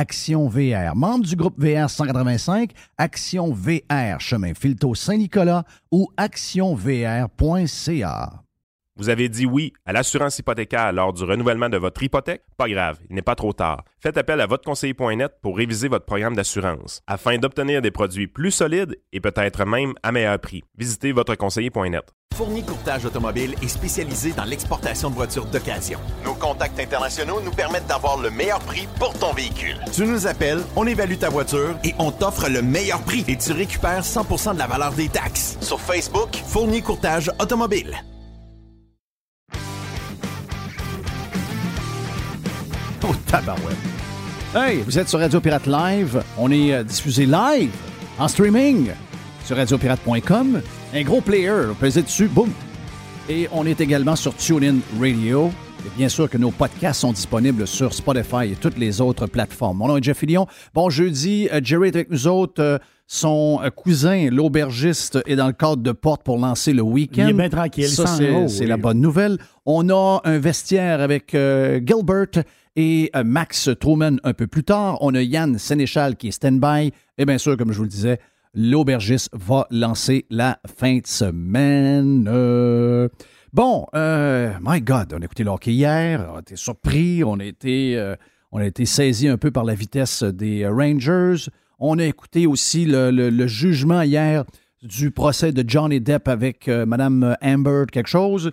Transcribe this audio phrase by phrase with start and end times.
[0.00, 7.28] Action VR, membre du groupe VR 185, Action VR, chemin Filto Saint-Nicolas ou actionvr.ca.
[8.96, 12.42] Vous avez dit oui à l'assurance hypothécaire lors du renouvellement de votre hypothèque?
[12.56, 13.82] Pas grave, il n'est pas trop tard.
[13.98, 19.00] Faites appel à votreconseiller.net pour réviser votre programme d'assurance afin d'obtenir des produits plus solides
[19.12, 20.62] et peut-être même à meilleur prix.
[20.76, 22.14] Visitez votreconseiller.net.
[22.38, 25.98] Fournier Courtage Automobile est spécialisé dans l'exportation de voitures d'occasion.
[26.24, 29.74] Nos contacts internationaux nous permettent d'avoir le meilleur prix pour ton véhicule.
[29.92, 33.50] Tu nous appelles, on évalue ta voiture et on t'offre le meilleur prix et tu
[33.50, 35.58] récupères 100% de la valeur des taxes.
[35.60, 38.04] Sur Facebook, Fournier Courtage Automobile.
[43.02, 43.76] Oh, tabarouette.
[44.54, 46.22] Hey, vous êtes sur Radio Pirate Live.
[46.38, 47.72] On est euh, diffusé live,
[48.16, 48.92] en streaming,
[49.44, 50.62] sur radiopirate.com.
[50.94, 52.50] Un gros player, vous pesez dessus, boum.
[53.28, 55.50] Et on est également sur TuneIn Radio.
[55.86, 59.78] Et bien sûr que nos podcasts sont disponibles sur Spotify et toutes les autres plateformes.
[59.78, 60.46] Mon nom est Jeff Fillion.
[60.74, 62.62] Bon jeudi, euh, Jerry est avec nous autres.
[62.62, 67.24] Euh, son euh, cousin, l'aubergiste, est dans le cadre de porte pour lancer le week-end.
[67.24, 68.06] Il est bien tranquille, Ça,
[68.48, 69.38] c'est la bonne nouvelle.
[69.66, 72.44] On a un vestiaire avec euh, Gilbert
[72.76, 74.98] et euh, Max Truman un peu plus tard.
[75.00, 76.92] On a Yann Sénéchal qui est stand-by.
[77.16, 78.20] Et bien sûr, comme je vous le disais,
[78.54, 82.28] l'aubergiste va lancer la fin de semaine.
[82.32, 83.08] Euh,
[83.54, 87.38] Bon, euh, my God, on a écouté le hockey hier, on a été surpris, on
[87.40, 88.14] a été, euh,
[88.52, 91.48] on a été saisi un peu par la vitesse des Rangers.
[91.78, 94.44] On a écouté aussi le, le- le jugement hier
[94.82, 98.52] du procès de Johnny Depp avec euh, Mme Amber, quelque chose.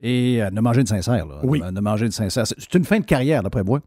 [0.00, 1.40] Et ne manger de sincère, là.
[1.42, 1.60] Oui.
[1.72, 2.46] Ne manger de sincère.
[2.46, 3.80] C'est une fin de carrière, d'après moi.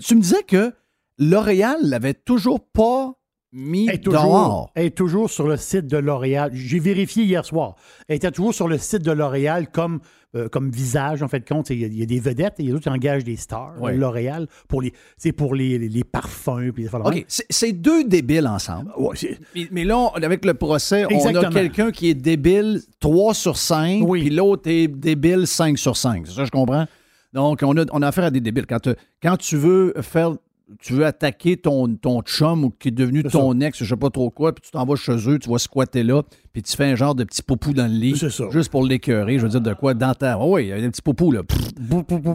[0.00, 0.72] Tu me disais que
[1.18, 3.12] L'Oréal l'avait toujours pas
[3.56, 4.70] mis est, toujours, dehors.
[4.74, 6.50] elle est toujours sur le site de L'Oréal.
[6.52, 7.74] J'ai vérifié hier soir.
[8.08, 10.00] Elle était toujours sur le site de L'Oréal comme,
[10.34, 11.70] euh, comme visage, en fait, de compte.
[11.70, 13.24] Il y, a, il y a des vedettes et il y a d'autres qui engagent
[13.24, 13.80] des stars.
[13.80, 13.96] Ouais.
[13.96, 16.70] L'Oréal, pour les, c'est pour les, les, les parfums.
[16.74, 18.92] Puis OK, c'est deux débiles ensemble.
[18.98, 19.16] Ouais,
[19.54, 23.56] Mais, mais là, on- avec le procès, on a quelqu'un qui est débile 3 sur
[23.56, 24.20] 5, Oui.
[24.20, 26.26] puis l'autre est débile 5 sur 5.
[26.26, 26.86] C'est ça, je comprends?
[27.32, 28.66] Donc, on a, on a affaire à des débiles.
[28.66, 30.32] Quand, te- quand tu veux faire.
[30.80, 34.10] Tu veux attaquer ton, ton chum ou qui est devenu ton ex, je sais pas
[34.10, 36.22] trop quoi, puis tu t'en vas chez eux, tu vas squatter là,
[36.52, 38.50] puis tu fais un genre de petit poupou dans le lit, ça.
[38.50, 39.38] juste pour l'écœurer.
[39.38, 39.94] Je veux dire, de quoi?
[39.94, 40.38] Dans ta.
[40.38, 41.42] Oh oui, il y a des petits poupous, là.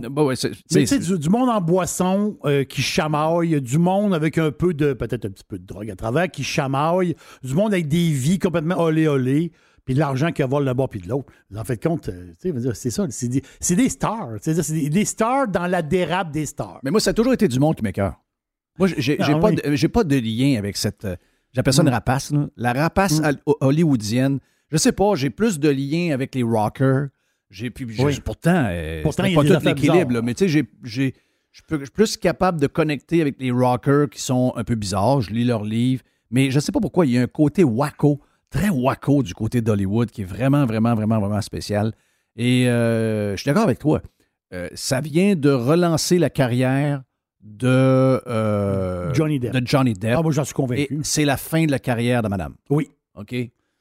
[0.10, 0.36] Bah ouais,
[0.72, 4.52] Mais tu sais, du, du monde en boisson euh, qui chamaille, du monde avec un
[4.52, 7.88] peu de, peut-être un petit peu de drogue à travers, qui chamaille, du monde avec
[7.88, 9.52] des vies complètement olé olé,
[9.86, 11.32] puis de l'argent qui vole le bas puis de l'autre.
[11.56, 12.34] En fait, compte, euh,
[12.74, 13.28] c'est ça, c'est
[13.76, 14.30] des, stars.
[14.42, 16.80] C'est des, des stars dans la dérape des stars.
[16.84, 18.16] Mais moi, ça a toujours été du monde qui m'écœure.
[18.80, 19.88] Moi, j'ai Ah pas, oui.
[19.90, 21.06] pas de lien avec cette.
[21.06, 21.16] euh,
[21.54, 22.48] J'appelle ça une rapace, là.
[22.56, 23.36] La rapace Mm.
[23.60, 24.40] hollywoodienne.
[24.72, 27.08] Je sais pas, j'ai plus de lien avec les rockers.
[27.50, 28.20] J'ai Oui.
[28.24, 31.12] pourtant, euh, Pourtant, pas tout l'équilibre, mais tu sais, j'ai- je
[31.52, 35.20] suis plus capable de connecter avec les rockers qui sont un peu bizarres.
[35.20, 38.22] Je lis leurs livres, mais je sais pas pourquoi il y a un côté wacko,
[38.52, 41.94] très wacko du côté d'Hollywood qui est vraiment, vraiment, vraiment, vraiment spécial.
[42.36, 44.02] Et euh, je suis d'accord avec toi.
[44.54, 47.02] Euh, ça vient de relancer la carrière
[47.42, 47.68] de
[48.28, 49.54] euh, Johnny Depp.
[49.54, 50.16] de Johnny Depp.
[50.18, 51.00] Ah, moi, j'en suis Et convaincu.
[51.04, 52.54] c'est la fin de la carrière de madame.
[52.70, 52.90] Oui.
[53.16, 53.34] OK?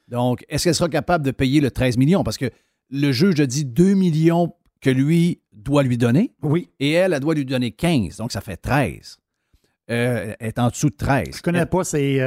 [0.07, 2.23] Donc, est-ce qu'elle sera capable de payer le 13 millions?
[2.23, 2.49] Parce que
[2.89, 6.69] le juge a dit 2 millions que lui doit lui donner Oui.
[6.79, 8.17] et elle, elle doit lui donner 15.
[8.17, 9.19] Donc, ça fait 13.
[9.89, 11.37] Euh, elle est en dessous de 13.
[11.37, 12.19] Je connais pas, c'est.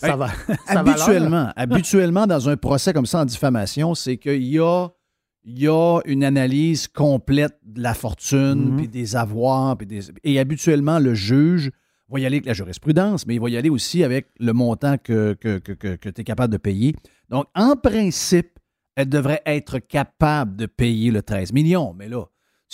[0.08, 0.26] ça va.
[0.26, 0.58] valeur.
[0.66, 4.88] habituellement, habituellement, dans un procès comme ça en diffamation, c'est qu'il y a
[5.42, 8.76] il y a une analyse complète de la fortune, Mhm.
[8.76, 10.02] puis des avoirs, puis des...
[10.22, 11.70] Et habituellement, le juge
[12.10, 14.98] va y aller avec la jurisprudence, mais il va y aller aussi avec le montant
[14.98, 15.56] que, que,
[15.96, 16.94] tu es capable de payer.
[17.30, 18.58] Donc, en principe,
[18.96, 21.94] elle devrait être capable de payer le 13 millions.
[21.96, 22.24] Mais là,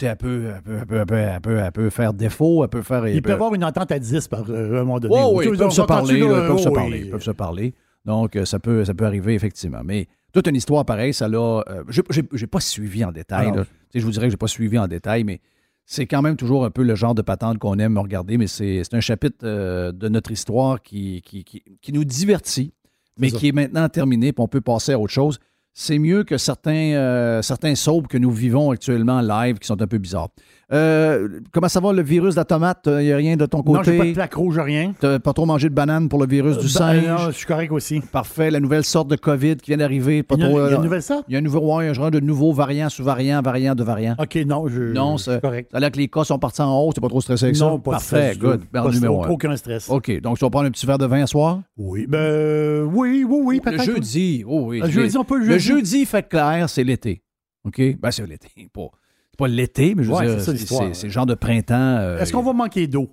[0.00, 2.62] sais, elle peut, elle peut, elle peut, elle peut, elle peut- elle peut faire défaut,
[2.64, 3.06] elle peut faire...
[3.08, 5.14] Il peut y avoir une entente à 10 par euh, un moment donné.
[5.18, 6.26] Oh, oui, ils peuvent se parler, là?
[6.44, 7.02] ils peuvent se parler, oui.
[7.06, 7.74] ils peuvent se parler.
[8.04, 9.80] Donc, euh, ça peut, ça peut arriver, effectivement.
[9.84, 11.38] Mais toute une histoire pareille, ça l'a...
[11.68, 13.46] euh, j'ai- pas suivi en détail.
[13.56, 13.64] Là.
[13.94, 15.40] Je vous dirais que j'ai pas suivi en détail, mais
[15.86, 18.82] c'est quand même toujours un peu le genre de patente qu'on aime regarder, mais c'est
[18.92, 22.72] un chapitre euh, de notre histoire qui, qui, qui- qui nous divertit,
[23.18, 25.38] mais qui est maintenant terminé, puis on peut passer à autre chose.
[25.78, 27.74] C'est mieux que certains, euh, certains
[28.08, 30.30] que nous vivons actuellement en live qui sont un peu bizarres.
[30.72, 32.88] Euh, comment ça va, le virus de la tomate?
[32.88, 34.12] Il n'y a rien de ton Non, j'ai pas de côté?
[34.14, 34.94] plaque rouge, rien.
[34.98, 37.06] T'as pas trop mangé de banane pour le virus du Ben, singe?
[37.06, 38.00] non, je suis correct aussi.
[38.00, 38.50] Parfait.
[38.50, 40.24] La nouvelle sorte de COVID qui vient d'arriver.
[40.28, 41.24] Il y a, trop, il y a euh, une nouvelle sorte?
[41.28, 44.16] il y a un nouveau, ouais, un genre de nouveau variant sous variant, de variant.
[44.18, 45.68] OK, non, je, Non, c'est- correct.
[45.70, 46.94] Ça a l'air que les cas sont partis en hausse.
[46.96, 47.64] T'es pas trop stressé avec ça?
[47.66, 48.34] Non, pas Parfait.
[48.34, 48.64] stress Good.
[48.72, 49.24] Pas- numéro.
[49.28, 49.88] Aucun stress.
[49.88, 50.20] OK.
[50.20, 51.60] Donc, tu vas prendre un petit verre de vin à soir?
[51.76, 53.84] Oui, ben oui, oui, oui, Le peut-être.
[53.84, 54.42] jeudi.
[54.46, 54.80] Oh, oui.
[54.80, 55.78] Le jeudi, on peut le Le jeudi.
[55.90, 57.22] jeudi, il fait clair, c'est l'été.
[57.64, 57.80] OK?
[58.00, 58.48] Ben, c'est l'été.
[58.72, 58.88] Pas,
[59.36, 61.74] pas l'été, mais je veux Ouais, dire, c'est ça, c'est, genre de printemps.
[61.98, 63.10] euh, Est-ce qu'on va manquer d'eau?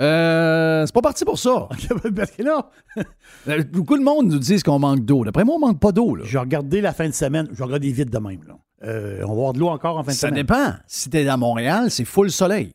[0.00, 1.68] Euh, c'est pas parti pour ça.
[2.16, 2.70] Parce que là,
[3.48, 5.24] Euh, Beaucoup de monde nous disent qu'on manque d'eau.
[5.24, 6.14] D'après moi, on manque pas d'eau.
[6.14, 6.24] Là.
[6.26, 7.48] j'ai regardé la fin de semaine.
[7.52, 8.40] Je regarde vite de même.
[8.46, 8.58] Là.
[8.84, 10.42] Euh, on va avoir de l'eau encore en fin de Ça semaine.
[10.44, 10.72] dépend.
[10.86, 12.70] Si t'es à Montréal, c'est full soleil.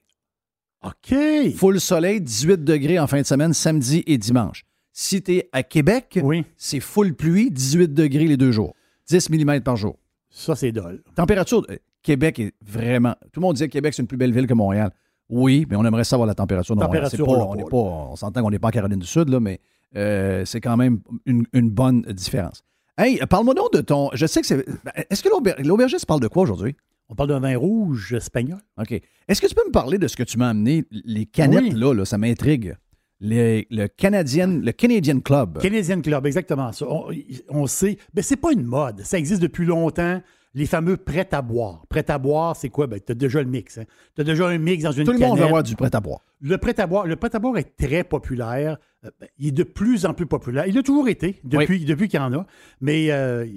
[0.83, 1.15] OK.
[1.55, 4.63] Full soleil, 18 degrés en fin de semaine, samedi et dimanche.
[4.91, 8.75] Si t'es à Québec, Oui, c'est full pluie, 18 degrés les deux jours.
[9.07, 9.97] 10 mm par jour.
[10.29, 11.01] ça, c'est dole.
[11.15, 11.65] Température,
[12.03, 13.15] Québec est vraiment.
[13.31, 14.91] Tout le monde dit que Québec, c'est une plus belle ville que Montréal.
[15.29, 17.07] Oui, mais on aimerait savoir la température de Montréal.
[17.09, 17.77] C'est Température, pas- on est pas,
[18.11, 19.59] on s'entend qu'on n'est pas en Caroline du Sud, là, mais
[19.95, 22.63] euh, c'est quand même une, une bonne différence.
[22.97, 24.09] Hey, parle-moi donc de ton.
[24.13, 24.57] Je sais que c'est.
[24.83, 26.75] ben, Est-ce que l'auber- l'aubergiste parle de quoi aujourd'hui?
[27.09, 28.59] On parle d'un vin rouge espagnol.
[28.79, 28.91] OK.
[29.27, 30.85] Est-ce que tu peux me parler de ce que tu m'as amené?
[30.91, 31.71] Les canettes, Oui.
[31.71, 32.75] là, là, ça m'intrigue.
[33.19, 35.59] Les- le, Canadien, le Canadian Club.
[35.61, 36.85] Canadian Club, exactement ça.
[36.89, 37.05] On,
[37.49, 37.97] on sait.
[38.15, 39.01] Mais c'est pas une mode.
[39.03, 40.21] Ça existe depuis longtemps.
[40.55, 41.85] Les fameux prêts à boire.
[41.89, 42.85] Prêt à boire, c'est quoi?
[42.85, 43.79] Ben, tu as déjà le mix.
[43.79, 43.85] hein.
[44.15, 45.29] Tu as déjà un mix dans une Tout le canette.
[45.31, 45.71] monde veut avoir du.
[45.71, 48.77] Le prêt à boire, le prêt à boire est très populaire.
[49.03, 50.67] Euh, ben, il est de plus en plus populaire.
[50.67, 52.45] Il a toujours été depuis, depuis qu'il y en a,
[52.81, 53.47] mais euh,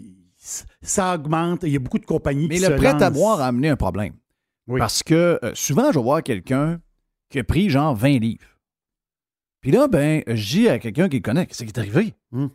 [0.81, 1.65] ça augmente.
[1.65, 3.41] Il y a beaucoup de compagnies Mais qui le se prêt-à-boire lancent.
[3.45, 4.15] a amené un problème.
[4.67, 4.79] Oui.
[4.81, 6.81] Parce que euh, souvent, je vais voir quelqu'un
[7.29, 8.47] qui a pris genre 20 livres.
[9.61, 12.15] Puis là, ben, je dis à quelqu'un qui le connaît, qu'est-ce qui est arrivé?
[12.33, 12.47] Hmm.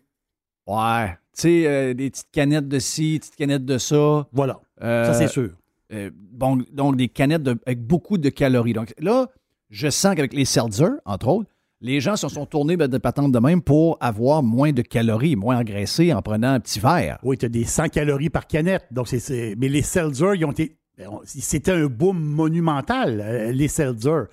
[0.67, 1.17] Ouais.
[1.35, 4.27] Tu sais, euh, des petites canettes de ci, des petites canettes de ça.
[4.33, 5.49] Voilà, Euh, ça c'est sûr.
[5.93, 8.73] euh, bon, donc, des canettes de- avec beaucoup de calories.
[8.73, 9.27] Donc là,
[9.69, 11.49] je sens qu'avec les seltzer, entre autres,
[11.83, 15.59] les gens se sont tournés de patente de même pour avoir moins de calories, moins
[15.59, 17.17] engraissés en prenant un petit verre.
[17.23, 18.83] Oui, tu as des 100 calories par canette.
[18.91, 20.75] Donc c'est, Mais les Seltzer, ils ont été.
[21.23, 24.25] C'était un boom monumental, euh, les Seltzer.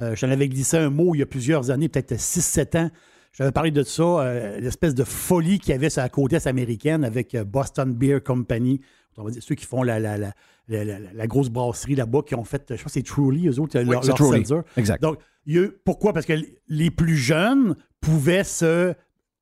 [0.00, 2.90] Euh, J'en avais glissé un mot il y a plusieurs années, peut-être 6-7 ans.
[3.36, 6.46] J'avais parlé de ça, euh, l'espèce de folie qu'il y avait sur la côte est
[6.46, 8.80] américaine avec euh, Boston Beer Company.
[9.16, 10.32] On va dire ceux qui font la, la, la,
[10.68, 14.02] la- grosse brasserie là-bas, qui ont fait, je pense que c'est Truly, eux autres, leur,
[14.02, 14.38] c'est leur Truly.
[14.46, 14.60] Seltzer.
[14.76, 15.02] Exact.
[15.02, 16.12] Donc, il y a- pourquoi?
[16.12, 16.34] Parce que
[16.68, 18.94] les plus jeunes pouvaient se.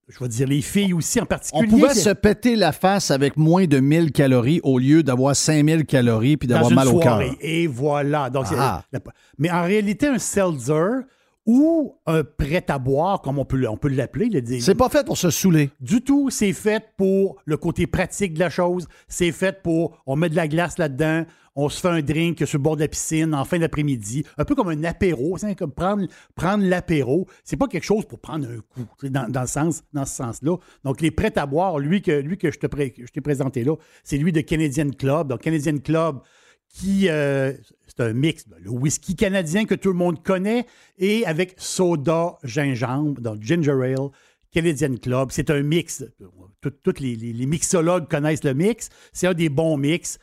[0.08, 1.64] Je vais dire les filles aussi en particulier.
[1.66, 5.86] On pouvait se péter la face avec moins de 1000 calories au lieu d'avoir 5000
[5.86, 7.20] calories puis d'avoir mal au cœur.
[7.40, 8.28] Et voilà.
[8.28, 8.84] Donc, c'est- Ah.
[8.92, 9.00] la-
[9.38, 11.02] mais en réalité, un seltzer
[11.46, 14.62] ou un prêt à boire, comme on peut, on peut l'appeler, le dire.
[14.62, 15.70] C'est pas fait pour se saouler.
[15.80, 18.86] Du tout, c'est fait pour le côté pratique de la chose.
[19.08, 22.58] C'est fait pour, on met de la glace là-dedans, on se fait un drink sur
[22.58, 25.72] le bord de la piscine en fin d'après-midi, un peu comme un apéro, c'est comme
[25.72, 27.26] prendre, prendre l'apéro.
[27.44, 30.56] C'est pas quelque chose pour prendre un coup, dans, dans le sens, dans ce sens-là.
[30.84, 33.20] Donc, les prêts à boire, lui que, lui que je te pré- que je t'ai
[33.20, 35.28] présenté là, c'est lui de Canadian Club.
[35.28, 36.20] Donc, Canadian Club,
[36.84, 37.52] euh,
[37.86, 40.66] c'est un mix, le whisky canadien que tout le monde connaît,
[40.98, 44.10] et avec soda gingembre, donc ginger ale,
[44.52, 45.30] Canadian Club.
[45.32, 46.04] C'est un mix.
[46.60, 48.90] Tous les, mixologues connaissent le mix.
[49.12, 50.18] C'est un des bons mix.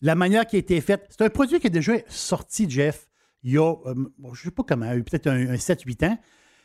[0.00, 3.08] La manière qui a été faite, c'est un produit qui est déjà sorti, Jeff,
[3.42, 6.18] il y a, euh, je ne sais pas comment, peut-être un, un 7-8 ans.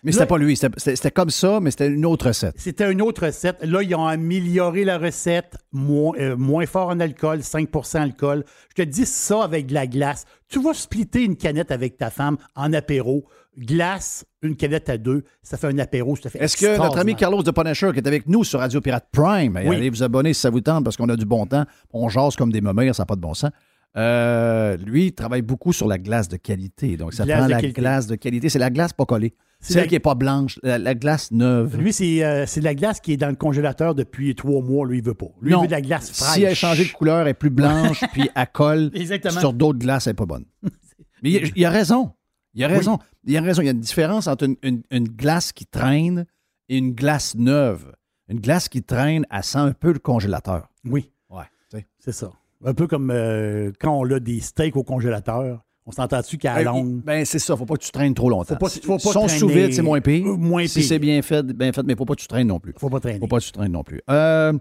[0.03, 0.56] Mais c'était pas lui.
[0.56, 2.56] C'était- comme ça, mais c'était une autre recette.
[2.58, 3.58] C'était une autre recette.
[3.65, 8.46] Là, ils ont amélioré la recette, moins, euh, moins fort en alcool, 5% alcool.
[8.77, 10.25] Je te dis ça avec de la glace.
[10.48, 13.25] Tu vas splitter une canette avec ta femme en apéro.
[13.58, 16.15] Glace, une canette à deux, ça fait un apéro.
[16.15, 17.15] Ça fait Est-ce que notre ami.
[17.15, 19.75] Carlos de Punisher, qui est avec nous sur Radio Pirate Prime, Oui.
[19.75, 22.38] allez vous abonner si ça vous tente parce qu'on a du bon temps, on jase
[22.38, 23.51] comme des moments, ça n'a pas de bon sens.
[23.98, 26.96] Euh, lui, il travaille beaucoup sur la glace de qualité.
[26.96, 27.81] Donc, ça Glace prend la qualité.
[27.81, 28.50] glace de qualité.
[28.50, 29.34] C'est la glace pas collée.
[29.62, 31.75] C'est Celle la- qui n'est pas blanche, la, la glace neuve.
[31.77, 34.86] Lui, c'est euh, c'est de la glace qui est dans le congélateur depuis trois mois.
[34.88, 35.25] Lui, il veut pas.
[35.41, 35.60] Lui, Non.
[35.60, 36.34] il veut de la glace fraîche.
[36.36, 39.39] Si elle a changé de couleur, elle est plus blanche, puis elle colle Exactement.
[39.39, 40.46] sur d'autres glaces, elle n'est pas bonne.
[41.24, 42.13] Mais il, il a raison.
[42.53, 43.00] Il a raison.
[43.25, 43.62] Il a raison.
[43.62, 46.25] Il y a une différence entre une, une- une glace qui traîne
[46.69, 47.91] et une glace neuve.
[48.29, 50.69] Une glace qui traîne, elle sent un peu le congélateur.
[50.86, 51.86] Oui, Ouais.
[52.00, 52.31] c'est ça.
[52.65, 55.61] Un peu comme euh, quand on a des steaks au congélateur.
[55.85, 57.01] On s'entend-tu qu'à la longue?
[57.03, 57.55] Ben, c'est ça.
[57.57, 58.53] Faut pas que tu traînes trop longtemps.
[58.55, 60.27] Faut pas- faut pas Si son traîner- sous vide, c'est moins pire.
[60.27, 60.87] Euh, moins Si pire.
[60.87, 62.73] c'est bien fait, bien fait, mais faut pas que tu traînes non plus.
[62.77, 63.17] Faut pas traîner.
[63.19, 63.99] Faut pas que tu traînes non plus.
[64.07, 64.53] Euh,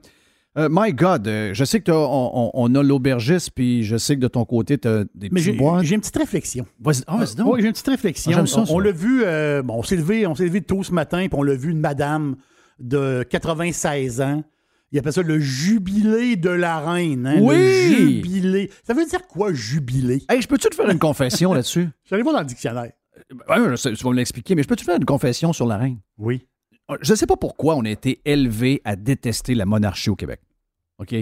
[0.56, 4.20] euh, my God, je sais que on, on- on a l'aubergiste, puis je sais que
[4.20, 5.82] de ton côté, tu as des Mais petits j'ai bois.
[5.82, 6.64] j'ai une petite réflexion.
[6.80, 7.52] Vas-y, ah, donc.
[7.52, 8.30] Oui, j'ai une petite réflexion.
[8.32, 8.72] Ah, j'aime ça, on ça.
[8.72, 11.38] on l'a vu, euh, bon, on s'est levé, on s'est levé tôt ce matin, puis
[11.38, 12.36] on l'a vu une madame
[12.80, 14.44] de 96 ans.
[14.90, 17.26] Il appelle ça le jubilé de la reine.
[17.26, 17.56] hein, Oui!
[17.56, 18.70] Le jubilé.
[18.84, 20.22] Ça veut dire quoi, jubilé?
[20.30, 21.88] Hey, je peux-tu te faire une confession là-dessus?
[22.04, 22.92] J'allais voir dans le dictionnaire.
[23.76, 25.98] Sais, tu vas me l'expliquer, mais je peux te faire une confession sur la reine?
[26.16, 26.46] Oui.
[27.02, 30.40] Je ne sais pas pourquoi on a été élevé à détester la monarchie au Québec.
[30.98, 31.14] OK?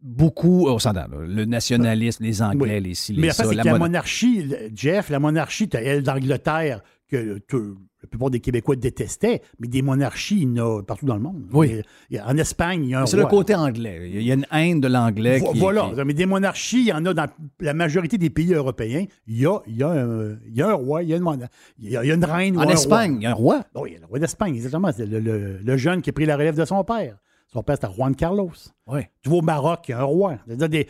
[0.00, 3.44] Beaucoup, on s'entend, là, le nationalisme, les Anglais, les ci, les Mais ça.
[3.44, 4.44] la la mona- monarchie,
[4.74, 9.82] Jeff, la monarchie, t'as elle d'Angleterre, que tout- la plupart des Québécois détestaient, mais des
[9.82, 11.44] monarchies, il y en a partout dans le monde.
[11.52, 11.68] Oui.
[11.68, 13.54] Il y a- il y a- en Espagne, il y a un C'est le côté
[13.54, 14.10] anglais.
[14.12, 15.38] Il y a une haine de l'anglais.
[15.38, 15.90] Vo- voilà.
[16.04, 17.26] Mais des monarchies, il y en a dans
[17.60, 19.06] la majorité des pays européens.
[19.26, 21.16] Il y a, il y a, un, il y a un roi, il y a
[21.16, 22.56] une, il y a, il y a une reine.
[22.58, 23.64] En un Espagne, il y a un roi.
[23.74, 24.90] Oui, le roi d'Espagne, exactement.
[24.96, 27.16] C'est le, le- le jeune qui a pris la relève de son père.
[27.52, 28.50] Son père, c'était Juan Carlos.
[28.88, 29.00] Oui.
[29.22, 30.34] Tu vas au Maroc, il y a un roi.
[30.46, 30.86] C'est-à-dire des-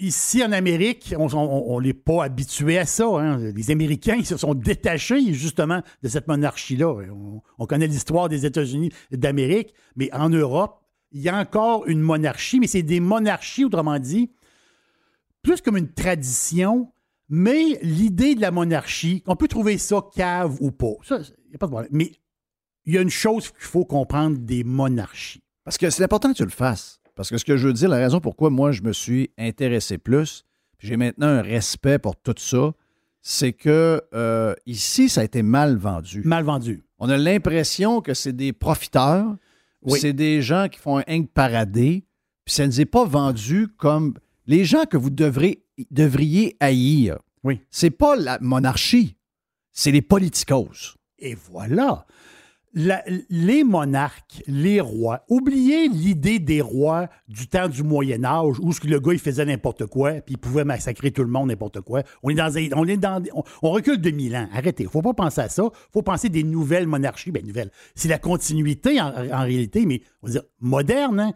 [0.00, 3.04] Ici, en Amérique, on n'est pas habitué à ça.
[3.06, 3.38] hein.
[3.38, 6.86] Les Américains ils se sont détachés, justement, de cette monarchie-là.
[6.88, 12.00] On, on connaît l'histoire des États-Unis d'Amérique, mais en Europe, il y a encore une
[12.00, 14.30] monarchie, mais c'est des monarchies, autrement dit,
[15.42, 16.92] plus comme une tradition,
[17.28, 20.94] mais l'idée de la monarchie, on peut trouver ça cave ou pas.
[21.10, 21.16] Il
[21.48, 21.90] n'y a pas de problème.
[21.92, 22.12] Mais
[22.86, 25.42] il y a une chose qu'il faut comprendre des monarchies.
[25.64, 26.97] Parce que c'est important que tu le fasses.
[27.18, 29.98] Parce que ce que je veux dire, la raison pourquoi moi je me suis intéressé
[29.98, 30.44] plus,
[30.78, 32.70] j'ai maintenant un respect pour tout ça,
[33.22, 36.22] c'est que euh, ici, ça a été mal vendu.
[36.24, 36.84] Mal vendu.
[37.00, 39.34] On a l'impression que c'est des profiteurs,
[39.82, 39.98] Oui.
[39.98, 42.04] c'est des gens qui font un hang paradé,
[42.44, 44.14] puis ça ne nous est pas vendu comme
[44.46, 47.18] les gens que vous devrez, devriez haïr.
[47.42, 47.60] Oui.
[47.68, 49.16] C'est pas la monarchie,
[49.72, 50.94] c'est les politicos.
[51.18, 52.06] Et voilà.
[52.74, 58.72] La- les monarques, les rois, oubliez l'idée des rois du temps du Moyen Âge où
[58.72, 61.48] ce que le gars il faisait n'importe quoi puis il pouvait massacrer tout le monde
[61.48, 62.02] n'importe quoi.
[62.22, 64.48] On est dans on est dans on, on recule de mille ans.
[64.52, 65.64] Arrêtez, faut pas penser à ça.
[65.92, 67.70] Faut penser des nouvelles monarchies, ben nouvelles.
[67.94, 71.20] C'est la continuité en, en réalité, mais on va dire moderne.
[71.20, 71.32] hein.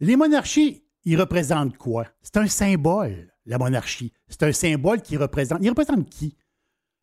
[0.00, 2.06] Les monarchies, ils représentent quoi?
[2.22, 4.12] C'est un symbole, la monarchie.
[4.28, 5.60] C'est un symbole qui représente.
[5.62, 6.36] Il représente qui?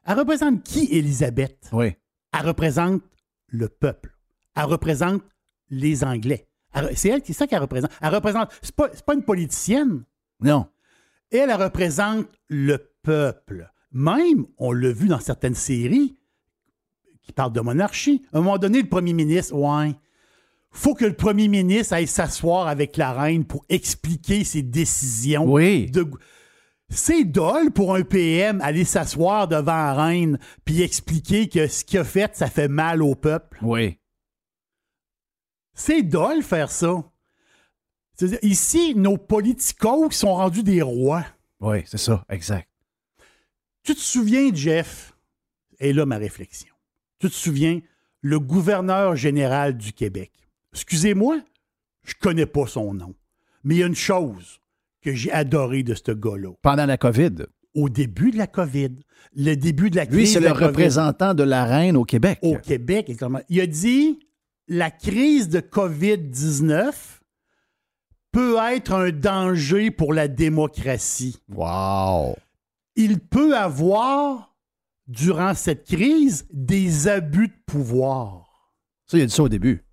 [0.05, 1.67] Elle représente qui, Élisabeth?
[1.73, 1.93] Oui.
[2.31, 3.01] elle représente
[3.47, 4.15] le peuple.
[4.55, 5.21] Elle représente
[5.69, 6.47] les Anglais.
[6.95, 7.91] C'est elle qui ça qu'elle représente.
[8.01, 8.49] Elle représente.
[8.61, 10.03] C'est pas, pas une politicienne.
[10.41, 10.67] Non.
[11.31, 13.71] Elle, elle représente le peuple.
[13.91, 16.17] Même, on l'a vu dans certaines séries
[17.21, 18.21] qui parlent de monarchie.
[18.33, 19.95] À un moment donné, le premier ministre, ouais.
[20.71, 25.45] Faut que le premier ministre aille s'asseoir avec la reine pour expliquer ses décisions.
[25.49, 25.89] Oui.
[25.89, 26.05] de-
[26.89, 31.99] C'est dole pour un PM aller s'asseoir devant la reine puis expliquer que ce qu'il
[31.99, 33.59] a fait, ça fait mal au peuple.
[33.61, 33.99] Oui.
[35.73, 37.03] C'est dole faire ça.
[38.13, 41.25] C'est-à-dire, ici, nos politicos sont rendus des rois.
[41.59, 42.69] Oui, c'est ça, exact.
[43.83, 45.15] Tu te souviens, Jeff,
[45.79, 46.73] et là ma réflexion.
[47.19, 47.81] Tu te souviens,
[48.21, 50.31] le gouverneur général du Québec.
[50.73, 51.41] Excusez-moi,
[52.03, 53.13] je connais pas son nom.
[53.63, 54.59] Mais il y a une chose
[55.05, 56.53] que j'ai adoré de ce gars-là.
[56.63, 57.45] Pendant la COVID.
[57.75, 58.89] Au début de la COVID,
[59.35, 62.39] le début de la crise Lui, c'est le COVID représentant de la reine au Québec.
[62.41, 63.09] au Québec.
[63.09, 63.41] exactement.
[63.49, 64.19] Il a dit
[64.67, 66.93] la crise de COVID-19
[68.31, 71.37] peut être un danger pour la démocratie.
[71.49, 72.35] Wow.
[72.95, 74.55] il peut avoir,
[75.07, 78.71] durant cette crise, des abus de pouvoir.
[79.05, 79.85] Ça, il a dit ça au début.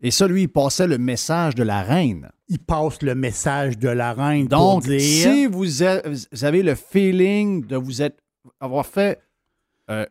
[0.00, 2.30] Et ça, lui, il passait le message de la reine.
[2.52, 5.00] Il passe le message de la reine Donc, pour dire...
[5.00, 8.18] si vous, a- vous avez le feeling de vous être,
[8.58, 9.20] avoir fait,
[9.90, 10.04] euh,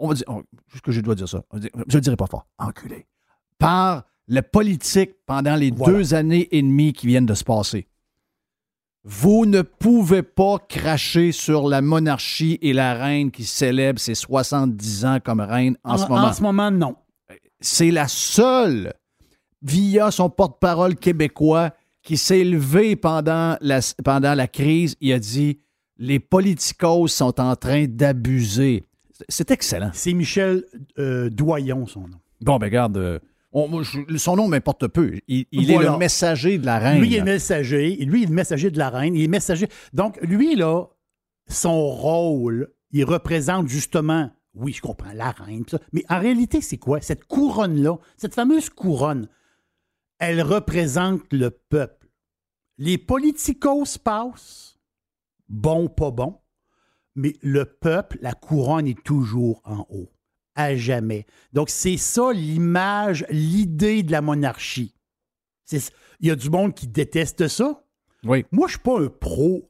[0.00, 2.16] on va dire, on- juste que je dois dire ça, dire- je ne le dirai
[2.16, 3.06] pas fort, enculé,
[3.58, 5.96] par le politique pendant les Voilà.
[5.98, 7.86] deux années et demie qui viennent de se passer.
[9.04, 15.04] Vous ne pouvez pas cracher sur la monarchie et la reine qui célèbre ses 70
[15.06, 16.26] ans comme reine en, ce moment.
[16.26, 16.96] En ce moment, non.
[17.60, 18.92] C'est la seule,
[19.62, 21.70] via son porte-parole québécois,
[22.02, 24.96] qui s'est levé pendant la, pendant la crise.
[25.00, 25.60] Il a dit
[25.98, 28.84] les politicos sont en train d'abuser.
[29.28, 29.90] C'est excellent.
[29.92, 30.64] C'est Michel
[30.98, 32.18] euh, Doyon, son nom.
[32.40, 33.18] Bon, ben regarde, euh,
[34.16, 35.18] son nom m'importe peu.
[35.28, 37.00] Il, est le messager de la reine.
[37.00, 37.96] Lui, il est messager.
[37.96, 39.14] Lui, il est le messager de la reine.
[39.14, 39.68] Il est messager.
[39.92, 40.86] Donc, lui, là,
[41.48, 47.00] son rôle, il représente justement, oui, je comprends, la reine, mais en réalité, c'est quoi?
[47.02, 49.28] Cette couronne-là, cette fameuse couronne,
[50.20, 52.08] elle représente le peuple.
[52.78, 54.78] Les politicos passent,
[55.48, 56.40] bon, pas bon,
[57.16, 60.12] mais le peuple, la couronne est toujours en haut,
[60.54, 61.26] à jamais.
[61.52, 64.94] Donc, c'est ça l'image, l'idée de la monarchie.
[65.72, 67.84] Il y a du monde qui déteste ça.
[68.24, 68.44] Oui.
[68.52, 69.69] Moi, je ne suis pas un pro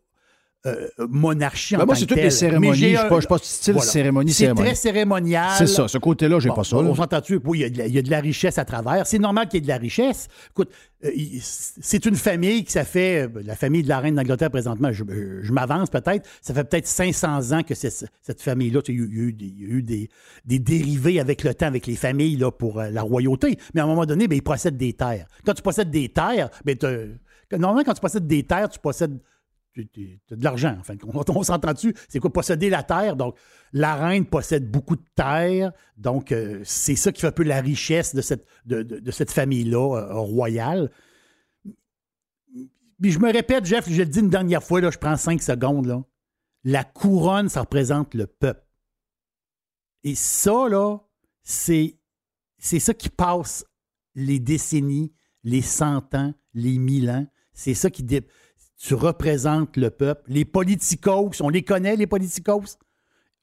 [0.67, 2.77] euh, monarchie ben en Moi, c'est toutes les cérémonies.
[2.77, 5.55] Je ne suis pas style cérémonie, C'est très cérémonial.
[5.57, 5.89] C'est ça.
[5.89, 6.77] Ce côté-là, j'ai pas ça.
[6.77, 7.41] On s'entend-tu?
[7.45, 9.07] Oui, il y, a de la richesse à travers.
[9.07, 10.29] C'est normal qu'il y ait de la richesse.
[10.51, 10.71] Écoute,
[11.05, 14.93] euh, c'est une famille qui ça fait, euh, la famille de la reine d'Angleterre présentement,
[14.93, 15.03] je,
[15.51, 19.83] m'avance peut-être, ça fait peut-être 500 ans que cette famille-là, il y a eu, eu
[19.83, 20.11] des,
[20.45, 23.57] des, dérivés avec le temps, avec les familles là, pour la royauté.
[23.73, 25.27] Mais à un moment donné, ben, ils possèdent des terres.
[25.47, 26.77] Quand tu possèdes des terres, ben,
[27.51, 29.19] normalement, quand tu possèdes des terres, tu possèdes
[29.75, 30.77] tu as de l'argent.
[30.81, 30.95] Enfin,
[31.29, 31.95] on, s'entend dessus.
[32.09, 32.33] C'est quoi?
[32.33, 33.17] Posséder la terre?
[33.17, 33.37] Donc,
[33.73, 35.73] la reine possède beaucoup de terre.
[35.97, 39.97] Donc, euh, c'est ça qui fait un peu la richesse de cette, de, cette famille-là
[39.97, 40.91] euh, royale.
[43.01, 45.43] Puis je me répète, Jeff, je le dis une dernière fois, là, je prends cinq
[45.43, 45.87] secondes.
[45.87, 46.03] Là.
[46.65, 48.67] La couronne, ça représente le peuple.
[50.05, 50.99] Et ça, là,
[51.43, 51.97] c'est,
[52.59, 53.65] c'est ça qui passe
[54.15, 55.13] les décennies,
[55.45, 57.27] les cent ans, les mille ans.
[57.53, 58.05] C'est ça qui,
[58.81, 60.23] tu représentes le peuple.
[60.29, 62.79] Les politicos, on les connaît, les politicos?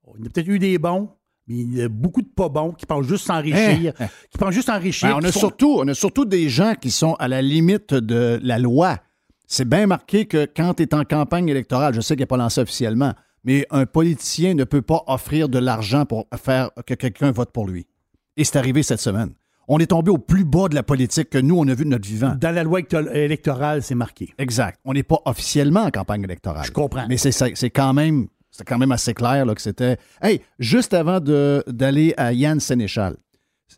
[0.04, 1.10] On a peut-être eu des bons,
[1.48, 3.94] mais il y a beaucoup de pas bons qui pensent juste s'enrichir.
[4.00, 4.08] Hein?
[4.32, 5.10] qui pensent juste s'enrichir.
[5.10, 8.40] Ben, on, a surtout, on a surtout des gens qui sont à la limite de
[8.42, 8.98] la loi.
[9.46, 12.38] C'est bien marqué que quand tu es en campagne électorale, je sais qu'il n'est pas
[12.38, 13.14] lancé officiellement,
[13.44, 17.68] mais un politicien ne peut pas offrir de l'argent pour faire que quelqu'un vote pour
[17.68, 17.86] lui.
[18.38, 19.34] Et c'est arrivé cette semaine
[19.68, 21.90] on est tombé au plus bas de la politique que nous, on a vu de
[21.90, 22.36] notre vivant.
[22.40, 22.80] Dans la loi
[23.14, 24.34] électorale, c'est marqué.
[24.38, 24.80] Exact.
[24.86, 26.66] On n'est pas officiellement en campagne électorale.
[26.66, 27.06] Je comprends.
[27.08, 29.98] Mais c'est quand même c'est quand même assez clair là, que c'était.
[30.22, 33.18] Hey, juste avant d'aller à Yann Sénéchal,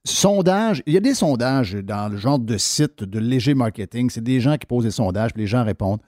[0.05, 4.09] sondage, il y a des sondages dans le genre de site de léger marketing.
[4.09, 5.99] C'est des gens qui posent des sondages, puis les gens répondent.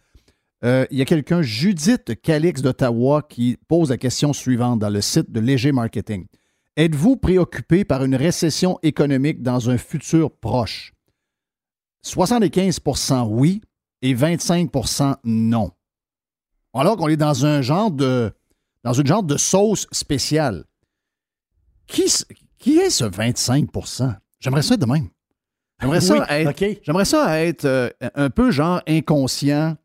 [0.63, 5.02] Euh, il y a quelqu'un, Judith Calix d'Ottawa, qui pose la question suivante dans le
[5.02, 6.28] site de léger marketing.
[6.78, 10.94] Êtes-vous préoccupé par une récession économique dans un futur proche?
[12.06, 13.62] 75% oui
[14.02, 15.72] et 25% non.
[16.74, 18.32] Alors qu'on est dans un genre de
[18.84, 20.64] dans une genre de sauce spéciale.
[21.88, 22.06] Qui,
[22.58, 25.10] qui est ce 25% J'aimerais ça de même.
[25.80, 29.76] J'aimerais ça, être, j'aimerais ça être euh, un peu genre inconscient,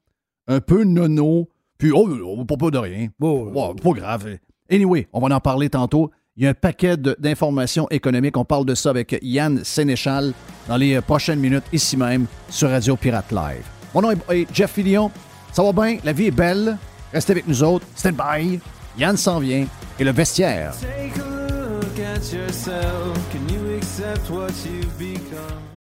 [0.46, 3.08] un peu nono, puis oh, on ne pas de rien.
[3.20, 4.38] Oh, pas grave.
[4.70, 6.10] Anyway, on va en parler tantôt.
[6.38, 8.36] Il y a un paquet d'informations économiques.
[8.36, 10.34] On parle de ça avec Yann Sénéchal
[10.68, 13.64] dans les prochaines minutes, ici même, sur Radio Pirate Live.
[13.94, 15.10] Mon nom est Jeff Fillion.
[15.52, 15.96] Ça va bien?
[16.04, 16.76] La vie est belle.
[17.10, 17.86] Restez avec nous autres.
[17.96, 18.60] Stand by.
[18.98, 19.66] Yann s'en vient.
[19.98, 20.74] Et le vestiaire.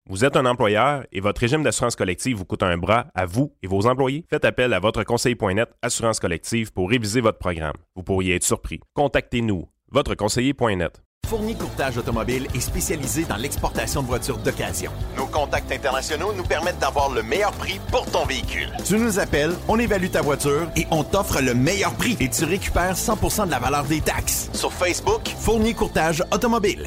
[0.08, 3.52] Vous êtes un employeur et votre régime d'assurance collective vous coûte un bras à vous
[3.62, 4.24] et vos employés?
[4.30, 7.74] Faites appel à votre conseiller.net Assurance collective pour réviser votre programme.
[7.96, 8.78] Vous pourriez être surpris.
[8.94, 11.00] Contactez-nous votre conseiller.net.
[11.28, 14.90] Fourni Courtage Automobile est spécialisé dans l'exportation de voitures d'occasion.
[15.16, 18.68] Nos contacts internationaux nous permettent d'avoir le meilleur prix pour ton véhicule.
[18.84, 22.44] Tu nous appelles, on évalue ta voiture et on t'offre le meilleur prix et tu
[22.44, 24.50] récupères 100% de la valeur des taxes.
[24.52, 26.86] Sur Facebook, Fourni Courtage Automobile.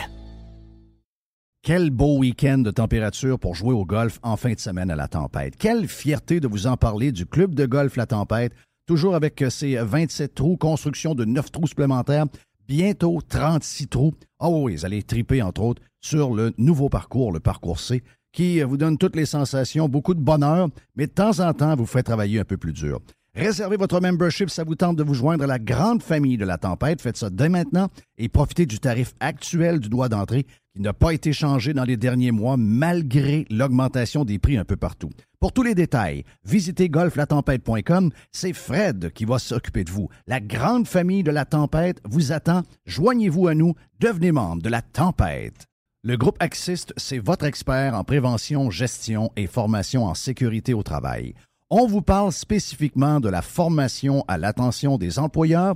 [1.63, 5.07] Quel beau week-end de température pour jouer au golf en fin de semaine à la
[5.07, 5.55] tempête.
[5.57, 8.53] Quelle fierté de vous en parler du club de golf La Tempête,
[8.85, 12.25] toujours avec ses 27 trous, construction de 9 trous supplémentaires
[12.67, 14.13] bientôt 36 trous.
[14.39, 18.61] Ah oui, vous allez triper, entre autres, sur le nouveau parcours, le parcours C, qui
[18.61, 22.03] vous donne toutes les sensations, beaucoup de bonheur, mais de temps en temps, vous fait
[22.03, 22.99] travailler un peu plus dur.
[23.33, 26.57] Réservez votre membership, ça vous tente de vous joindre à la grande famille de la
[26.57, 27.01] tempête.
[27.01, 30.47] Faites ça dès maintenant et profitez du tarif actuel du droit d'entrée
[30.79, 35.09] n'a pas été changé dans les derniers mois malgré l'augmentation des prix un peu partout.
[35.39, 38.11] Pour tous les détails, visitez golflatempête.com.
[38.31, 40.09] C'est Fred qui va s'occuper de vous.
[40.25, 42.63] La grande famille de la tempête vous attend.
[42.85, 43.75] Joignez-vous à nous.
[43.99, 45.67] Devenez membre de la tempête.
[46.03, 51.33] Le groupe Axiste, c'est votre expert en prévention, gestion et formation en sécurité au travail.
[51.69, 55.75] On vous parle spécifiquement de la formation à l'attention des employeurs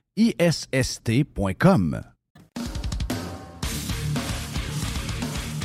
[0.17, 2.01] A-C-C-I-S-S-T.com.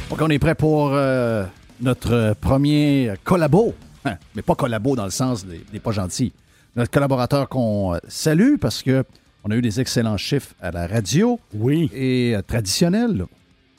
[0.08, 1.44] Donc, on est prêt pour euh,
[1.80, 3.74] notre premier collabo.
[4.04, 6.32] Hein, mais pas collabo dans le sens des, des pas gentils.
[6.76, 9.04] Notre collaborateur qu'on euh, salue parce que
[9.42, 11.40] on a eu des excellents chiffres à la radio.
[11.54, 11.90] Oui.
[11.92, 13.24] Et euh, traditionnel,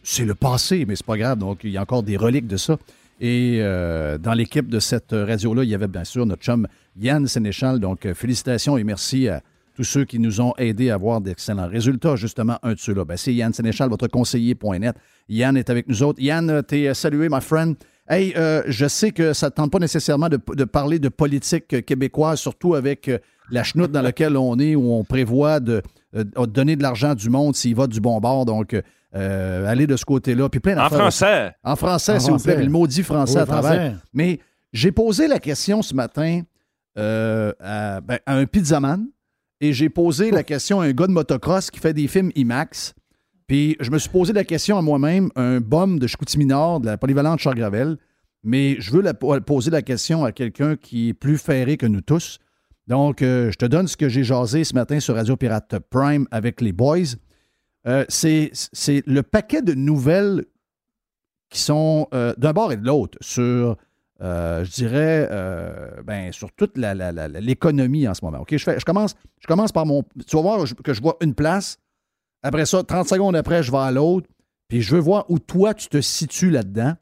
[0.03, 1.39] c'est le passé, mais c'est pas grave.
[1.39, 2.77] Donc, il y a encore des reliques de ça.
[3.21, 6.67] Et euh, dans l'équipe de cette radio-là, il y avait bien sûr notre chum
[6.99, 7.79] Yann Sénéchal.
[7.79, 9.41] Donc, félicitations et merci à
[9.77, 12.15] tous ceux qui nous ont aidés à avoir d'excellents résultats.
[12.15, 14.95] Justement, un de ceux-là, ben, c'est Yann Sénéchal, votre conseiller.net.
[15.29, 16.19] Yann est avec nous autres.
[16.19, 17.75] Yann, euh, t'es euh, salué, my friend.
[18.09, 21.85] Hey, euh, je sais que ça ne tente pas nécessairement de, de parler de politique
[21.85, 23.11] québécoise, surtout avec
[23.51, 27.29] la chenoute dans laquelle on est, où on prévoit de, de donner de l'argent du
[27.29, 28.45] monde s'il va du bon bord.
[28.45, 28.75] Donc,
[29.15, 30.49] euh, aller de ce côté-là.
[30.49, 31.51] Puis plein En d'affaires français.
[31.63, 32.63] En français, s'il vous plaît.
[32.63, 33.71] le maudit français Oui, à travers.
[33.91, 33.95] français.
[34.13, 34.39] Mais
[34.73, 36.41] j'ai posé la question ce matin
[36.97, 39.05] euh, à, ben, à un pizzaman
[39.61, 42.93] et j'ai posé la question à un gars de motocross qui fait des films IMAX.
[43.47, 46.97] Puis je me suis posé la question à moi-même, un bum de Chicoutimi-Nord, de la
[46.97, 47.97] polyvalente Chargravel,
[48.43, 52.01] mais je veux la- poser la question à quelqu'un qui est plus ferré que nous
[52.01, 52.39] tous.
[52.87, 56.27] Donc, euh, je te donne ce que j'ai jasé ce matin sur Radio Pirate Prime
[56.31, 57.15] avec les boys.
[57.87, 60.45] Euh, c'est c'est le paquet de nouvelles
[61.49, 63.77] qui sont euh, d'un bord et de l'autre sur,
[64.21, 68.43] euh, je dirais, euh, ben, sur toute l'économie en ce moment.
[68.49, 70.03] Je, commence, je commence par mon.
[70.25, 71.77] Tu vas voir que je vois une place.
[72.43, 74.27] Après ça, 30 secondes après, je vais à l'autre.
[74.67, 76.93] Puis je veux voir où toi, tu te situes là-dedans.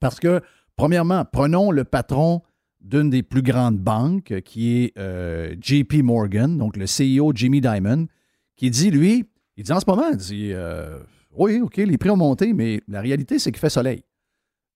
[0.00, 0.40] Parce que,
[0.76, 2.42] premièrement, prenons le patron
[2.80, 8.06] d'une des plus grandes banques, qui est euh, JP Morgan, donc le CEO Jimmy Dimon,
[8.56, 9.24] qui dit, lui,
[9.56, 10.98] il dit en ce moment, il dit, euh,
[11.32, 14.02] oui, OK, les prix ont monté, mais la réalité, c'est qu'il fait soleil.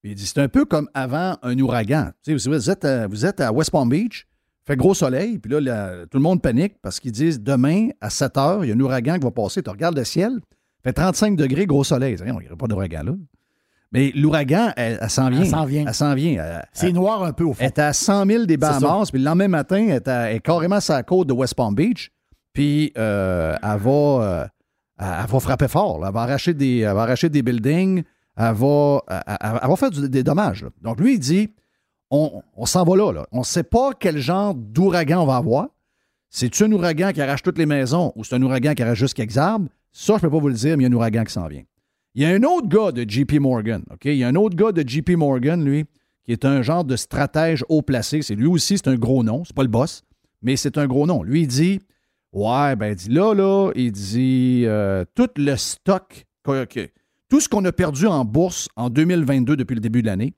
[0.01, 2.11] Puis il dit, c'est un peu comme avant un ouragan.
[2.27, 4.25] Vous, êtes à, vous êtes à West Palm Beach,
[4.65, 8.09] fait gros soleil, puis là, la- tout le monde panique parce qu'ils disent, demain, à
[8.09, 9.61] 7 heures, il y a un ouragan qui va passer.
[9.63, 10.39] Tu regardes le ciel,
[10.83, 12.15] fait 35 degrés, gros soleil.
[12.23, 13.11] N'y aura pas d'ouragan là.
[13.91, 15.41] Mais l'ouragan, elle, elle s'en vient.
[15.41, 15.85] Elle s'en vient.
[15.87, 16.43] Elle s'en vient.
[16.43, 17.63] Elle- C'est noir un peu au elle fond.
[17.65, 20.39] est à 100 000 des Bahamas, puis le lendemain matin, elle est, à- elle est
[20.41, 22.11] carrément sur la côte de West Palm Beach,
[22.53, 24.45] puis euh, elle, va, euh,
[24.99, 25.99] elle, elle va frapper fort.
[25.99, 26.07] là.
[26.09, 28.03] Elle, va arracher des, elle va arracher des buildings,
[28.39, 30.65] elle va, faire des dommages.
[30.81, 31.49] Donc lui, il dit,
[32.09, 33.25] on, s'en va là.
[33.31, 35.67] On ne sait pas quel genre d'ouragan on va avoir.
[36.29, 39.15] C'est-tu un ouragan qui arrache toutes les maisons ou c'est un ouragan qui arrache juste
[39.15, 39.67] quelques arbres?
[39.91, 41.33] Ça, je ne peux pas vous le dire, mais il y a un ouragan qui
[41.33, 41.63] s'en vient.
[42.15, 44.05] Il y a un autre gars de JP Morgan, OK?
[44.05, 45.85] Il y a un autre gars de JP Morgan, lui,
[46.23, 48.21] qui est un genre de stratège haut placé.
[48.21, 49.43] C'est lui aussi, c'est un gros nom.
[49.43, 50.03] C'est pas le boss,
[50.41, 51.23] mais c'est un gros nom.
[51.23, 51.79] Lui, il dit
[52.31, 56.25] Ouais, ben, il dit là, là, il dit euh, tout le stock,
[57.29, 60.33] tout ce qu'on a perdu en bourse en 2022 depuis le début de l'année,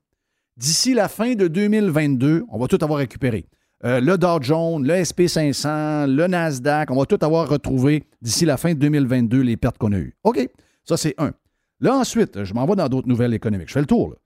[0.56, 3.46] d'ici la fin de 2022, on va tout avoir récupéré.
[3.84, 8.56] Euh, le Dow Jones, le SP500, le Nasdaq, on va tout avoir retrouvé d'ici la
[8.56, 10.14] fin de 2022 les pertes qu'on a eues.
[10.22, 10.46] OK,
[10.84, 11.32] ça c'est un.
[11.80, 13.68] Là ensuite, je m'en vais dans d'autres nouvelles économiques.
[13.68, 14.10] Je fais le tour.
[14.10, 14.16] là.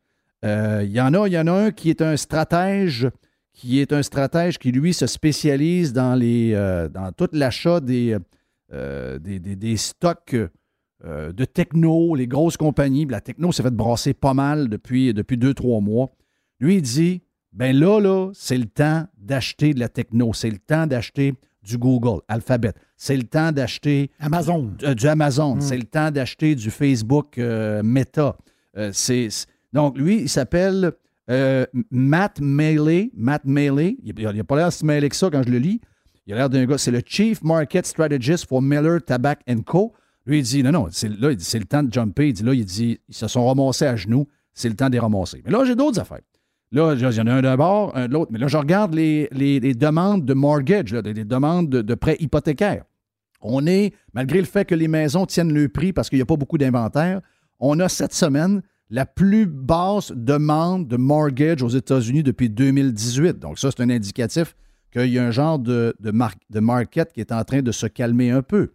[0.44, 3.08] Euh, Il y en a, il y en a un qui est un stratège,
[3.54, 8.18] qui est un stratège qui lui se spécialise dans les, euh, dans tout l'achat des-
[9.56, 10.36] des stocks
[11.06, 13.06] euh, de techno, les grosses compagnies.
[13.06, 16.10] La techno s'est fait brasser pas mal depuis, depuis deux, trois mois.
[16.60, 20.32] Lui, il dit ben là, là, c'est le temps d'acheter de la techno.
[20.34, 22.72] C'est le temps d'acheter du Google, Alphabet.
[22.96, 24.72] C'est le temps d'acheter Amazon.
[24.82, 25.56] euh, du Amazon.
[25.56, 25.60] Mm.
[25.60, 28.36] C'est le temps d'acheter du Facebook euh, Meta.
[28.76, 30.92] Euh, c'est- donc, lui, il s'appelle
[31.30, 33.10] euh, Matt Maley.
[33.16, 33.96] Matt Maley.
[34.04, 35.80] Il n'a pas l'air si mêlé que ça quand je le lis.
[36.26, 36.78] Il a l'air d'un gars.
[36.78, 39.92] C'est le Chief Market Strategist for Miller Tobacco Co.
[40.26, 42.28] Lui, il dit non, non, c'est, là, c'est le temps de jumper.
[42.28, 44.26] Il dit là, il dit ils se sont ramassés à genoux.
[44.52, 45.42] C'est le temps de les ramasser.
[45.44, 46.20] Mais là, j'ai d'autres affaires.
[46.72, 48.32] Là, il y en a un d'un bord, un de l'autre.
[48.32, 51.94] Mais là, je regarde les, les- les demandes de mortgage, des, des demandes de, de
[51.94, 52.84] prêts hypothécaires.
[53.40, 56.26] On est, malgré le fait que les maisons tiennent le prix parce qu'il n'y a
[56.26, 57.20] pas beaucoup d'inventaire,
[57.60, 63.38] on a cette semaine la plus basse demande de mortgage aux États-Unis depuis 2018.
[63.38, 64.56] Donc, ça, c'est un indicatif
[64.92, 66.10] qu'il y a un genre de, de,
[66.50, 68.72] de market qui est en train de se calmer un peu.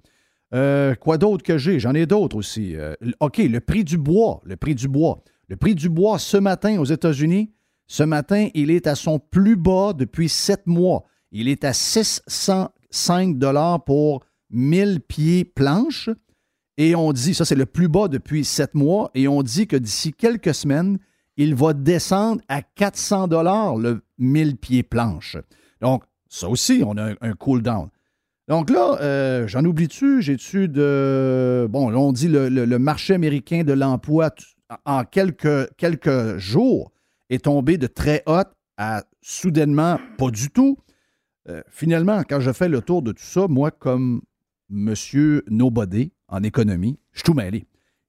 [0.53, 1.79] Euh, quoi d'autre que j'ai?
[1.79, 2.75] J'en ai d'autres aussi.
[2.75, 4.41] Euh, OK, le prix du bois.
[4.43, 5.23] Le prix du bois.
[5.47, 7.51] Le prix du bois ce matin aux États-Unis,
[7.87, 11.03] ce matin, il est à son plus bas depuis sept mois.
[11.31, 16.09] Il est à 605 dollars pour 1000 pieds planches.
[16.77, 19.75] Et on dit, ça c'est le plus bas depuis sept mois, et on dit que
[19.75, 20.97] d'ici quelques semaines,
[21.37, 25.37] il va descendre à 400 dollars le 1000 pieds planches.
[25.81, 27.89] Donc, ça aussi, on a un, cool down.
[28.51, 30.21] Donc là, euh, j'en oublie-tu?
[30.21, 31.67] J'ai-tu de.
[31.69, 34.29] Bon, là, on dit le, le, marché américain de l'emploi
[34.83, 36.91] en quelques, jours
[37.29, 38.43] est tombé de très haut
[38.75, 40.77] à soudainement pas du tout.
[41.47, 44.21] Euh, finalement, quand je fais le tour de tout ça, moi, comme
[44.69, 47.63] monsieur Nobody en économie, je suis tout mêlé.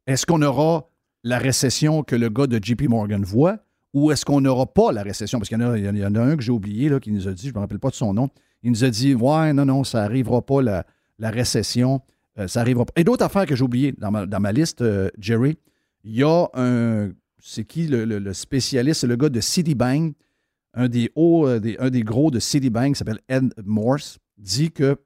[0.08, 0.88] Est-ce qu'on aura
[1.22, 3.58] la récession que le gars de JP Morgan voit
[3.94, 5.38] ou est-ce qu'on n'aura pas la récession?
[5.38, 7.44] Parce qu'il y, y, en a un que j'ai oublié là, qui nous a dit,
[7.44, 8.28] je ne me rappelle pas de son nom,
[8.62, 10.84] il nous a dit Ouais, non, non, ça n'arrivera pas la,
[11.30, 12.00] récession.
[12.38, 12.92] Euh, ça arrivera pas.
[12.96, 15.58] Et d'autres affaires que j'ai oubliées dans ma, liste, euh, Jerry,
[16.04, 17.10] il y a un.
[17.44, 19.00] C'est qui le, spécialiste?
[19.00, 20.14] C'est le gars de Citibank,
[20.74, 24.96] un des hauts, euh, un des gros de Citibank, s'appelle Ed Morse, dit que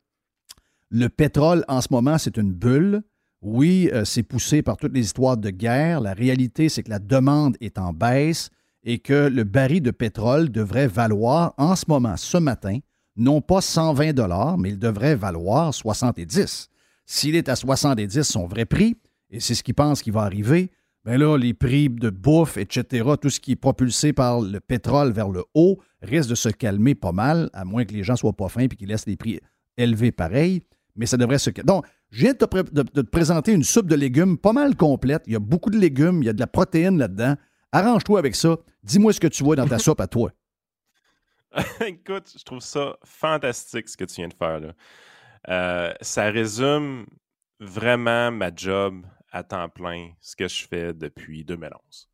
[0.90, 3.02] le pétrole en ce moment, c'est une bulle.
[3.42, 6.00] Oui, c'est poussé par toutes les histoires de guerre.
[6.00, 8.50] La réalité, c'est que la demande est en baisse
[8.82, 12.78] et que le baril de pétrole devrait valoir en ce moment, ce matin,
[13.16, 16.68] non pas 120 dollars, mais il devrait valoir 70.
[17.04, 18.96] S'il est à 70, son vrai prix,
[19.30, 20.70] et c'est ce qu'il pense qui va arriver,
[21.04, 25.12] bien là, les prix de bouffe, etc., tout ce qui est propulsé par le pétrole
[25.12, 28.32] vers le haut, risque de se calmer pas mal, à moins que les gens soient
[28.32, 29.40] pas fins et qu'ils laissent les prix
[29.76, 30.62] élevés pareil.
[30.96, 31.66] Mais ça devrait se calmer.
[31.66, 35.22] Donc, je viens de te présenter une soupe de légumes pas mal complète.
[35.26, 37.34] Il y a beaucoup de légumes, il y a de la protéine là-dedans.
[37.72, 38.56] Arrange-toi avec ça.
[38.82, 40.30] Dis-moi ce que tu vois dans ta soupe à toi.
[41.86, 44.72] Écoute, je trouve ça fantastique ce que tu viens de faire là.
[45.48, 47.06] Euh, ça résume
[47.60, 52.10] vraiment ma job à temps plein, ce que je fais depuis 2011.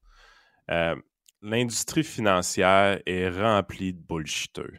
[0.70, 0.96] Euh,
[1.40, 4.78] l'industrie financière est remplie de bullshiteux.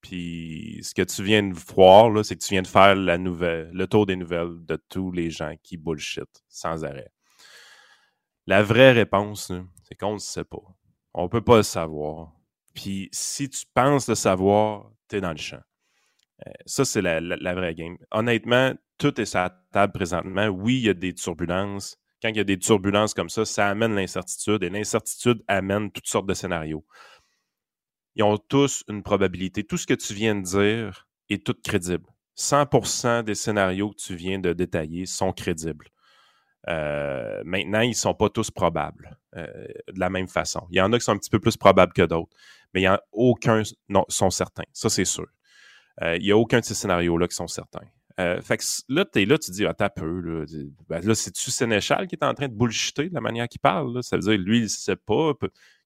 [0.00, 3.70] Puis ce que tu viens de voir, c'est que tu viens de faire la nouvelle,
[3.72, 7.10] le tour des nouvelles de tous les gens qui bullshit sans arrêt.
[8.46, 10.62] La vraie réponse, c'est qu'on ne sait pas.
[11.12, 12.32] On ne peut pas le savoir.
[12.74, 15.60] Puis si tu penses le savoir, tu es dans le champ.
[16.46, 17.20] Euh, ça, c'est la,
[17.54, 17.96] vraie game.
[18.10, 20.46] Honnêtement, tout est sur la table présentement.
[20.46, 21.96] Oui, il y a des turbulences.
[22.22, 26.06] Quand il y a des turbulences comme ça, ça amène l'incertitude et l'incertitude amène toutes
[26.06, 26.84] sortes de scénarios.
[28.14, 29.64] Ils ont tous une probabilité.
[29.64, 32.06] Tout ce que tu viens de dire est tout crédible.
[32.36, 35.88] 100% des scénarios que tu viens de détailler sont crédibles.
[36.68, 39.46] Euh, maintenant, ils ne sont pas tous probables euh,
[39.92, 40.66] de la même façon.
[40.70, 42.36] Il y en a qui sont un petit peu plus probables que d'autres,
[42.74, 44.64] mais il n'y a aucun non, sont certains.
[44.72, 45.26] Ça, c'est sûr.
[46.02, 47.86] Euh, il n'y a aucun de ces scénarios-là qui sont certains.
[48.42, 50.20] fait que là, tu es là, tu dis, ah, t'as peu.
[50.20, 50.44] Là,
[50.88, 54.02] ben, là c'est-tu Sénéchal qui est en train de bullshiter de la manière qu'il parle?
[54.02, 55.32] Ça veut dire, lui, il ne sait pas.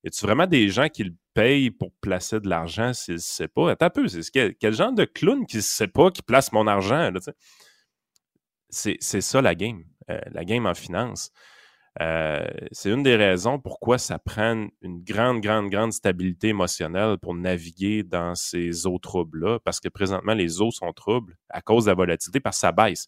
[0.02, 3.48] Y a-tu vraiment des gens qui le payent pour placer de l'argent s'il ne sait
[3.48, 3.70] pas?
[3.70, 6.66] Attends peu, c'est quel, quel, genre de clown qui ne sait pas qui place mon
[6.66, 7.10] argent?
[8.70, 9.84] C'est ça la game.
[10.10, 11.30] Euh, la game en finance.
[12.02, 17.34] Euh, c'est une des raisons pourquoi ça prend une grande, grande, grande stabilité émotionnelle pour
[17.34, 21.90] naviguer dans ces eaux troubles-là, parce que présentement, les eaux sont troubles à cause de
[21.90, 23.06] la volatilité, parce que ça baisse,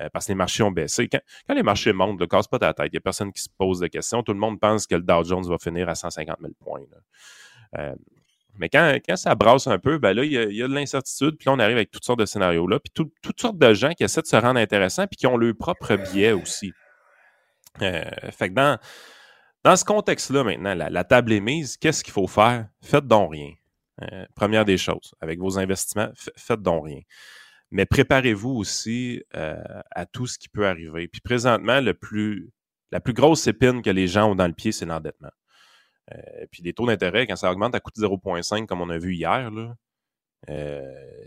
[0.00, 1.08] euh, parce que les marchés ont baissé.
[1.08, 3.48] Quand, les marchés montent, ne casse pas ta tête, il n'y a personne qui se
[3.56, 4.22] pose de questions.
[4.24, 6.80] Tout le monde pense que le Dow Jones va finir à 150 000 points.
[8.58, 11.58] Mais quand, ça brasse un peu, ben il y a, de l'incertitude, puis là, on
[11.58, 14.36] arrive avec toutes sortes de scénarios-là, puis toutes sortes de gens qui essaient de se
[14.36, 16.72] rendre intéressants, puis qui ont leur propre biais aussi.
[17.82, 21.76] Euh, fait que dans, ce contexte-là, maintenant, la, table est mise.
[21.76, 22.68] Qu'est-ce qu'il faut faire?
[22.82, 23.52] Faites donc rien.
[24.02, 27.00] Euh, première des choses, avec vos investissements, faites donc rien.
[27.70, 29.56] Mais préparez-vous aussi euh,
[29.90, 31.08] à tout ce qui peut arriver.
[31.08, 32.52] Puis présentement, la plus
[33.08, 35.30] grosse épine que les gens ont dans le pied, c'est l'endettement.
[36.50, 39.14] Puis les taux d'intérêt, quand ça augmente à coût de 0,5, comme on a vu
[39.14, 39.74] hier, là,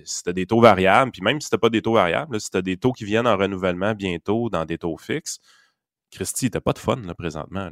[0.06, 2.50] si tu as des taux variables, puis même si tu pas des taux variables, si
[2.50, 5.40] tu as des taux qui viennent en renouvellement bientôt dans des taux fixes,
[6.12, 7.70] Christy, t'as pas de fun là, présentement.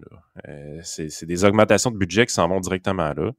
[0.47, 3.31] Euh, c'est des augmentations de budget qui s'en vont directement là.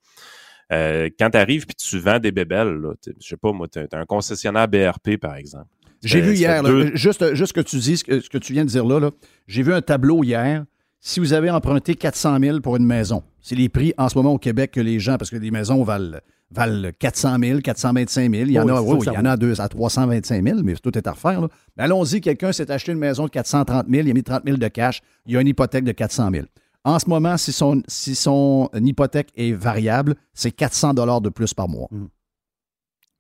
[0.73, 2.81] Euh, quand tu arrives puis tu vends des bébelles,
[3.21, 5.69] je sais pas, moi, tu as, un concessionnaire BRP, par exemple.
[6.03, 6.63] J'ai vu hier,
[6.97, 9.11] juste, juste que tu dis, ce que, tu viens de dire là, là
[9.47, 10.65] j'ai vu un tableau hier.
[11.09, 14.33] Si vous avez emprunté 400 000 pour une maison, c'est les prix en ce moment
[14.33, 16.19] au Québec que les gens, parce que les maisons valent
[16.51, 18.47] valent 400 000, 425 000.
[18.49, 21.07] Il y en a, il y en a deux à 325 000, mais tout est
[21.07, 21.43] à refaire.
[21.77, 24.57] Mais allons-y, quelqu'un s'est acheté une maison de 430 000, il a mis 30 000
[24.57, 26.47] de cash, il a une hypothèque de 400 000.
[26.83, 31.55] En ce moment, si son, si son hypothèque est variable, c'est 400 dollars de plus
[31.55, 31.87] par mois.
[31.93, 32.07] Mm.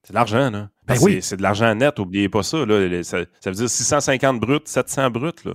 [0.02, 0.70] C'est de l'argent, là.
[0.88, 1.20] Ben oui.
[1.22, 2.58] C'est de l'argent net, n'oubliez pas ça,
[3.04, 5.44] Ça, ça, veut dire 650 brut, 700 brut.
[5.44, 5.52] Là.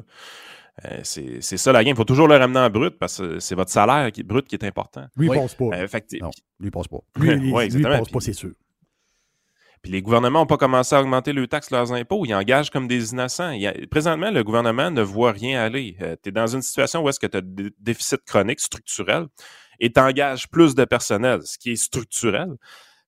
[0.85, 1.93] Euh, c'est ça la game.
[1.93, 4.63] Il faut toujours le ramener en brut parce que c'est votre salaire brut qui est
[4.63, 5.05] important.
[5.15, 5.65] Lui, il pense pas.
[5.65, 5.87] Euh,
[6.21, 6.99] non, lui, il pense pas.
[7.17, 8.51] Lui, il, pense pas, c'est sûr.
[9.81, 12.23] Puis les gouvernements n'ont pas commencé à augmenter leurs taxes, leurs impôts.
[12.25, 13.57] Ils engagent comme des innocents.
[13.89, 15.97] présentement, le gouvernement ne voit rien aller.
[16.01, 19.25] Euh, tu es dans une situation où est-ce que tu as des déficits chroniques structurels
[19.79, 22.49] et tu engages plus de personnel, ce qui est structurel.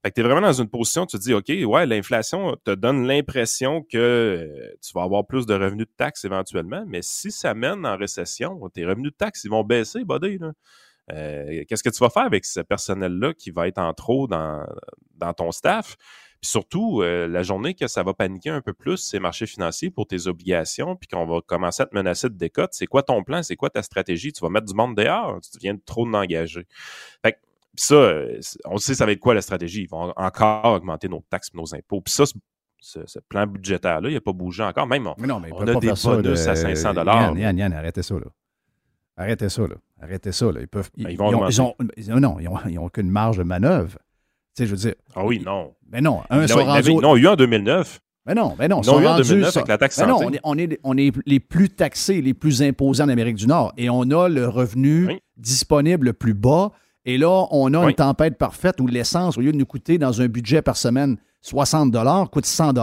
[0.03, 2.71] Fait que tu es vraiment dans une position, tu te dis, OK, ouais, l'inflation te
[2.71, 7.31] donne l'impression que euh, tu vas avoir plus de revenus de taxes éventuellement, mais si
[7.31, 10.39] ça mène en récession, tes revenus de taxes, ils vont baisser, buddy.
[10.39, 10.51] Là.
[11.11, 14.65] Euh, qu'est-ce que tu vas faire avec ce personnel-là qui va être en trop dans,
[15.15, 15.95] dans ton staff?
[16.41, 19.89] Puis surtout, euh, la journée que ça va paniquer un peu plus, ces marchés financiers
[19.89, 23.23] pour tes obligations, puis qu'on va commencer à te menacer de décote, c'est quoi ton
[23.23, 23.41] plan?
[23.41, 24.33] C'est quoi ta stratégie?
[24.33, 25.39] Tu vas mettre du monde dehors?
[25.39, 26.67] Tu viens trop d'engager.
[27.21, 27.37] Fait que
[27.75, 29.83] ça, euh, on sait ça va être quoi la stratégie?
[29.83, 32.01] Ils vont encore augmenter nos taxes et nos impôts.
[32.01, 32.23] Puis ça,
[32.79, 34.87] ce, plan budgétaire-là, il n'a pas bougé encore.
[34.87, 37.37] Même on, non, mais on a des bonus à 500 dollars.
[37.37, 38.15] Yann, Yann, arrêtez ça.
[38.15, 38.27] Là.
[39.17, 39.61] Arrêtez ça.
[39.63, 39.75] Là.
[40.01, 40.51] Arrêtez ça.
[40.51, 40.61] Là.
[40.61, 40.89] Ils peuvent.
[40.97, 41.75] Ben, ils, vont ont,
[42.19, 43.97] non, ils n'ont aucune marge de manœuvre
[44.59, 44.95] je veux dire.
[45.15, 45.73] Ah oui, non.
[45.91, 46.93] Mais non, un sont rendus...
[46.95, 47.99] Non, il y a eu en 2009.
[48.25, 48.81] Mais non, mais non.
[48.81, 51.39] Ils ont eu en 2009 avec la taxe mais non, on est, on, est, les
[51.39, 53.73] plus taxés, les plus imposés en Amérique du Nord.
[53.77, 56.71] Et on a le revenu disponible le plus bas.
[57.05, 60.21] Et là, on a une tempête parfaite où l'essence, au lieu de nous coûter dans
[60.21, 61.93] un budget par semaine 60
[62.31, 62.73] coûte 100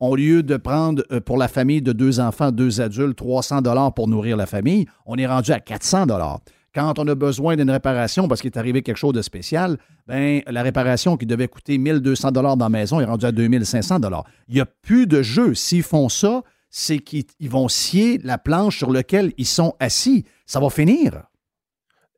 [0.00, 3.92] au lieu de prendre euh, pour la famille de deux enfants, deux adultes, 300 dollars
[3.92, 6.40] pour nourrir la famille, on est rendu à 400 dollars.
[6.74, 10.40] Quand on a besoin d'une réparation parce qu'il est arrivé quelque chose de spécial, ben,
[10.46, 14.24] la réparation qui devait coûter 1200 dollars dans la maison est rendue à 2500 dollars.
[14.48, 15.54] Il n'y a plus de jeu.
[15.54, 20.24] S'ils font ça, c'est qu'ils vont scier la planche sur laquelle ils sont assis.
[20.46, 21.24] Ça va finir.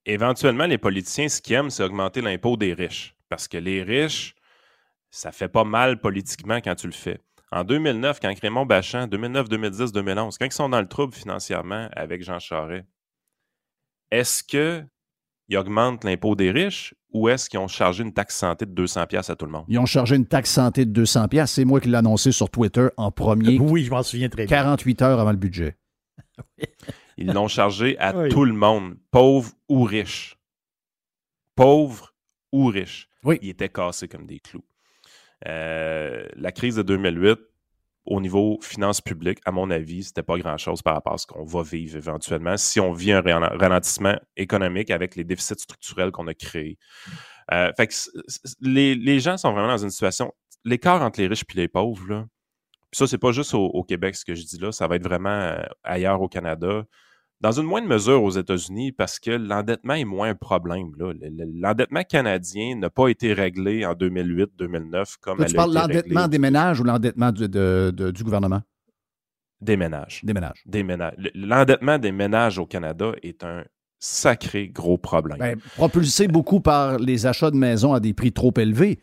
[0.05, 3.15] Éventuellement, les politiciens, ce qu'ils aiment, c'est augmenter l'impôt des riches.
[3.29, 4.35] Parce que les riches,
[5.11, 7.21] ça fait pas mal politiquement quand tu le fais.
[7.53, 11.88] En 2009, quand Raymond Bachand, 2009, 2010, 2011, quand ils sont dans le trouble financièrement
[11.93, 12.87] avec Jean Charest,
[14.11, 14.87] est-ce qu'ils
[15.57, 19.29] augmentent l'impôt des riches ou est-ce qu'ils ont chargé une taxe santé de 200 pièces
[19.29, 19.65] à tout le monde?
[19.69, 21.53] Ils ont chargé une taxe santé de 200 pièces.
[21.53, 23.59] C'est moi qui l'ai annoncé sur Twitter en premier.
[23.59, 24.57] Oui, je m'en souviens très bien.
[24.57, 25.77] 48 heures avant le budget.
[27.16, 30.38] Ils l'ont chargé à tout le monde, pauvre ou riche.
[31.55, 32.14] Pauvre
[32.53, 33.09] ou riche.
[33.25, 33.38] Oui.
[33.42, 34.64] Ils étaient cassés comme des clous.
[35.48, 37.38] Euh, la crise de 2008,
[38.05, 41.44] au niveau finances publiques, à mon avis, c'était pas grand-chose par rapport à ce qu'on
[41.44, 46.35] va vivre éventuellement si on vit un ralentissement économique avec les déficits structurels qu'on a
[46.35, 46.79] créés.
[47.53, 47.94] Euh, fait que
[48.61, 50.33] les, gens sont vraiment dans une situation.
[50.64, 52.27] L'écart entre les riches et les pauvres, là,
[52.92, 55.31] ça, c'est pas juste au, Québec ce que je dis là, ça va être vraiment
[55.31, 56.85] euh, ailleurs au Canada
[57.42, 60.92] dans une moindre mesure aux États-Unis parce que l'endettement est moins un problème.
[61.55, 66.81] L'endettement canadien n'a pas été réglé en 2008-2009 comme Tu parles de l'endettement des ménages
[66.81, 68.62] ou l'endettement du, du gouvernement?
[69.61, 70.20] Des ménages.
[70.22, 70.62] Des ménages.
[70.66, 71.14] Des ménages.
[71.35, 73.64] L'endettement des ménages au Canada est un
[73.98, 75.38] sacré gros problème.
[75.38, 79.00] Ben, propulsé beaucoup par les achats de maisons à des prix trop élevés.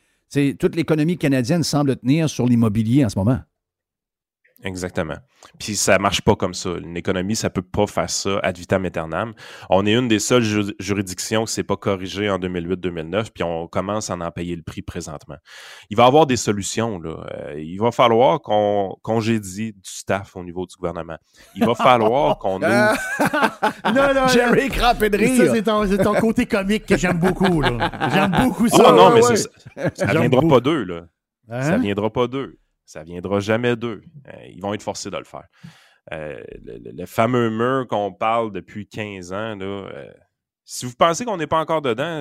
[0.59, 3.39] toute l'économie canadienne semble tenir sur l'immobilier en ce moment.
[4.63, 5.15] Exactement.
[5.57, 6.71] Puis ça marche pas comme ça.
[6.71, 9.33] Une économie, ça peut pas faire ça ad vitam aeternam.
[9.69, 10.43] On est une des seules
[10.79, 14.81] juridictions qui s'est pas corrigée en 2008-2009, puis on commence à en payer le prix
[14.81, 15.37] présentement.
[15.89, 16.99] Il va y avoir des solutions.
[16.99, 17.25] Là.
[17.31, 21.17] Euh, il va falloir qu'on congédie du staff au niveau du gouvernement.
[21.55, 22.65] Il va falloir qu'on ouvre...
[23.95, 25.37] non, non, Jerry Crapédry.
[25.37, 27.63] Ça, c'est ton, côté comique que j'aime beaucoup.
[27.63, 28.87] J'aime beaucoup ça.
[28.89, 29.35] Oh non, mais ça,
[29.93, 30.83] ça viendra pas d'eux.
[30.83, 31.01] Là.
[31.47, 31.77] Ça hein?
[31.77, 32.59] viendra pas d'eux.
[32.89, 34.01] Ça viendra jamais d'eux.
[34.27, 35.45] Euh, ils vont être forcés de le faire.
[36.11, 40.11] Euh, le, fameux mur qu'on parle depuis 15 ans, là, euh,
[40.65, 42.19] si vous pensez qu'on n'est pas encore dedans,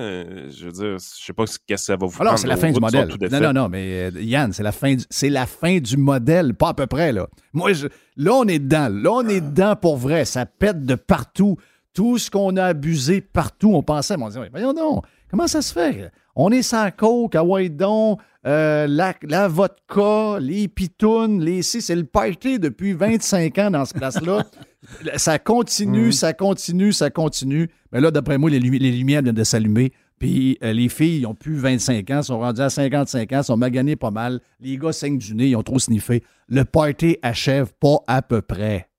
[0.51, 2.71] je veux dire, je sais pas ce que ça va vous Alors, c'est la fin
[2.71, 3.09] du modèle.
[3.31, 6.69] Non, non, non, mais Yann, c'est la, fin du, c'est la fin du modèle, pas
[6.69, 7.27] à peu près, là.
[7.51, 8.89] Moi, je, là, on est dedans.
[8.91, 10.23] Là, on est dedans pour vrai.
[10.23, 11.57] Ça pète de partout.
[11.95, 15.73] Tout ce qu'on a abusé partout, on pensait, on disait, voyons donc, comment ça se
[15.73, 16.11] fait?
[16.35, 21.95] On est sans coke, à donc, euh, la, la, vodka, les pitounes, les si, c'est
[21.95, 24.45] le party depuis 25 ans dans ce place-là.
[25.17, 26.11] ça continue, mm.
[26.13, 27.69] ça continue, ça continue.
[27.91, 29.91] Mais là, d'après moi, les, les, lumières viennent de s'allumer.
[30.19, 33.57] Puis euh, les filles, ils ont plus 25 ans, sont rendues à 55 ans, sont
[33.57, 34.39] maganées pas mal.
[34.59, 36.23] Les gars saignent du nez, ils ont trop sniffé.
[36.47, 38.89] Le party achève pas à peu près.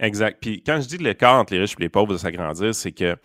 [0.00, 0.38] Exact.
[0.40, 3.16] Puis quand je dis l'écart entre les riches et les pauvres de s'agrandir, c'est que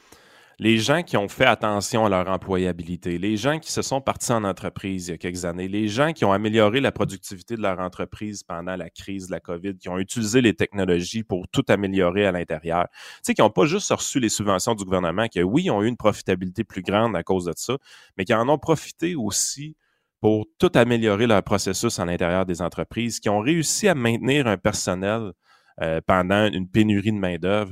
[0.59, 4.33] les gens qui ont fait attention à leur employabilité, les gens qui se sont partis
[4.33, 7.61] en entreprise il y a quelques années, les gens qui ont amélioré la productivité de
[7.61, 11.63] leur entreprise pendant la crise de la COVID, qui ont utilisé les technologies pour tout
[11.69, 15.41] améliorer à l'intérieur, tu sais, qui n'ont pas juste reçu les subventions du gouvernement, qui,
[15.41, 17.77] oui, ont eu une profitabilité plus grande à cause de ça,
[18.17, 19.77] mais qui en ont profité aussi
[20.19, 24.57] pour tout améliorer leur processus à l'intérieur des entreprises, qui ont réussi à maintenir un
[24.57, 25.31] personnel
[25.81, 27.71] euh, pendant une pénurie de main-d'œuvre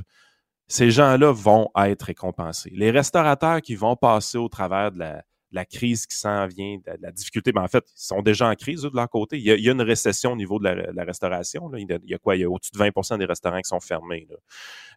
[0.68, 2.70] ces gens-là vont être récompensés.
[2.74, 5.04] Les restaurateurs qui vont passer au travers de
[5.50, 7.52] la crise qui s'en vient, de la, difficulté.
[7.52, 9.38] Ben, en fait, ils sont déjà en crise de leur côté.
[9.38, 11.70] Il y, a, une récession au niveau de la, restauration.
[11.74, 12.36] Il, y a, quoi?
[12.36, 14.28] Il y a au-dessus de 20% des restaurants qui sont fermés.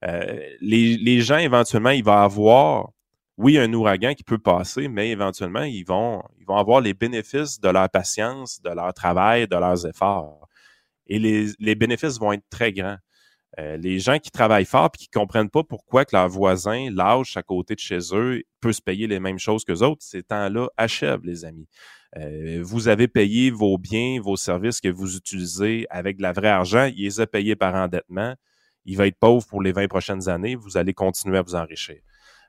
[0.03, 2.89] Euh, les, gens, éventuellement, il va avoir,
[3.38, 7.61] oui, un ouragan qui peut passer, mais éventuellement, ils vont, ils vont avoir les bénéfices
[7.61, 10.49] de leur patience, de leur travail, de leurs efforts.
[11.07, 12.97] Et les, les bénéfices vont être très grands.
[13.60, 16.89] Euh, les gens qui travaillent fort et qui ne comprennent pas pourquoi que leur voisin,
[16.89, 20.24] lâche à côté de chez eux, peut se payer les mêmes choses que autres, ces
[20.24, 21.68] temps-là achèvent, les amis.
[22.18, 26.49] Euh, vous avez payé vos biens, vos services que vous utilisez avec de la vraie
[26.49, 28.36] argent, il les a payés par endettement.
[28.86, 31.97] Il va être pauvre pour les 20 prochaines années, vous allez continuer à vous enrichir.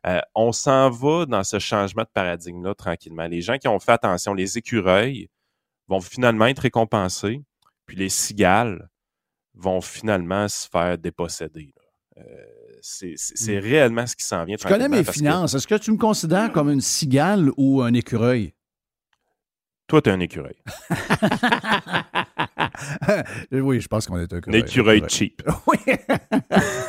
[0.07, 3.27] Euh, on s'en va dans ce changement de paradigme-là tranquillement.
[3.27, 5.29] Les gens qui ont fait attention, les écureuils
[5.89, 7.41] vont finalement être récompensés,
[7.87, 8.89] puis les cigales
[9.55, 11.75] vont finalement se faire déposséder.
[12.19, 12.23] Euh,
[12.83, 13.59] c'est mmh.
[13.59, 14.57] réellement ce qui s'en vient.
[14.61, 15.55] Je connais mes finances.
[15.55, 18.55] Est-ce que tu me considères comme une cigale ou un écureuil?
[19.87, 20.57] Toi, tu es un écureuil.
[23.53, 24.61] oui, je pense qu'on est un écureuil.
[24.61, 25.43] Un écureuil cheap.
[25.67, 25.79] oui.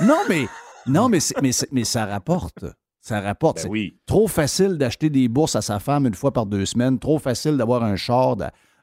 [0.02, 0.48] non, mais,
[0.88, 2.66] non mais, mais, mais, ça rapporte.
[3.02, 3.64] Ça rapporte.
[3.64, 4.00] Ben oui.
[4.06, 6.98] trop facile d'acheter des bourses à sa femme une fois par deux semaines.
[6.98, 8.38] Trop facile d'avoir un char,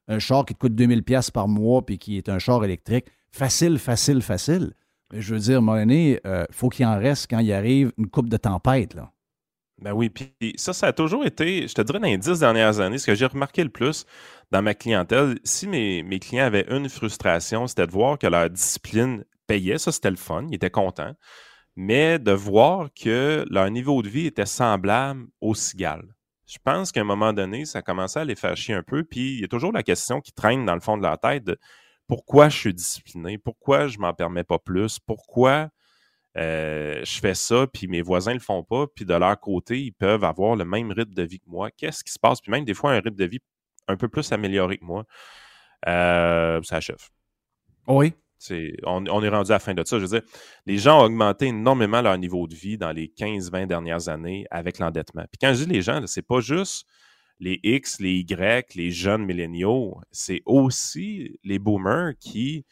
[0.07, 3.07] un char qui te coûte 2000 pièces par mois puis qui est un char électrique.
[3.33, 4.73] Facile, facile, facile.
[5.13, 8.29] Mais je veux dire, il euh, faut qu'il en reste quand il arrive une coupe
[8.29, 8.95] de tempête.
[8.95, 9.13] Là.
[9.81, 12.81] Ben oui, puis ça, ça a toujours été, je te dirais, dans les dix dernières
[12.81, 14.05] années, ce que j'ai remarqué le plus
[14.51, 19.25] dans ma clientèle, si mes, clients avaient une frustration, c'était de voir que leur discipline
[19.47, 21.15] payait, ça c'était le fun, ils étaient contents,
[21.77, 26.05] mais de voir que leur niveau de vie était semblable au cigale.
[26.47, 29.35] Je pense qu'à un moment donné, ça commençait à les faire chier un peu, puis
[29.35, 31.57] il y a toujours la question qui traîne dans le fond de leur tête de
[32.11, 35.69] pourquoi je suis discipliné, pourquoi je m'en permets pas plus, pourquoi
[36.37, 39.93] euh, je fais ça, puis mes voisins le font pas, puis de leur côté, ils
[39.93, 41.71] peuvent avoir le même rythme de vie que moi?
[41.71, 42.41] Qu'est-ce qui se passe?
[42.41, 43.39] Puis même des fois, un rythme de vie
[43.87, 45.05] un peu plus amélioré que moi.
[45.87, 47.09] Euh, ça achève.
[47.87, 48.13] Oui.
[48.85, 49.99] On, on, est rendu à la fin de ça.
[49.99, 50.29] Je veux dire,
[50.67, 54.81] les gens ont augmenté énormément leur niveau de vie dans les 15-20 dernières années avec
[54.81, 55.25] l'endettement.
[55.31, 56.87] Puis quand je dis les gens, c'est pas juste
[57.41, 62.65] les X, les Y, les jeunes milléniaux, c'est aussi les boomers qui,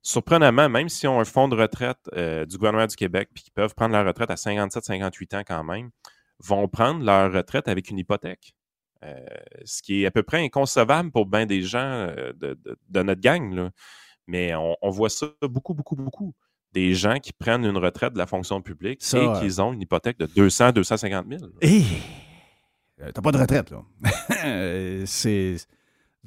[0.00, 3.50] surprenamment, même s'ils ont un fonds de retraite euh, du gouvernement du Québec, puis qui
[3.50, 5.90] peuvent prendre leur retraite à 57-58 ans quand même,
[6.38, 8.54] vont prendre leur retraite avec une hypothèque.
[9.04, 9.18] Euh,
[9.64, 13.70] ce qui est à peu près inconcevable pour bien des gens euh, de, notre gang.
[14.28, 16.34] Mais on, voit ça beaucoup, beaucoup, beaucoup.
[16.72, 20.18] Des gens qui prennent une retraite de la fonction publique et qui ont une hypothèque
[20.18, 21.42] de 200, 250 000.
[21.44, 21.80] Euh,
[23.12, 23.82] t'as pas de retraite, là.
[25.06, 25.56] c'est.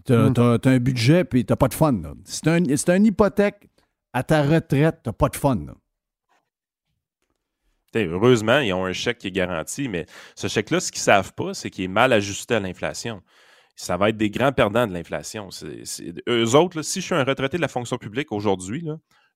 [0.04, 0.60] T'as, hmm.
[0.66, 2.14] un budget, puis t'as pas de fun, là.
[2.26, 3.70] C'est un, c'est une hypothèque
[4.14, 5.74] à ta retraite, t'as pas de fun, là.
[8.04, 10.06] Heureusement, ils ont un chèque qui est garanti, mais
[10.36, 13.22] ce chèque-là, ce qu'ils ne savent pas, c'est qu'il est mal ajusté à l'inflation.
[13.76, 15.50] Ça va être des grands perdants de l'inflation.
[16.28, 18.86] eux autres, si je suis un retraité de la fonction publique aujourd'hui,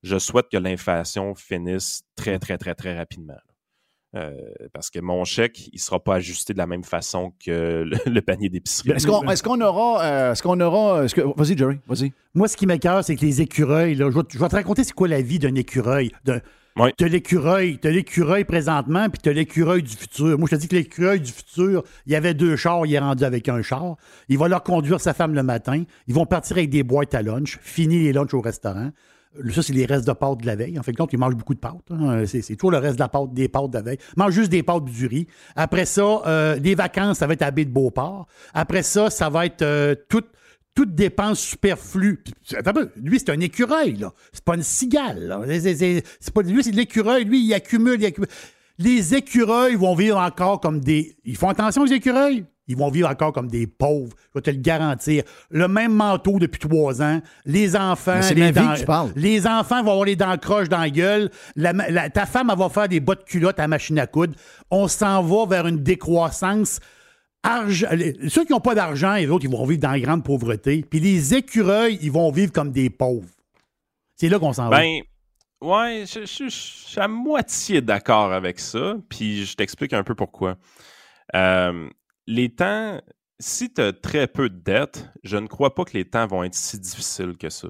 [0.04, 3.38] je souhaite que l'inflation finisse très, très, très, très rapidement.
[4.16, 4.34] Euh,
[4.74, 8.22] parce que mon chèque, il ne sera pas ajusté de la même façon que le,
[8.22, 8.92] panier d'épicerie.
[8.92, 10.04] Est-ce qu'on est aura.
[10.04, 11.06] Euh, est-ce qu'on aura.
[11.06, 12.12] que, vas-y, Jerry, vas-y.
[12.34, 15.08] Moi, ce qui m'écœure, c'est que les écureuils, là, je, vais, te raconter c'est quoi
[15.08, 16.12] la vie d'un écureuil.
[16.26, 16.42] De,
[16.98, 20.40] Tu as l'écureuil, tu l'écureuil présentement, puis tu as l'écureuil du futur.
[20.40, 23.00] Moi, je te dis que l'écureuil du futur, il y avait deux chars, il est
[23.00, 23.96] rendu avec un char.
[24.28, 25.84] Il va leur conduire sa femme le matin.
[26.08, 28.90] Ils vont partir avec des boîtes à lunch, finir les lunchs au restaurant.
[29.54, 30.80] Ça, c'est les restes de pâtes de la veille.
[30.80, 31.92] En fait, donc, ils mangent beaucoup de pâtes.
[31.92, 32.26] Hein.
[32.26, 33.98] C'est, toujours le reste de la pâte, des pâtes de la veille.
[34.16, 35.28] Ils mangent juste des pâtes du riz.
[35.56, 38.28] Après ça, euh, des vacances, ça va être à baie de Beauport.
[38.54, 40.30] Après ça, ça va être euh, toute,
[40.74, 42.24] toute dépense superflue.
[42.96, 44.14] Lui, c'est un écureuil, là.
[44.34, 45.28] C'est pas une cigale,
[46.34, 47.26] pas, lui, c'est de l'écureuil.
[47.26, 48.00] Lui, il il accumule.
[48.80, 51.18] Les écureuils vont vivre encore comme des.
[51.26, 52.46] Ils font attention aux écureuils?
[52.70, 54.16] Ils vont vivre encore comme des pauvres.
[54.30, 55.24] Je vais te le garantir.
[55.50, 57.20] Le même manteau depuis trois ans.
[57.46, 58.22] Les enfants.
[58.22, 61.30] C'est les, dents, que les enfants vont avoir les dents croches dans la gueule.
[62.14, 64.36] ta femme, elle va faire des bottes culottes à machine à coudre.
[64.72, 66.80] On s'en va vers une décroissance.
[67.44, 70.86] ceux qui n'ont pas d'argent et autres, ils vont vivre dans la grande pauvreté.
[70.90, 73.28] Puis les écureuils, ils vont vivre comme des pauvres.
[74.16, 74.80] C'est là qu'on s'en va.
[75.62, 78.96] Ouais, je, suis à moitié d'accord avec ça.
[79.10, 80.58] Puis je t'explique un peu pourquoi.
[81.36, 81.90] Euh,
[82.28, 83.02] les temps,
[83.40, 86.44] si tu as très peu de dettes, je ne crois pas que les temps vont
[86.44, 87.70] être si difficiles que ça.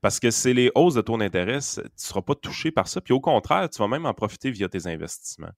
[0.00, 3.00] Parce que c'est les hausses de taux d'intérêt, tu ne seras pas touché par ça.
[3.00, 5.52] Puis au contraire, tu vas même en profiter via tes investissements.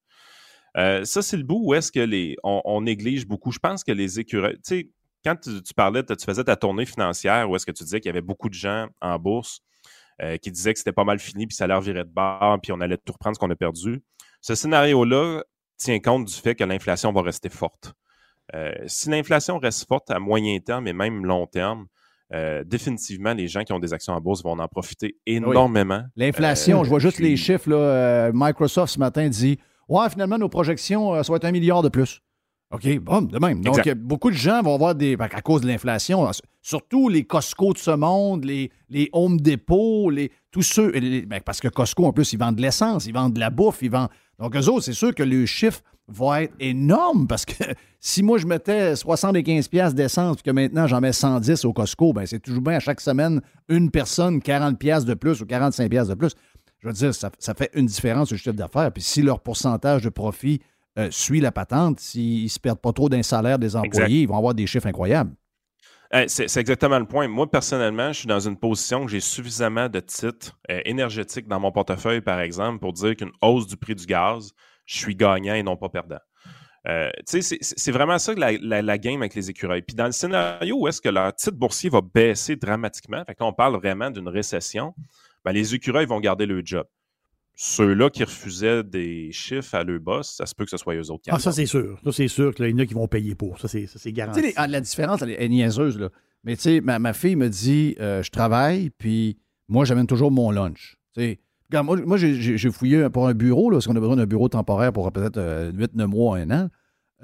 [0.76, 3.52] Euh, ça, c'est le bout où est-ce que les, on, néglige beaucoup.
[3.52, 4.90] Je pense que les écureuils, tu sais,
[5.24, 8.10] quand tu, parlais, tu faisais ta tournée financière, où est-ce que tu disais qu'il y
[8.10, 9.60] avait beaucoup de gens en bourse
[10.22, 12.72] euh, qui disaient que c'était pas mal fini, puis ça leur virait de bord, puis
[12.72, 14.02] on allait tout reprendre ce qu'on a perdu.
[14.40, 15.42] Ce scénario-là
[15.76, 17.94] tient compte du fait que l'inflation va rester forte.
[18.54, 21.86] Euh, si l'inflation reste forte à moyen terme et même long terme,
[22.32, 26.02] euh, définitivement, les gens qui ont des actions en bourse vont en profiter énormément.
[26.16, 27.70] L'inflation, je vois juste les chiffres.
[27.70, 29.58] Là, Microsoft ce matin dit
[29.88, 32.22] Ouais, finalement, nos projections, ça va être un milliard de plus.
[32.72, 33.62] OK, bon, de même.
[33.62, 35.16] Donc, beaucoup de gens vont avoir des.
[35.18, 36.28] À cause de l'inflation,
[36.62, 40.92] surtout les Costco de ce monde, les, les Home Depot, les, tous ceux.
[40.92, 43.78] Ben, parce que Costco, en plus, ils vendent de l'essence, ils vendent de la bouffe,
[43.82, 44.10] ils vendent.
[44.38, 47.54] Donc, eux autres, c'est sûr que le chiffre va être énorme parce que
[48.00, 52.24] si moi, je mettais 75$ d'essence et que maintenant, j'en mets 110 au Costco, ben,
[52.24, 56.34] c'est toujours bien à chaque semaine une personne 40$ de plus ou 45$ de plus.
[56.78, 58.90] Je veux dire, ça, ça fait une différence au chiffre d'affaires.
[58.92, 60.60] Puis si leur pourcentage de profit
[60.98, 64.28] euh, suit la patente, s'ils ne se perdent pas trop d'un salaire des employés, ils
[64.28, 65.32] vont avoir des chiffres incroyables.
[66.26, 67.28] c'est exactement le point.
[67.28, 71.60] Moi, personnellement, je suis dans une position où j'ai suffisamment de titres euh, énergétiques dans
[71.60, 74.52] mon portefeuille, par exemple, pour dire qu'une hausse du prix du gaz,
[74.84, 76.18] je suis gagnant et non pas perdant.
[76.88, 79.82] Euh, c'est vraiment ça la, la, game avec les écureuils.
[79.82, 83.52] Puis dans le scénario où est-ce que leur titre boursier va baisser dramatiquement, fait on
[83.52, 84.94] parle vraiment d'une récession,
[85.44, 86.86] ben, les écureuils vont garder le job
[87.62, 91.10] ceux-là qui refusaient des chiffres à leur boss, ça se peut que ce soit eux
[91.10, 92.00] autres qui Ah, ça, c'est sûr.
[92.02, 93.60] Ça, c'est sûr qu'il y en a qui vont payer pour.
[93.60, 94.40] Ça, c'est, garanti.
[94.40, 96.08] Tu sais, la différence, elle est niaiseuse, là.
[96.42, 99.36] Mais tu sais, ma, fille me dit euh, je travaille, puis
[99.68, 100.96] moi, j'amène toujours mon lunch.
[101.12, 101.40] Tu sais,
[101.82, 105.12] moi, j'ai, fouillé pour un bureau, là, parce qu'on a besoin d'un bureau temporaire pour
[105.12, 106.68] peut-être 8-9 euh, mois, un an.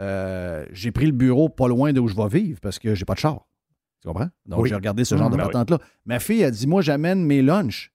[0.00, 3.14] Euh, j'ai pris le bureau pas loin d'où je vais vivre parce que j'ai pas
[3.14, 3.46] de char.
[4.02, 4.28] Tu comprends?
[4.44, 5.78] Donc, j'ai regardé ce genre de mmh, ben patente-là.
[6.04, 7.90] Ma fille a dit Moi, j'amène mes lunchs.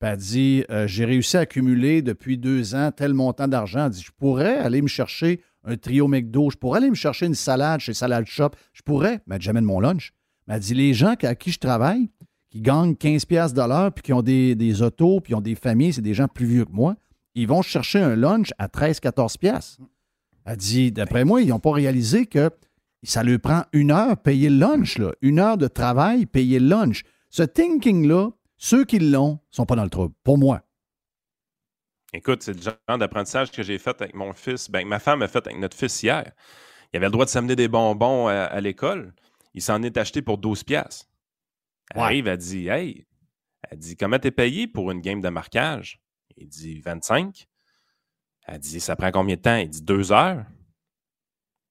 [0.00, 3.86] Puis elle dit euh, J'ai réussi à accumuler depuis deux ans tel montant d'argent.
[3.86, 7.26] Elle dit Je pourrais aller me chercher un trio McDo, je pourrais aller me chercher
[7.26, 10.12] une salade chez Salad Shop, je pourrais, mais jamais de mon lunch.
[10.46, 12.08] Mais elle dit Les gens à qui je travaille,
[12.50, 15.92] qui gagnent 15$ de puis qui ont des, des autos, puis qui ont des familles,
[15.92, 16.96] c'est des gens plus vieux que moi,
[17.34, 19.78] ils vont chercher un lunch à 13-14$.
[20.44, 22.50] Elle dit D'après moi, ils n'ont pas réalisé que
[23.02, 27.02] ça leur prend une heure payer le lunch, une heure de travail, payer le lunch.
[27.30, 30.62] Ce thinking-là, ceux qui l'ont sont pas dans le trouble, pour moi.
[32.12, 35.28] Écoute, c'est le genre d'apprentissage que j'ai fait avec mon fils, ben, ma femme a
[35.28, 36.32] fait avec notre fils hier.
[36.92, 39.14] Il avait le droit de s'amener des bonbons à, l'école.
[39.54, 41.08] Il s'en est acheté pour 12 pièces.
[41.94, 43.06] Elle arrive, elle dit Hey,
[43.68, 46.00] elle dit Comment t'es payé pour une game de marquage
[46.36, 47.46] Il dit 25.
[48.46, 50.46] Elle dit Ça prend combien de temps Il dit deux heures.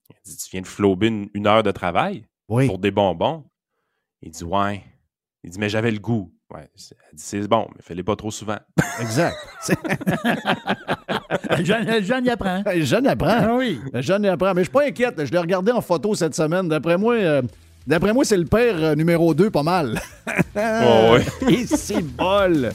[0.10, 3.50] Elle dit Tu viens de flober une, heure de travail pour des bonbons
[4.22, 4.84] Il dit Ouais.
[5.44, 6.37] Il dit Mais j'avais le goût.
[6.54, 8.56] Ouais, elle dit c'est bon, mais fais-les pas trop souvent.
[9.02, 9.36] Exact.
[11.58, 12.64] le, jeune, y apprend.
[12.66, 13.28] Le jeune apprend.
[13.42, 13.82] Ah oui.
[13.92, 14.54] Le jeune y apprend.
[14.54, 15.26] Mais je suis pas inquiète.
[15.26, 16.70] Je l'ai regardé en photo cette semaine.
[16.70, 17.42] D'après moi, euh,
[17.86, 20.00] d'après moi, c'est le père euh, numéro 2 pas mal.
[20.56, 21.66] oh, oui.
[21.76, 22.70] c'est bol.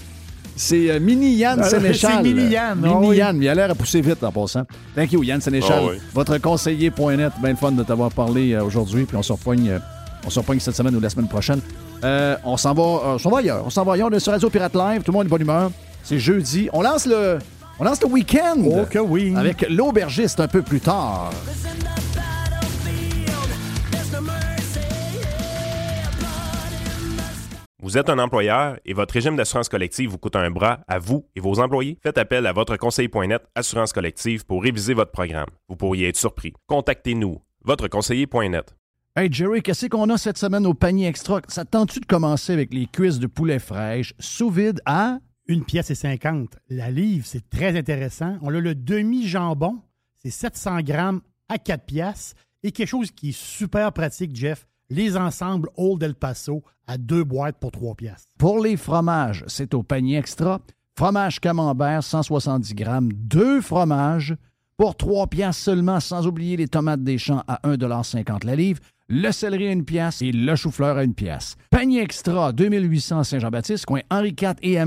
[0.55, 2.17] C'est euh, Mini Yann ah, Sénéchal.
[2.17, 2.79] C'est Mini Yann.
[2.79, 3.41] Mini oh, Yann.
[3.41, 4.67] Il a l'air à pousser vite en passant.
[4.95, 5.83] Thank you, Yann Sénéchal.
[5.83, 7.33] Oh, Votre conseiller.net.
[7.43, 9.07] Bien fun de t'avoir parlé aujourd'hui.
[9.07, 9.81] Puis on se repoigne,
[10.27, 11.63] on se repoigne cette semaine ou la semaine prochaine.
[12.05, 13.63] Euh, on s'en va, euh, on s'en va ailleurs.
[13.65, 14.09] On s'en va ailleurs.
[14.11, 15.03] On est sur Radio Pirate Live.
[15.03, 15.71] Tout le monde est de bonne humeur.
[16.03, 16.69] C'est jeudi.
[16.73, 17.39] On lance le,
[17.79, 18.63] on lance le week-end.
[18.65, 19.35] Oh que oui.
[19.37, 21.31] Avec l'aubergiste un peu plus tard.
[27.85, 31.27] Vous êtes un employeur et votre régime d'assurance collective vous coûte un bras à vous
[31.35, 31.99] et vos employés?
[32.01, 35.49] Faites appel à votre conseiller.net Assurance collective pour réviser votre programme.
[35.69, 36.53] Vous pourriez être surpris.
[36.69, 37.41] Contactez-nous.
[37.65, 38.77] Votre conseiller.net.
[39.15, 41.43] Hey Jerry, qu'est-ce qu'on a cette semaine au panier extra?
[41.47, 45.19] Ça tente-tu de commencer avec les cuisses de poulet fraîche sous vide à?
[45.47, 46.57] Une pièce et 50.
[46.71, 48.39] La livre, c'est très intéressant.
[48.41, 49.83] On a le demi-jambon,
[50.17, 52.33] c'est 700 grammes à 4 pièces.
[52.63, 57.23] Et quelque chose qui est super pratique, Jeff, les ensembles Old El Paso à deux
[57.23, 58.25] boîtes pour 3 pièces.
[58.39, 60.63] Pour les fromages, c'est au panier extra.
[60.97, 64.35] Fromage camembert, 170 grammes, deux fromages
[64.79, 68.81] pour 3 pièces seulement, sans oublier les tomates des champs à 1,50 la livre
[69.13, 71.57] le céleri à une pièce et le chou-fleur à une pièce.
[71.71, 74.79] Panier extra 2800 Saint-Jean-Baptiste, coin Henri IV et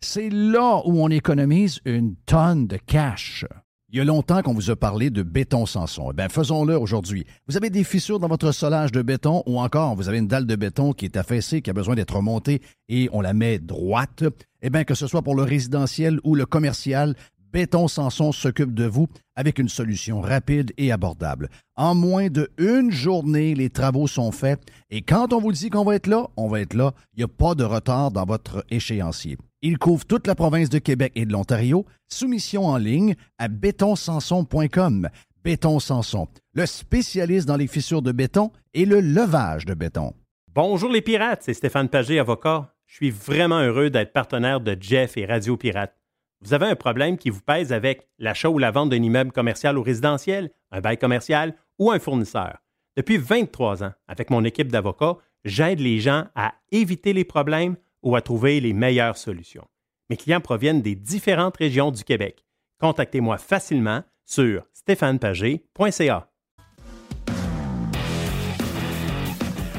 [0.00, 3.44] c'est là où on économise une tonne de cash.
[3.90, 6.10] Il y a longtemps qu'on vous a parlé de béton Sanson.
[6.12, 7.26] Eh bien, faisons-le aujourd'hui.
[7.48, 10.46] Vous avez des fissures dans votre solage de béton ou encore vous avez une dalle
[10.46, 14.24] de béton qui est affaissée, qui a besoin d'être remontée et on la met droite.
[14.62, 17.16] Eh bien, que ce soit pour le résidentiel ou le commercial,
[17.52, 21.50] Béton Sanson s'occupe de vous avec une solution rapide et abordable.
[21.76, 25.84] En moins de une journée, les travaux sont faits et quand on vous dit qu'on
[25.84, 26.94] va être là, on va être là.
[27.14, 29.36] Il n'y a pas de retard dans votre échéancier.
[29.60, 31.84] Il couvre toute la province de Québec et de l'Ontario.
[32.08, 35.08] Soumission en ligne à bétonsanson.com.
[35.44, 40.14] Béton Sanson, le spécialiste dans les fissures de béton et le levage de béton.
[40.54, 42.74] Bonjour les pirates, c'est Stéphane Pagé, avocat.
[42.86, 46.01] Je suis vraiment heureux d'être partenaire de Jeff et Radio Pirate.
[46.42, 49.78] Vous avez un problème qui vous pèse avec l'achat ou la vente d'un immeuble commercial
[49.78, 52.58] ou résidentiel, un bail commercial ou un fournisseur.
[52.96, 58.16] Depuis 23 ans, avec mon équipe d'avocats, j'aide les gens à éviter les problèmes ou
[58.16, 59.66] à trouver les meilleures solutions.
[60.10, 62.44] Mes clients proviennent des différentes régions du Québec.
[62.80, 66.31] Contactez-moi facilement sur stéphanepagé.ca.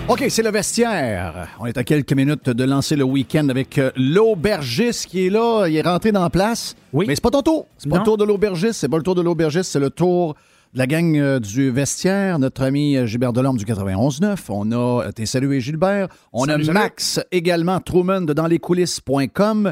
[0.09, 1.47] OK, c'est le vestiaire.
[1.59, 5.65] On est à quelques minutes de lancer le week-end avec euh, l'aubergiste qui est là.
[5.67, 6.75] Il est rentré dans la place.
[6.91, 7.05] Oui.
[7.07, 7.67] Mais c'est pas ton tour.
[7.77, 8.01] C'est pas Non.
[8.01, 8.73] le tour de l'aubergiste.
[8.81, 9.71] C'est pas le tour de l'aubergiste.
[9.71, 10.35] C'est le tour
[10.73, 12.37] de la gang euh, du vestiaire.
[12.37, 14.37] Notre ami euh, Gilbert Delorme du 91.9.
[14.49, 16.09] On a tes salué Gilbert.
[16.33, 16.77] On Salut, a salut.
[16.79, 19.71] Max également, Truman de danslescoulisses.com.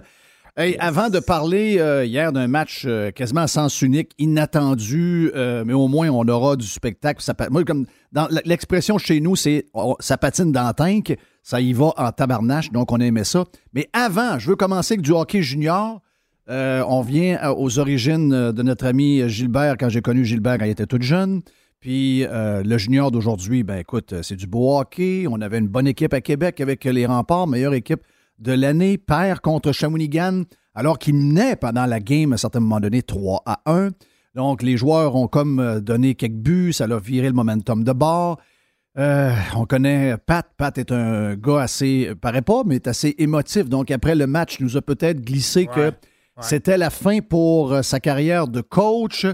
[0.57, 5.63] Hey, Avant de parler euh, hier d'un match euh, quasiment à sens unique, inattendu, euh,
[5.65, 7.21] mais au moins on aura du spectacle.
[7.23, 7.85] Ça, moi, comme
[8.45, 9.65] l'expression chez nous, c'est
[9.99, 13.45] ça patine dans tank, ça y va en tabarnache, donc on aimait ça.
[13.73, 16.01] Mais avant, je veux commencer avec du hockey junior.
[16.49, 20.57] Euh, on vient euh, aux origines euh, de notre ami Gilbert, quand j'ai connu Gilbert
[20.57, 21.41] quand il était tout jeune.
[21.79, 25.25] Puis le junior d'aujourd'hui, ben écoute, c'est du beau hockey.
[25.27, 28.01] On avait une bonne équipe à Québec avec les remparts, meilleure équipe
[28.37, 30.43] de l'année, perd contre Shawinigan,
[30.75, 33.89] alors qu'il menait pendant la game à un certain moment donné 3 à 1.
[34.35, 37.91] Donc les joueurs ont comme euh, donné quelques buts, ça a viré le momentum de
[37.91, 38.39] bord.
[38.97, 40.45] Euh, on connaît Pat.
[40.57, 43.67] Pat est un gars assez, euh, paraît pas, mais est assez émotif.
[43.69, 45.91] Donc après le match, nous a peut-être glissé que
[46.39, 49.27] c'était la fin pour sa carrière de coach.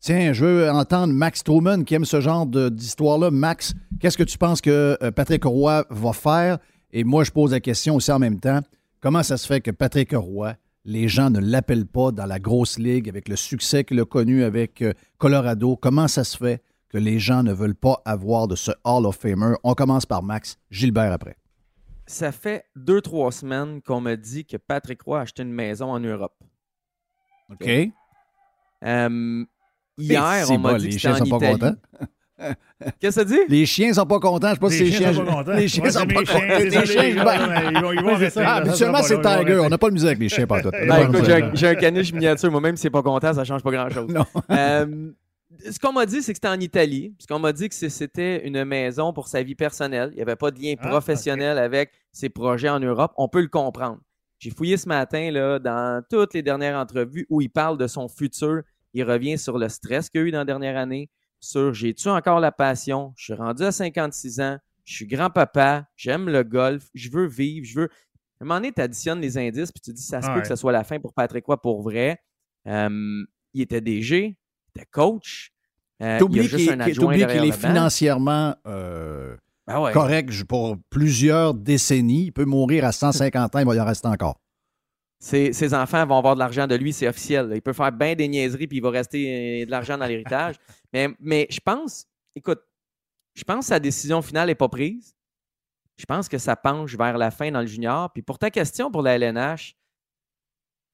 [0.00, 3.30] Tiens, je veux entendre Max Truman qui aime ce genre d'histoire-là.
[3.30, 6.58] Max, qu'est-ce que tu penses que Patrick Roy va faire?
[6.92, 8.60] Et moi, je pose la question aussi en même temps.
[9.00, 12.78] Comment ça se fait que Patrick Roy, les gens ne l'appellent pas dans la grosse
[12.78, 15.76] ligue avec le succès qu'il a connu avec euh, Colorado?
[15.76, 19.16] Comment ça se fait que les gens ne veulent pas avoir de ce Hall of
[19.16, 19.54] Famer?
[19.64, 20.58] On commence par Max.
[20.70, 21.36] Gilbert après.
[22.06, 25.90] Ça fait deux, trois semaines qu'on me dit que Patrick Roy a acheté une maison
[25.90, 26.36] en Europe.
[27.50, 27.66] OK?
[28.84, 29.44] Euh,
[29.96, 31.76] hier, on m'a dit les que en sont pas Italie.
[33.00, 33.38] Qu'est-ce que ça dit?
[33.48, 34.48] Les chiens sont pas contents.
[34.48, 35.32] Je sais pas si Les c'est chiens les sont chiens.
[35.32, 35.52] pas contents.
[35.56, 36.26] Les chiens sont pas mes contents.
[36.38, 39.58] chiens, Les chiens, ils vont- ben, ils vont- ils vont Ah, ça habituellement, c'est Tiger.
[39.60, 40.70] On n'a pas de musique avec les chiens, pas tout.
[40.70, 41.24] Ben, écoute,
[41.54, 42.50] j'ai un- caniche miniature.
[42.50, 44.08] Moi, même si c'est pas content, ça change pas grand-chose.
[44.08, 44.24] Non.
[44.50, 45.10] Euh,
[45.70, 47.14] ce qu'on m'a dit, c'est que c'était en Italie.
[47.18, 50.10] Ce qu'on m'a dit, que c'était une maison pour sa vie personnelle.
[50.12, 53.12] Il n'y avait pas de lien Ah, professionnel avec ses projets en Europe.
[53.16, 53.98] On peut le comprendre.
[54.38, 58.08] J'ai fouillé ce matin là, dans toutes les dernières entrevues où il parle de son
[58.08, 58.62] futur.
[58.92, 61.08] Il revient sur le stress qu'il a eu dans la dernière année,
[61.44, 66.28] sur j'ai-tu encore la passion, je suis rendu à 56 ans, je suis grand-papa, j'aime
[66.28, 67.88] le golf, je veux vivre, je veux.
[68.40, 70.48] À un moment donné, tu additionnes les indices puis tu dis ça se peut que
[70.48, 72.18] ce soit la fin pour Patrick Roy pour vrai.
[72.66, 75.52] Euh, il était DG, il était coach.
[76.02, 79.36] Euh, T'oublies qu'il est financièrement euh,
[79.66, 79.92] Ah ouais.
[79.92, 82.24] correct pour plusieurs décennies.
[82.24, 84.40] Il peut mourir à 150 ans, il va y en rester encore.
[85.24, 87.50] Ses, ses enfants vont avoir de l'argent de lui, c'est officiel.
[87.54, 90.56] Il peut faire bien des niaiseries puis il va rester euh, de l'argent dans l'héritage.
[90.92, 92.04] mais, mais je pense,
[92.36, 92.60] écoute,
[93.32, 95.16] je pense que sa décision finale n'est pas prise.
[95.96, 98.12] Je pense que ça penche vers la fin dans le junior.
[98.12, 99.74] Puis pour ta question pour la LNH,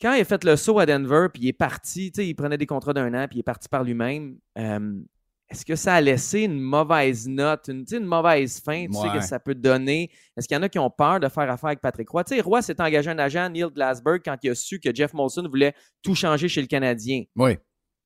[0.01, 2.35] quand il a fait le saut à Denver puis il est parti, tu sais, il
[2.35, 4.95] prenait des contrats d'un an puis il est parti par lui-même, euh,
[5.51, 9.41] est-ce que ça a laissé une mauvaise note, une, mauvaise fin, tu sais, que ça
[9.41, 10.11] peut donner?
[10.37, 12.23] Est-ce qu'il y en a qui ont peur de faire affaire avec Patrick Roy?
[12.23, 15.13] Tu sais, Roy s'est engagé un agent, Neil Glasberg, quand il a su que Jeff
[15.13, 17.25] Molson voulait tout changer chez le Canadien.
[17.35, 17.57] Oui.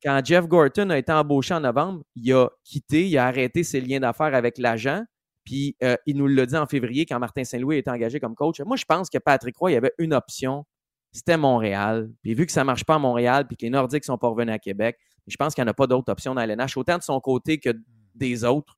[0.02, 3.80] Quand Jeff Gorton a été embauché en novembre, il a quitté, il a arrêté ses
[3.80, 5.02] liens d'affaires avec l'agent.
[5.44, 8.60] Puis euh, il nous l'a dit en février quand Martin Saint-Louis été engagé comme coach.
[8.60, 10.64] Moi, je pense que Patrick Roy, il y avait une option.
[11.12, 12.10] C'était Montréal.
[12.22, 14.18] Puis vu que ça ne marche pas à Montréal, puis que les Nordiques ne sont
[14.18, 16.76] pas revenus à Québec, je pense qu'il n'y en a pas d'autre option dans LNH,
[16.76, 17.70] autant de son côté que
[18.14, 18.76] des autres.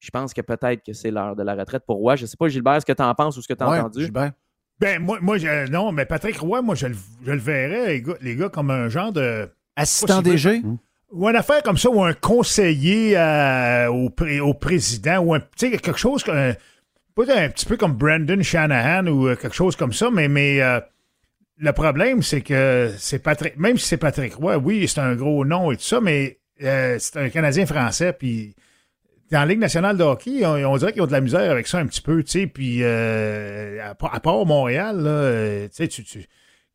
[0.00, 2.16] Je pense que peut-être que c'est l'heure de la retraite pour Roy.
[2.16, 3.68] Je ne sais pas, Gilbert, ce que tu en penses ou ce que tu as
[3.68, 4.04] Ouais, entendu?
[4.04, 4.32] Gilbert.
[4.78, 8.02] Ben, moi, moi je- non, mais Patrick Roy, moi, je, le- je le verrais, les
[8.02, 9.50] gars, les gars, comme un genre de.
[9.76, 10.62] Assistant DG.
[11.12, 15.40] Ou une affaire comme ça, ou un conseiller euh, au, pré- au président, ou un,
[15.40, 16.36] tu sais, quelque chose comme.
[16.36, 16.54] un-
[17.14, 20.62] Pas un petit peu comme Brandon Shanahan ou euh, quelque chose comme ça, mais, mais
[20.62, 20.80] euh,
[21.60, 23.56] le problème, c'est que c'est Patrick.
[23.58, 26.96] Même si c'est Patrick Roy, oui, c'est un gros nom et tout ça, mais euh,
[26.98, 28.54] c'est un Canadien français, puis
[29.30, 31.78] dans la Ligue nationale de hockey, on, dirait qu'ils ont de la misère avec ça
[31.78, 35.68] un petit peu, tu sais, puis euh, à, part- Montréal, euh,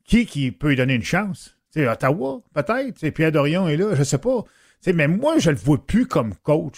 [0.07, 1.57] tu qui peut donner une chance?
[1.73, 3.09] Tu Ottawa, peut-être.
[3.09, 4.45] Pierre Dorion est là, je sais pas.
[4.93, 6.77] Mais moi, je le vois plus comme coach.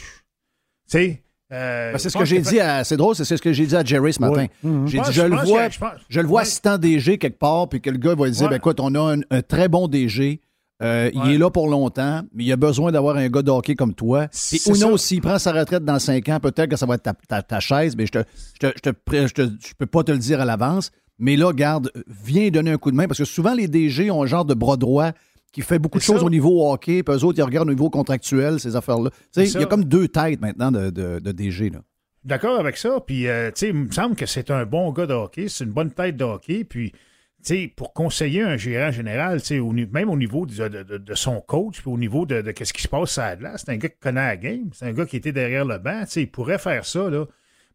[0.89, 2.83] Tu sais, euh, Ben, c'est ce que j'ai dit à.
[2.83, 4.47] C'est drôle, c'est ce que j'ai dit à Jerry ce matin.
[4.63, 4.71] Oui.
[4.87, 6.77] J'ai dit, je, le vois, que- je pense- je le vois Ouais.
[6.79, 8.49] DG quelque part, puis que le gars va dire Ouais.
[8.49, 10.41] ben, écoute, on a un, un très bon DG.
[10.83, 13.73] euh, Il est là pour longtemps, mais il a besoin d'avoir un gars de hockey
[13.75, 14.27] comme toi.
[14.27, 17.03] Puis ou non, s'il prend sa retraite dans cinq ans, peut-être que ça va être
[17.03, 18.19] ta, ta- ta chaise, mais je te,
[18.61, 20.91] je te, je te je peux pas te le dire à l'avance.
[21.17, 21.89] Mais là, garde,
[22.23, 24.53] viens donner un coup de main, parce que souvent, les DG ont un genre de
[24.53, 25.13] bras droit
[25.57, 27.89] qui fait beaucoup de choses au niveau hockey, puis eux autres, ils regardent au niveau
[27.89, 29.09] contractuel, ces affaires-là.
[29.37, 31.71] Il y a comme deux têtes maintenant de, de, DG.
[31.71, 31.79] Là.
[32.23, 32.99] D'accord avec ça.
[33.05, 35.63] Puis, euh, tu sais, il me semble que c'est un bon gars de hockey, c'est
[35.63, 36.63] une bonne tête de hockey.
[36.63, 36.99] Puis, tu
[37.41, 41.89] sais, pour conseiller un gérant général, tu sais, même au niveau de, son coach, puis
[41.89, 44.37] au niveau de, ce qui se passe à là, c'est un gars qui connaît la
[44.37, 47.09] game, c'est un gars qui était derrière le banc, tu sais, il pourrait faire ça,
[47.09, 47.25] là.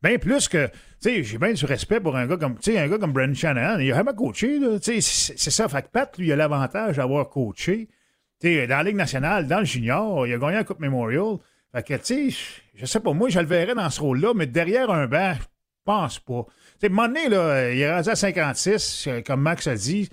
[0.03, 2.79] Bien plus que, tu sais, j'ai bien du respect pour un gars comme, tu sais,
[2.79, 3.79] un gars comme Brendan Shanahan.
[3.79, 4.81] Il a vraiment coaché, là.
[4.81, 5.69] Tu sais, c'est ça.
[5.69, 7.89] Fait que Pat, lui, il a l'avantage d'avoir coaché.
[8.41, 11.37] Tu sais, dans la Ligue nationale, dans le junior, il a gagné la Coupe Memorial.
[11.73, 12.37] Fait que, tu sais,
[12.75, 15.45] je sais pas, moi, je le verrais dans ce rôle-là, mais derrière un banc, je
[15.85, 16.47] pense pas.
[16.81, 20.09] Tu sais, Money, là, il est rendu à 56, euh, comme Max a dit.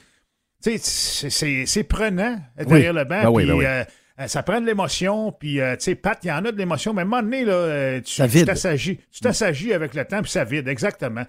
[0.63, 3.23] Tu sais, c'est prenant derrière le banc.
[3.23, 3.65] Ben oui, ben oui.
[3.65, 3.83] Euh,
[4.27, 6.93] ça prend de l'émotion, puis, euh, tu sais, Pat, il y en a de l'émotion,
[6.93, 8.99] mais à un moment donné, là, euh, tu t'assagis.
[9.11, 11.23] Tu t'assagis avec le temps, puis ça vide, exactement.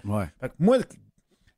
[0.59, 0.85] moi, tu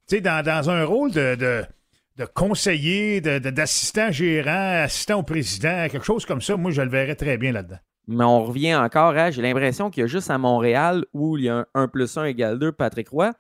[0.05, 6.41] sais, dans, un rôle de, de, conseiller, d'assistant gérant, assistant au président, quelque chose comme
[6.41, 7.79] ça, moi, je le verrais très bien là-dedans.
[8.07, 11.45] Mais on revient encore à, j'ai l'impression qu'il y a juste à Montréal où il
[11.45, 13.31] y a un 1 plus 1 égale 2, Patrick Roy,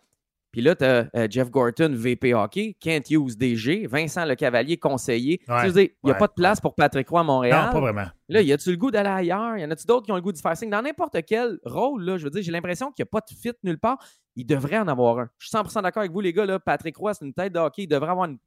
[0.53, 4.77] puis là, tu as euh, Jeff Gorton, VP Hockey, Kent Hughes, DG, Vincent Le Cavalier,
[4.77, 5.39] conseiller.
[5.39, 7.65] tu dire, il n'y a pas de place pour Patrick Roy à Montréal?
[7.65, 8.05] Non, pas vraiment.
[8.29, 9.57] Là, y a-tu le goût d'aller ailleurs?
[9.57, 10.69] Y en a-tu d'autres qui ont le goût de faire signe?
[10.69, 13.35] Dans n'importe quel rôle, là, je veux dire, j'ai l'impression qu'il n'y a pas de
[13.35, 13.97] fit nulle part.
[14.35, 15.29] Il devrait en avoir un.
[15.39, 16.45] Je suis 100% d'accord avec vous, les gars.
[16.45, 17.83] Là, Patrick Roy, c'est une tête de hockey.
[17.83, 18.37] Il devrait avoir un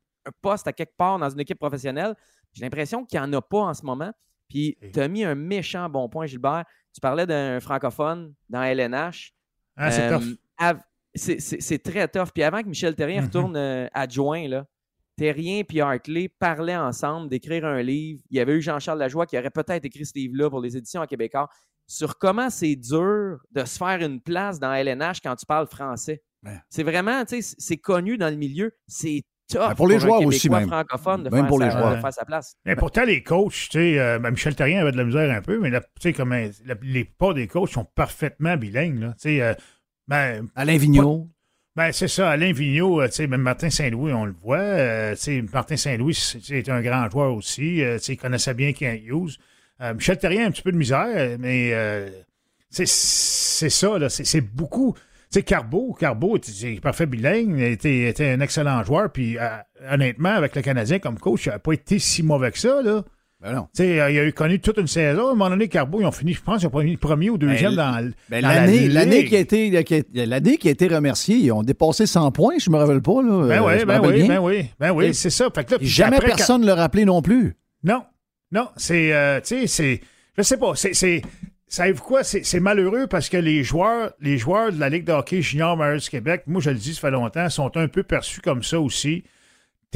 [0.41, 2.15] poste à quelque part dans une équipe professionnelle.
[2.53, 4.13] J'ai l'impression qu'il n'y en a pas en ce moment.
[4.49, 6.67] Puis, tu as mis un méchant bon point, Gilbert.
[6.95, 9.35] Tu parlais d'un francophone dans LNH.
[9.77, 10.75] Ah, c'est euh,
[11.17, 12.29] c'est très tough.
[12.35, 13.27] Puis avant que Michel Terrien mhm.
[13.27, 14.67] retourne euh, adjoint, là,
[15.17, 18.23] Terrien et Hartley parlaient ensemble d'écrire un livre.
[18.31, 21.01] Il y avait eu Jean-Charles Lajoie qui aurait peut-être écrit ce livre-là pour les éditions
[21.01, 21.49] en québécois
[21.87, 26.23] sur comment c'est dur de se faire une place dans LNH quand tu parles français.
[26.69, 28.73] C'est vraiment, tu sais, c'est connu dans le milieu.
[28.87, 29.75] C'est tough.
[29.75, 30.69] pour les joueurs aussi, même.
[30.69, 31.97] francophone de, même faire, pour les sa, joueurs.
[31.97, 32.57] de faire sa place.
[32.65, 35.43] Mais pourtant, les coachs, tu sais, euh, ben, Michel Terrien avait de la misère un
[35.43, 36.49] peu, mais tu sais, comme euh,
[36.83, 39.13] les pas des coachs sont parfaitement bilingues.
[39.21, 39.57] Tu sais,
[40.09, 41.29] ben, Alain Vigneault.
[41.77, 42.31] Ben, c'est ça.
[42.31, 44.59] Alain Vigneault, euh, même Martin Saint-Louis, on le voit.
[44.59, 45.15] Euh,
[45.53, 47.83] Martin Saint-Louis c'est un grand joueur aussi.
[47.83, 49.37] Euh, il connaissait bien Kent Hughes.
[49.95, 51.73] Michel Terrien un petit peu de misère, mais
[52.71, 54.09] c'est ça.
[54.09, 54.95] C'est beaucoup.
[55.31, 59.13] Tu sais, Carbeau, Carbeau était parfait bilingue, était, était un excellent joueur.
[59.13, 59.37] Puis
[59.91, 62.81] honnêtement, avec le Canadien comme coach, il n'a pas été si mauvais que ça.
[62.81, 63.05] Là.
[63.47, 65.29] Ben euh, il a eu connu toute une saison.
[65.29, 67.39] À un moment donné, Carbo, ils ont fini, je pense, ils ont fini premier ou
[67.39, 68.89] deuxième ben, dans, l'année.
[68.89, 69.71] L'année qui a été,
[70.15, 73.23] l'année qui a été remerciée, ils ont dépassé 100 points, je me rappelle pas.
[73.23, 75.49] Là, ben, oui, ben, oui, ben oui, ben oui, c'est ça.
[75.55, 77.57] Fait que jamais personne ne l'a rappelé non plus.
[77.85, 78.03] Non,
[78.51, 80.01] non, c'est, euh, tu sais, c'est,
[80.37, 81.23] je sais pas, c'est,
[81.69, 82.25] savez-vous quoi?
[82.25, 85.99] C'est malheureux parce que les joueurs, les joueurs de la Ligue de hockey junior Mario
[85.99, 88.81] du Québec, moi je le dis, ça fait longtemps, sont un peu perçus comme ça
[88.81, 89.25] aussi.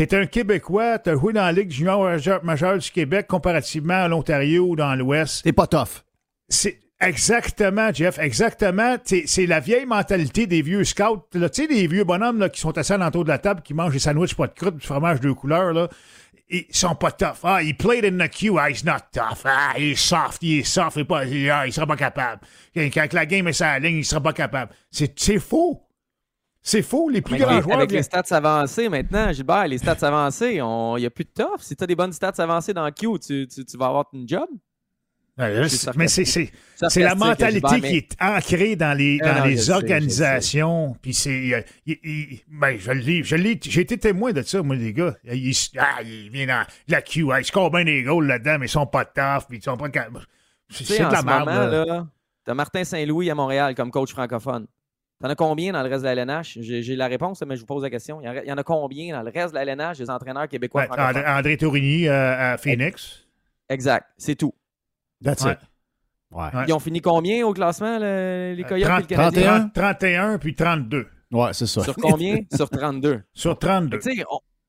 [0.01, 2.09] T'es un Québécois, t'as joué dans la Ligue junior
[2.43, 5.45] majeure du Québec comparativement à l'Ontario ou dans l'Ouest.
[5.45, 6.05] T'es pas tough.
[6.49, 8.97] C'est exactement, Jeff, exactement.
[9.05, 11.27] C'est la vieille mentalité des vieux scouts.
[11.31, 13.75] Tu sais, des vieux bonhommes là, qui sont assis à l'entour de la table, qui
[13.75, 15.75] mangent des sandwichs pas de croûte, du fromage de couleur.
[15.75, 15.91] Là.
[16.49, 17.41] Ils sont pas tough.
[17.45, 18.57] Ah, il played in the queue.
[18.59, 19.45] Ah, he's not tough.
[19.45, 20.39] Ah, il est soft.
[20.41, 20.97] Il est soft.
[20.97, 22.41] Il, pas, ah, il sera pas capable.
[22.75, 24.73] Quand la game est sur la ligne, il sera pas capable.
[24.91, 25.83] C'est faux.
[26.63, 27.79] C'est faux, les plus grands joueurs.
[27.79, 31.61] Avec les stats avancées maintenant, Gilbert, les stats avancées, il n'y a plus de tough.
[31.61, 34.47] Si tu as des bonnes stats avancées dans Q, tu, tu, vas avoir une job.
[35.97, 36.51] mais c'est
[36.97, 40.95] la mentalité qui est ancrée dans les, ah les organisations.
[41.01, 41.65] Puis c'est.
[42.49, 43.59] Ben, je l'ai.
[43.63, 45.17] J'ai été témoin de ça, moi, les gars.
[45.25, 47.27] Il, ah, il vient dans la Q.
[47.39, 49.47] il score bien des goals là-dedans, mais ils sont pas tough.
[49.49, 49.89] Puis ils sont pas.
[50.69, 52.07] C'est de la merde.
[52.45, 54.67] Tu as Martin Saint-Louis à Montréal comme coach francophone.
[55.21, 56.59] T'en as combien dans le reste de la LNH?
[56.61, 58.21] J'ai la réponse, mais je vous pose la question.
[58.23, 60.87] Il y en a combien dans le reste de la LNH des entraîneurs québécois?
[60.91, 63.27] Ouais, André Tourigny euh, à Phoenix.
[63.69, 64.55] Exact, c'est tout.
[65.23, 65.59] That's it.
[66.67, 69.71] Ils ont fini combien au classement, les Coyotes 30, et le Canadien?
[69.75, 71.07] 31 puis 32.
[71.33, 71.83] Ouais, c'est ça.
[71.83, 72.39] Sur combien?
[72.55, 73.23] Sur 32.
[73.35, 74.01] Sur 32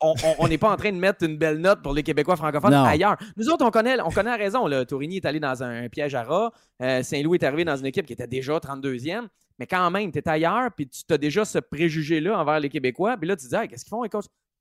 [0.02, 3.18] on n'est pas en train de mettre une belle note pour les Québécois francophones ailleurs.
[3.38, 4.68] Nous autres, on connaît, on connaît raison.
[4.68, 4.86] Là.
[4.86, 6.52] Tourigny est allé dans un piège à rats.
[6.82, 9.28] Euh, Saint-Louis est arrivé dans une équipe qui était déjà 32e.
[9.62, 13.16] Mais quand même, tu es ailleurs, puis tu as déjà ce préjugé-là envers les Québécois.
[13.16, 14.10] Puis là, tu te dis, qu'est-ce qu'ils font, les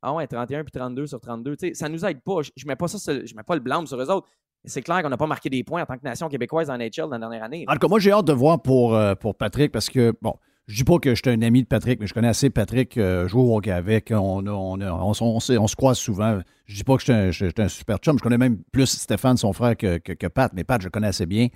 [0.02, 1.56] Ah ouais, 31 puis 32 sur 32.
[1.58, 2.42] Ça ça nous aide pas.
[2.42, 4.28] Je ne mets, pas ça je mets pas le blâme sur eux autres.
[4.66, 7.04] C'est clair qu'on n'a pas marqué des points en tant que nation québécoise en NHL
[7.04, 7.64] dans la dernière année.
[7.66, 10.34] En tout cas, moi, j'ai hâte de voir pour, euh, pour Patrick parce que, bon,
[10.66, 12.98] je dis pas que je suis un ami de Patrick, mais je connais assez Patrick,
[12.98, 14.12] euh, joue au hockey avec.
[14.14, 16.40] On, on, on, se croise souvent.
[16.66, 18.18] Je dis pas que je suis un, super chum.
[18.18, 21.24] Je connais même plus Stéphane, son frère, que, que, Pat, mais Pat, je connais assez
[21.24, 21.48] bien.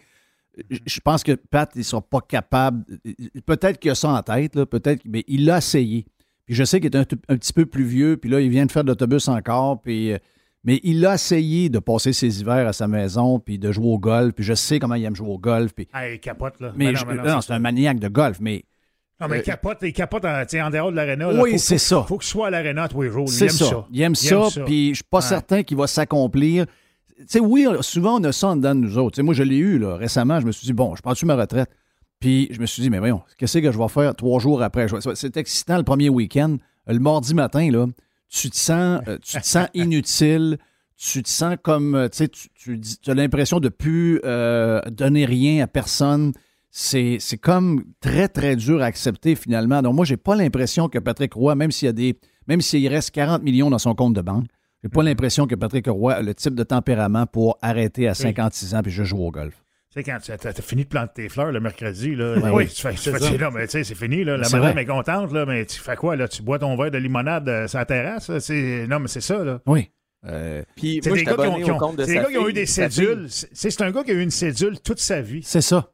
[0.70, 2.84] Je pense que Pat, ils ne sont pas capables.
[3.46, 6.06] Peut-être qu'il a ça en tête, peut-être, mais il l'a essayé.
[6.46, 8.70] Puis je sais qu'il est un, petit peu plus vieux, puis là, il vient de
[8.72, 10.12] faire de l'autobus encore, puis.
[10.66, 13.98] Mais il a essayé de passer ses hivers à sa maison, puis de jouer au
[13.98, 15.74] golf, puis je sais comment il aime jouer au golf.
[15.74, 15.86] Puis...
[15.92, 16.72] Ah, il capote, là.
[16.74, 18.64] Mais non, je- non, non, c'est un maniaque de golf, mais
[19.20, 21.28] Non, mais il Euh, capote, il capote en, en dehors de l'aréna.
[21.34, 22.02] Oui, c'est faut- ça.
[22.08, 23.26] faut qu'il soit à l'aréna tous les jours.
[23.28, 23.64] Il aime ça.
[23.66, 23.86] ça.
[23.92, 25.22] Il aime ça, puis je suis pas Ouais.
[25.22, 26.64] certain qu'il va s'accomplir.
[27.26, 29.22] Sais, oui, souvent, on a ça en dedans de nous autres.
[29.22, 30.40] Moi, je l'ai eu là, récemment.
[30.40, 31.70] Je me suis dit, bon, je prends-tu ma retraite?
[32.20, 34.86] Puis je me suis dit, mais voyons, qu'est-ce que je vais faire trois jours après?
[35.14, 36.56] C'est excitant le premier week-end.
[36.86, 37.86] Le mardi matin, là,
[38.28, 40.58] tu te sens, euh, tu te sens inutile.
[40.96, 45.64] Tu te sens comme, euh, tu sais, tu, as l'impression de plus euh, donner rien
[45.64, 46.32] à personne.
[46.70, 49.82] C'est c'est comme très, très dur à accepter finalement.
[49.82, 52.18] Donc, moi, j'ai pas l'impression que Patrick Roy, même s'il y a des.
[52.46, 54.46] Même s'il reste 40 millions dans son compte de banque,
[54.84, 58.74] j'ai pas l'impression que Patrick Roy a le type de tempérament pour arrêter à 56
[58.74, 59.54] ans puis je joue au golf.
[59.90, 62.64] Tu sais, quand tu as, fini de planter tes fleurs le mercredi, là, Ben oui,
[62.64, 64.24] oui, tu fais, tu fais- là, mais tu sais, c'est fini.
[64.24, 64.82] Là, la madame vrai.
[64.82, 66.16] est contente, là, mais tu fais quoi?
[66.16, 66.28] Là?
[66.28, 68.28] Tu bois ton verre de limonade euh, sur la terrasse?
[68.28, 68.86] là?
[68.88, 69.42] Non, mais c'est ça.
[69.42, 69.60] Là.
[69.66, 69.90] Oui.
[70.26, 73.26] Euh, Puis C'est des gars qui ont, qui des gars qui eu des cédules.
[73.30, 75.42] C'est c'est un gars qui a eu une cédule toute sa vie.
[75.42, 75.90] c'est ça.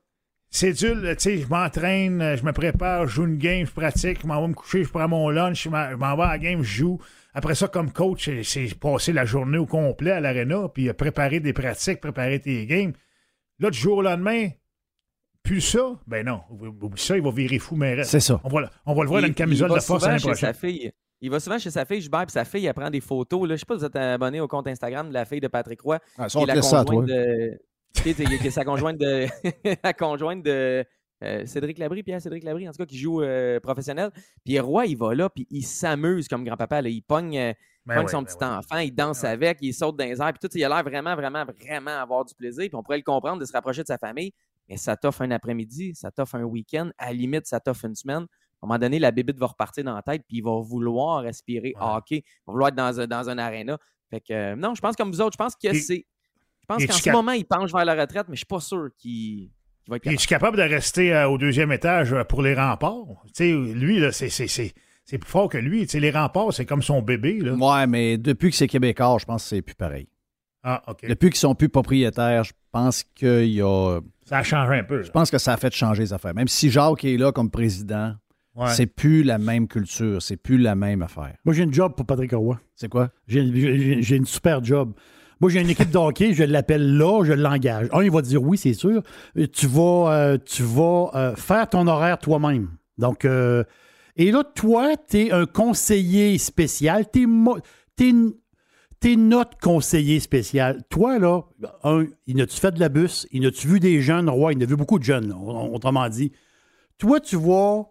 [0.52, 4.18] Cédule, tu sais, je m'entraîne, euh, je me prépare, je joue une game, je pratique,
[4.22, 6.28] je m'en vais me coucher, je prends mon lunch, je m'en je m'en vais à
[6.30, 7.00] la game, je joue.
[7.34, 11.52] Après ça, comme coach, c'est- passer la journée au complet à l'aréna, puis préparer des
[11.52, 12.92] pratiques, préparer tes games.
[13.58, 14.48] Là, du jour au lendemain,
[15.42, 18.40] plus ça, ben non, oublie ça, il va virer fou, mais C'est ça.
[18.44, 20.04] on va, le- on va le voir Il- dans une camisole il va de force
[20.18, 20.92] chez sa fille.
[21.22, 23.46] Il va souvent chez sa fille, Gilbert, puis sa fille, elle prend des photos.
[23.46, 23.54] Là.
[23.54, 25.80] Je sais pas si vous êtes abonné au compte Instagram de la fille de Patrick
[25.82, 25.98] Roy.
[26.16, 26.94] Ah, ça, qui on est la te laisse ça à toi.
[26.94, 28.50] conjointe de.
[28.50, 29.26] sa conjointe de.
[29.84, 30.84] la conjointe de.
[31.22, 34.10] Euh, Cédric Labrie, Pierre Cédric Labrie, en tout cas, qui joue euh, professionnel.
[34.44, 36.80] Puis Roy, il va là, puis il s'amuse comme grand-papa.
[36.82, 36.88] là.
[36.88, 37.52] Il pogne, euh,
[37.86, 38.50] Ben pogne ouais, son ben petit ouais.
[38.50, 40.56] enfant, il danse avec, il saute dans les airs, puis tout.
[40.56, 42.64] Il a l'air vraiment, vraiment, vraiment avoir du plaisir.
[42.68, 44.32] Puis on pourrait le comprendre de se rapprocher de sa famille.
[44.68, 46.90] Mais ça t'offre un après-midi, ça t'offre un week-end.
[46.96, 48.22] À la limite, ça t'offre une semaine.
[48.62, 51.22] À un moment donné, la bébite va repartir dans la tête, puis il va vouloir
[51.22, 51.82] respirer Ouais.
[51.96, 52.16] hockey.
[52.18, 53.78] Il va vouloir être dans un, dans un aréna.
[54.10, 56.06] Fait que, non, je pense comme vous autres, je pense que c'est.
[56.60, 58.90] Je pense qu'en ce moment, il penche vers la retraite, mais je suis pas sûr
[58.96, 59.50] qu'il
[59.84, 60.14] qu'il va être Puis capable.
[60.16, 63.06] es-tu capable de rester euh, au deuxième étage euh, pour les remparts?
[63.26, 64.72] Tu sais, lui, là, c'est- c'est c'est-
[65.04, 65.80] c'est plus fort que lui.
[65.82, 67.40] Tu sais, les remparts, c'est comme son bébé.
[67.40, 67.52] Là.
[67.54, 70.08] Ouais, mais depuis que c'est québécois, je pense que c'est plus pareil.
[70.62, 71.06] Ah, OK.
[71.08, 74.00] Depuis qu'ils sont plus propriétaires, je pense qu'il y a.
[74.26, 75.02] Ça a changé un peu.
[75.02, 76.34] Je pense que ça a fait changer les affaires.
[76.34, 78.14] Même si Jacques est là comme président,
[78.54, 78.68] Ouais.
[78.74, 81.34] c'est plus la même culture, c'est plus la même affaire.
[81.44, 82.60] Moi, j'ai une job pour Patrick Roy.
[82.74, 83.08] C'est quoi?
[83.26, 84.92] J'ai j'ai- j'ai une super job.
[85.40, 87.88] Moi, j'ai une équipe de hockey, je l'appelle là, je l'engage.
[87.92, 89.02] Un, il va dire oui, c'est sûr.
[89.38, 90.38] Euh, Tu vas, euh,
[91.14, 92.68] euh, faire ton horaire toi-même.
[92.98, 97.06] Donc, et là, toi, tu es un conseiller spécial.
[97.10, 97.26] Tu
[99.02, 100.82] es, notre conseiller spécial.
[100.90, 101.44] Toi, là,
[101.84, 103.26] un, il a-tu fait de la bus?
[103.32, 104.28] Il a-tu vu des jeunes?
[104.28, 106.32] Ouais, il a vu beaucoup de jeunes, autrement dit.
[106.98, 107.86] Toi, tu vas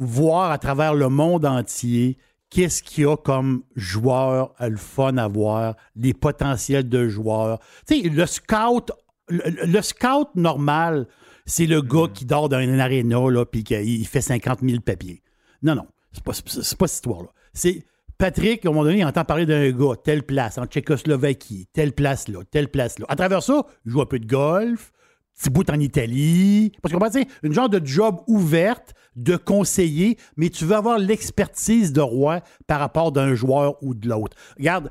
[0.00, 2.18] voir à travers le monde entier
[2.50, 7.60] qu'est-ce qu'il y a comme joueurs euh, le fun à voir, les potentiels de joueurs.
[7.86, 8.92] Tu sais, le scout,
[9.28, 11.06] le, le scout normal,
[11.46, 15.22] c'est le gars qui dort dans une aréna, là, puis qu'il fait 50 000 papiers.
[15.62, 17.28] Non, non, c'est pas, c'est pas cette histoire-là.
[17.52, 17.84] C'est
[18.18, 21.92] Patrick, à un moment donné, il entend parler d'un gars, telle place, en Tchécoslovaquie, telle
[21.92, 23.06] place là, telle place là.
[23.08, 24.92] À travers ça, il joue un peu de golf,
[25.40, 26.72] petit bout en Italie.
[26.82, 30.98] Parce qu'on va dire, une genre de job ouverte de conseiller, mais tu veux avoir
[30.98, 34.36] l'expertise de roi par rapport d'un joueur ou de l'autre.
[34.58, 34.90] Regarde,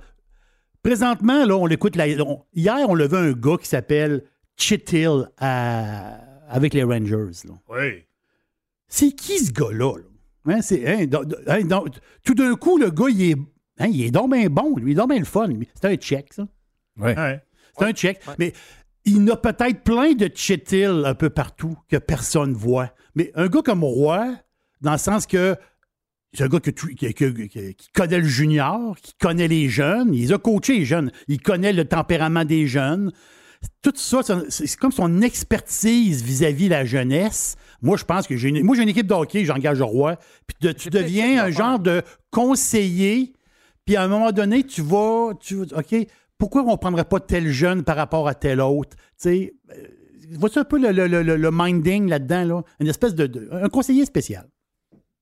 [0.84, 1.96] présentement, là, on l'écoute.
[2.54, 4.24] hier, on levait un gars qui s'appelle
[4.58, 6.18] Chittil à-
[6.50, 7.32] avec les Rangers.
[7.48, 7.54] là.
[7.70, 8.04] Oui.
[8.88, 9.94] C'est qui ce gars-là?
[9.98, 10.54] là?
[10.56, 11.06] Hein, c'est, hein,
[11.48, 11.84] hein,
[12.24, 13.36] tout d'un coup, le gars, il est,
[13.78, 14.76] hein, il est donc bien bon.
[14.78, 15.48] Lui, il est donc bien le fun.
[15.76, 16.48] C'est un check, ça.
[16.98, 17.16] Ouais.
[17.16, 17.40] Ouais.
[17.78, 18.20] C'est un check.
[18.40, 18.54] Mais
[19.06, 22.94] il y a peut-être plein de Chittil un peu partout que personne voit.
[23.16, 24.36] Mais un gars comme Roy,
[24.82, 25.56] dans le sens que
[26.34, 30.32] c'est un gars que tu- qui, connaît le junior, qui connaît les jeunes, il les
[30.34, 31.12] a coachés, les jeunes.
[31.28, 33.12] Il connaît le tempérament des jeunes.
[33.82, 34.20] Tout ça,
[34.50, 37.56] c'est- comme son expertise vis-à-vis de la jeunesse.
[37.82, 40.18] Moi, je pense que j'ai une, moi, j'ai une équipe de hockey, j'engage Roy.
[40.46, 43.34] Puis de- tu deviens un genre de conseiller.
[43.86, 45.96] Puis à un moment donné, tu vas, tu vas- OK,
[46.40, 48.98] pourquoi on ne prendrait pas tel jeune par rapport à tel autre?
[49.22, 49.30] Tu
[49.70, 49.74] euh,
[50.32, 52.62] vois-tu un peu le, le- le- le minding là-dedans, là?
[52.80, 54.46] Une espèce de, de- Un conseiller spécial.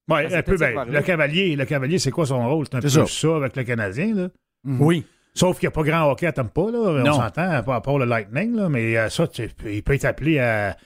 [0.09, 2.65] Ouais, Ah, c'est un peu, ben, le cavalier, le cavalier, c'est quoi son rôle?
[2.71, 3.05] C'est un peu ça.
[3.05, 3.35] ça.
[3.35, 4.29] avec le Canadien, là.
[4.63, 5.05] Oui.
[5.33, 6.77] Sauf qu'il n'y a pas grand hockey à Tampa, là.
[6.79, 7.13] On Non.
[7.13, 8.69] s'entend, à part- à part le Lightning, là.
[8.69, 10.77] Mais euh, ça, tu- il peut être appelé à.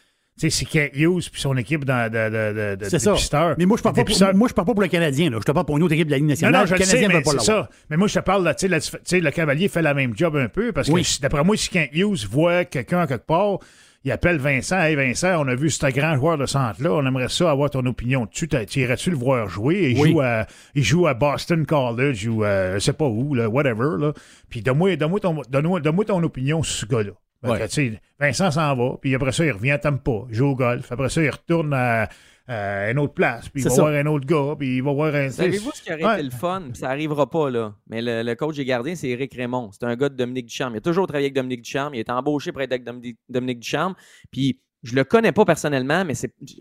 [0.41, 3.13] Sais, c'est Kent Hughes puis son équipe dans, de, de, de, C'est ça.
[3.59, 5.37] Mais moi, je ne parle, pas pour- moi, je parle pas pour le Canadien, là.
[5.39, 6.61] Je te parle pour une autre équipe de la Ligue nationale.
[6.61, 7.69] non, je le sais, Canadien ne mais veut pas ça.
[7.91, 10.35] Mais moi, je te parle, là, sais, la sais, le cavalier fait la même job
[10.35, 11.05] un peu parce que Oui.
[11.21, 13.59] d'après moi, si Kent Hughes voit quelqu'un quelque part,
[14.03, 14.79] il appelle Vincent.
[14.81, 16.91] Hey Vincent, on a vu ce grand joueur de centre-là.
[16.91, 18.49] On aimerait ça avoir ton opinion dessus.
[18.75, 19.91] Irais-tu le voir jouer?
[19.95, 23.47] Il, joue à, il joue à Boston College ou euh, je sais pas où, là,
[23.47, 23.99] whatever.
[23.99, 24.13] Là.
[24.49, 27.11] Puis donne-moi ton, donne ton opinion sur ce gars-là.
[27.43, 30.91] Vincent s'en va, puis après ça, il revient à Tampa, il joue au golf.
[30.91, 32.07] Après ça, il retourne à,
[32.47, 35.29] une autre place, puis il va voir un autre gars, puis il va voir un.
[35.29, 36.63] Savez-vous ce qui aurait été le fun?
[36.73, 37.73] ça n'arrivera pas, là.
[37.87, 39.71] Mais le, coach des gardiens, c'est Eric Raymond.
[39.71, 40.75] C'est un gars de Dominique Ducharme.
[40.75, 41.95] Il a toujours travaillé avec Dominique Ducharme.
[41.95, 43.95] Il est embauché pour être avec Dominique, Ducharme.
[44.31, 46.13] Puis je le connais pas personnellement, mais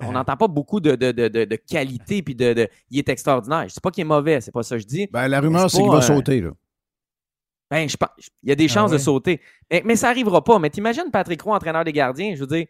[0.03, 3.64] on n'entend pas beaucoup de, de, de, de qualité, puis de, il est extraordinaire.
[3.68, 5.09] Je sais pas qu'il est mauvais, c'est pas ça que je dis.
[5.11, 6.51] Ben, la rumeur, c'est qu'il va sauter, là.
[7.71, 8.11] Ben, je pense,
[8.43, 9.41] il y a des ah chances de sauter.
[9.71, 10.59] Mais, ça n'arrivera pas.
[10.59, 12.66] Mais t'imagines Patrick Roy, entraîneur des gardiens, je veux dire,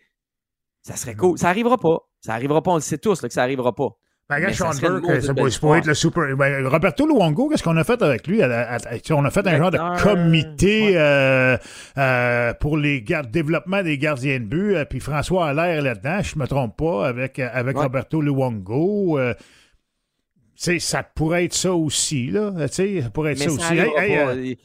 [0.83, 1.39] ça serait cool.
[1.39, 1.99] Ça n'arrivera pas.
[2.21, 3.97] Ça n'arrivera pas, on le sait tous là, que ça n'arrivera pas.
[4.31, 6.37] Ben, regarde, Sean Burke, ça pourrait être le super.
[6.37, 8.41] Ben, Roberto Luongo, qu'est-ce qu'on a fait avec lui?
[8.41, 11.57] on a fait un genre de comité euh,
[11.99, 14.77] euh, pour les développement des gardiens de but.
[14.77, 19.19] Euh, puis François Allaire là-dedans, je ne me trompe pas, avec, avec Roberto Luongo.
[20.55, 22.53] ça pourrait être ça aussi, là.
[22.69, 24.57] Ça pourrait être ça, aussi.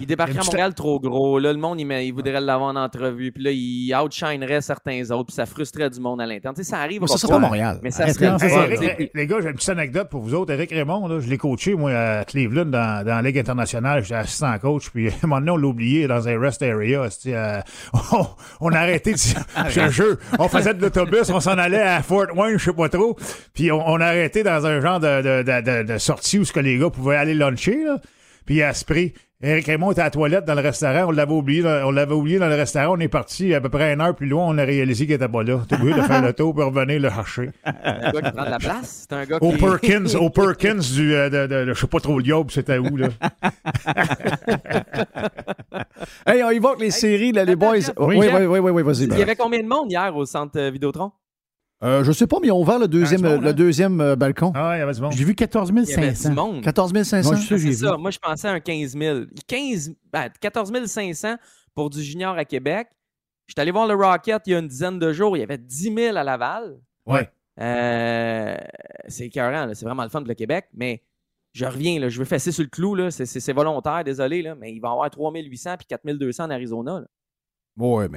[0.00, 1.38] Il débarquerait à Montréal trop gros.
[1.38, 3.32] Là, le monde, il, il voudrait l'avoir en entrevue.
[3.32, 5.26] Puis là, il outshinerait certains autres.
[5.26, 6.54] Puis ça frustrerait du monde à l'interne.
[6.56, 7.06] ça arrive.
[7.06, 7.78] ça serait pas Montréal.
[7.82, 10.52] Mais ça serait Les gars, j'ai une petite anecdote pour vous autres.
[10.52, 14.02] Eric Raymond, là, je l'ai coaché, moi, à Cleveland, dans, dans la Ligue internationale.
[14.02, 14.90] J'étais assistant coach.
[14.90, 17.08] Puis à un moment donné, on l'a oublié dans un rest area.
[17.26, 17.60] Euh,
[18.60, 20.18] on, a arrêté de jeu.
[20.38, 21.30] On faisait de l'autobus.
[21.30, 23.16] On s'en allait à Fort Wayne, je sais pas trop.
[23.54, 26.78] Puis on, a arrêté dans un genre de, de, de, sortie où ce que les
[26.78, 27.84] gars pouvaient aller luncher.
[27.84, 27.98] Là.
[28.44, 29.14] Puis à ce prix,
[29.44, 31.06] Eric Raymond était à la toilette dans le restaurant.
[31.08, 32.94] On l'avait oublié, on l'avait oublié dans le restaurant.
[32.96, 34.46] On est parti à peu près une heure plus loin.
[34.46, 35.62] On a réalisé qu'il était pas là.
[35.68, 37.50] T'es obligé de faire le tour pour revenir le chercher.
[37.64, 39.06] un gars qui prend de la place.
[39.08, 39.44] C'est un gars qui...
[39.44, 42.78] Au Perkins, au Perkins du, euh, de, de, je sais pas trop le diable, c'était
[42.78, 43.08] où, là?
[46.26, 47.78] hey, on évoque les séries, là, les boys.
[47.98, 49.06] Oui, oui, oui, oui, oui, vas-y.
[49.06, 51.10] Il y avait combien de monde hier au centre euh, Vidéotron?
[51.82, 53.52] Euh, je sais pas, mais ils ont ouvert le deuxième, le hein?
[53.52, 54.52] deuxième euh, balcon.
[54.54, 55.12] Ah, il y avait du monde.
[55.12, 56.60] J'ai vu 14 500.
[56.62, 57.36] 14 500.
[57.36, 57.96] c'est ça.
[57.96, 59.20] Moi, je pensais à un 15 000.
[59.48, 59.94] 15,
[60.40, 61.36] 14 500
[61.74, 62.88] pour du junior à Québec.
[63.46, 65.36] Je suis allé voir le Rocket il y a une dizaine de jours.
[65.36, 66.78] Il y avait 10 000 à Laval.
[67.04, 67.28] Ouais.
[67.60, 68.56] Euh,
[69.08, 69.68] c'est écœurant.
[69.74, 70.66] C'est vraiment le fun de le Québec.
[70.72, 71.02] Mais
[71.52, 71.98] je reviens.
[71.98, 72.96] Là, je veux fesser sur le clou.
[73.10, 74.42] C'est volontaire, désolé.
[74.42, 77.00] Là, mais il va y avoir 3 800 puis 4 200 en Arizona.
[77.00, 77.06] Là.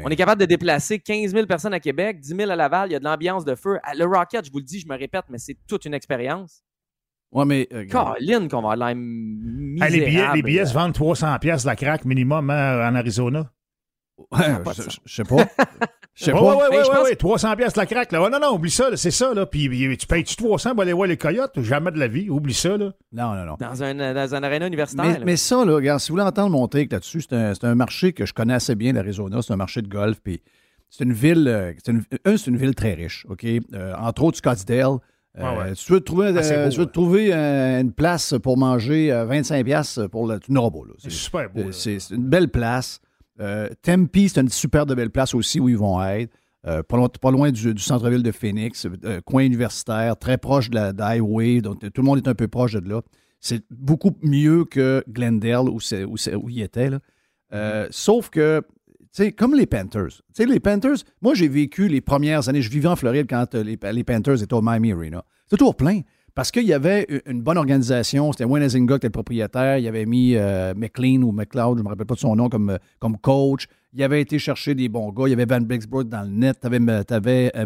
[0.05, 2.93] On est capable de déplacer 15 000 personnes à Québec, 10 000 à Laval, il
[2.93, 3.79] y a de l'ambiance de feu.
[3.97, 6.63] Le Rocket, je vous le dis, je me répète, mais c'est toute une expérience.
[7.31, 7.67] Ouais, mais.
[7.73, 9.93] Euh, Caroline, qu'on va avoir l'air misérable.
[9.93, 13.49] les, billets, les billets se vendent 300 pièces la craque minimum hein, en Arizona.
[14.17, 14.73] Ouais,
[15.05, 15.47] je sais pas.
[16.13, 16.41] Je sais pas.
[16.41, 18.23] Ouais, ouais, ouais, ouais, 300 pièces la craque, là.
[18.23, 19.45] Oh, non, non, oublie ça, c'est ça, là.
[19.45, 21.59] Puis tu payes-tu 300 pour aller voir les coyotes?
[21.61, 22.29] Jamais de la vie.
[22.29, 22.93] Oublie ça, là.
[23.11, 23.57] Non, non, non.
[23.59, 25.05] Dans un, dans un aréna universitaire.
[25.05, 27.75] Mais, mais, ça, là, regarde, si vous voulez entendre mon take là-dessus, c'est un, un,
[27.75, 29.41] marché que je connais assez bien, l'Arizona.
[29.41, 30.19] C'est un marché de golf.
[30.23, 30.41] Puis
[30.89, 33.45] c'est une ville, euh, c'est une, un, c'est une ville très riche, OK?
[33.45, 34.97] Euh, entre autres, Scottsdale.
[35.37, 40.39] Euh, tu veux trouver, ah, tu veux trouver une place pour manger 25$ pour le.
[40.39, 40.93] Tu n'auras pas, là.
[40.97, 41.73] C'est super beau.
[41.73, 43.01] C'est une belle place.
[43.37, 46.31] Tempe, c'est une super de belle place aussi où ils vont être.
[46.67, 51.61] Euh, pas, loin, du, centre-ville de Phoenix, euh, coin universitaire, très proche de la highway,
[51.61, 53.01] donc tout le monde est un peu proche de là.
[53.39, 56.89] C'est beaucoup mieux que Glendale où, où, il était.
[57.53, 57.91] Euh, mm-hmm.
[57.91, 58.63] Sauf que,
[58.99, 60.23] tu sais, comme les Panthers.
[60.33, 63.53] Tu sais, les Panthers, moi j'ai vécu les premières années, je vivais en Floride quand
[63.53, 65.23] les, les Panthers étaient au Miami Arena.
[65.43, 66.01] C'était toujours plein.
[66.35, 68.31] Parce qu'il y avait une bonne organisation.
[68.31, 69.77] C'était Wayne Ezinga qui était le propriétaire.
[69.77, 70.35] Il avait mis
[70.75, 73.67] McLean ou McLeod, je ne me rappelle pas de son nom, comme, comme coach.
[73.97, 75.23] Il avait été chercher des bons gars.
[75.27, 76.57] Il y avait Van Blixbrook dans le net.
[76.59, 76.75] Tu avais,
[77.09, 77.65] avais euh,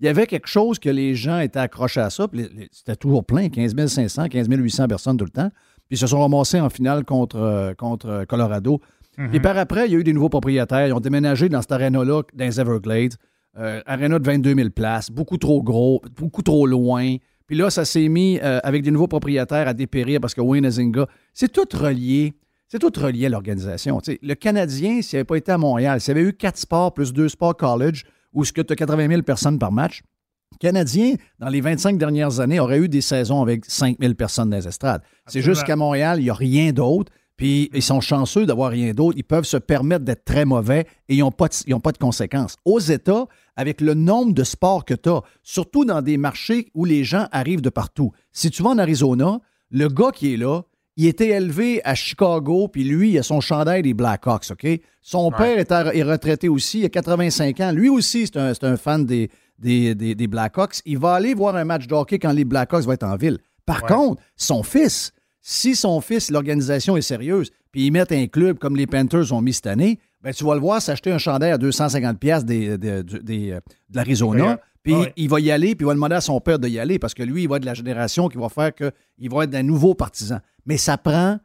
[0.00, 2.26] il y avait quelque chose que les gens étaient accrochés à ça.
[2.70, 5.48] C'était toujours plein, 15 500, 15 800 personnes tout le temps.
[5.88, 8.78] Puis ils se sont ramassés en finale contre, euh, contre euh, Colorado.
[9.16, 9.40] Et mhm.
[9.40, 10.86] par après, il y a eu des nouveaux propriétaires.
[10.86, 13.14] Ils ont déménagé dans cette aréna-là, dans les Everglades.
[13.56, 17.16] Euh, aréna de 22 000 places, beaucoup trop gros, beaucoup trop loin.
[17.46, 21.06] Puis là, ça s'est mis avec des nouveaux propriétaires à dépérir parce que Wayne Azinga,
[21.34, 22.34] c'est tout relié
[22.68, 24.00] c'est tout relié à l'organisation.
[24.20, 27.28] Le Canadien, s'il n'avait pas été à Montréal, s'il avait eu quatre sports plus deux
[27.28, 30.02] sports college, où ce que tu as 80 000 personnes par match,
[30.52, 34.50] le Canadien, dans les 25 dernières années, aurait eu des saisons avec 5 000 personnes
[34.50, 35.02] dans les estrades.
[35.26, 37.12] C'est juste qu'à Montréal, il n'y a rien d'autre.
[37.36, 39.16] Puis ils sont chanceux d'avoir rien d'autre.
[39.18, 42.56] Ils peuvent se permettre d'être très mauvais et ils n'ont pas, pas, de conséquences.
[42.64, 43.26] Aux États,
[43.56, 47.28] avec le nombre de sports que tu as, surtout dans des marchés où les gens
[47.32, 48.12] arrivent de partout.
[48.32, 49.40] Si tu vas en Arizona,
[49.70, 50.62] le gars qui est là,
[50.96, 54.66] il était élevé à Chicago, puis lui, il a son chandail des Blackhawks, OK?
[55.02, 57.72] Son père est, retraité aussi, il a 85 ans.
[57.72, 59.28] Lui aussi, c'est un, fan des,
[59.58, 60.80] des, Blackhawks.
[60.86, 63.38] Il va aller voir un match de hockey quand les Blackhawks vont être en ville.
[63.66, 68.58] Par contre, son fils, si son fils, l'organisation est sérieuse, puis ils mettent un club
[68.58, 71.52] comme les Panthers ont mis cette année, ben, tu vas le voir s'acheter un chandail
[71.52, 73.60] à 250 pièces des, des- des- des- euh,
[73.90, 74.58] de l'Arizona.
[74.82, 75.12] Puis ouais.
[75.16, 77.14] il va y aller, puis il va demander à son père de y aller parce
[77.14, 79.62] que lui, il va être de la génération qui va faire qu'il va être un
[79.62, 80.40] nouveau partisan.
[80.66, 81.38] Mais ça prend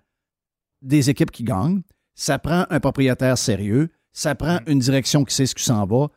[0.82, 1.82] des équipes qui gagnent,
[2.16, 6.08] ça prend un propriétaire sérieux, ça prend une direction qui sait ce qui s'en va.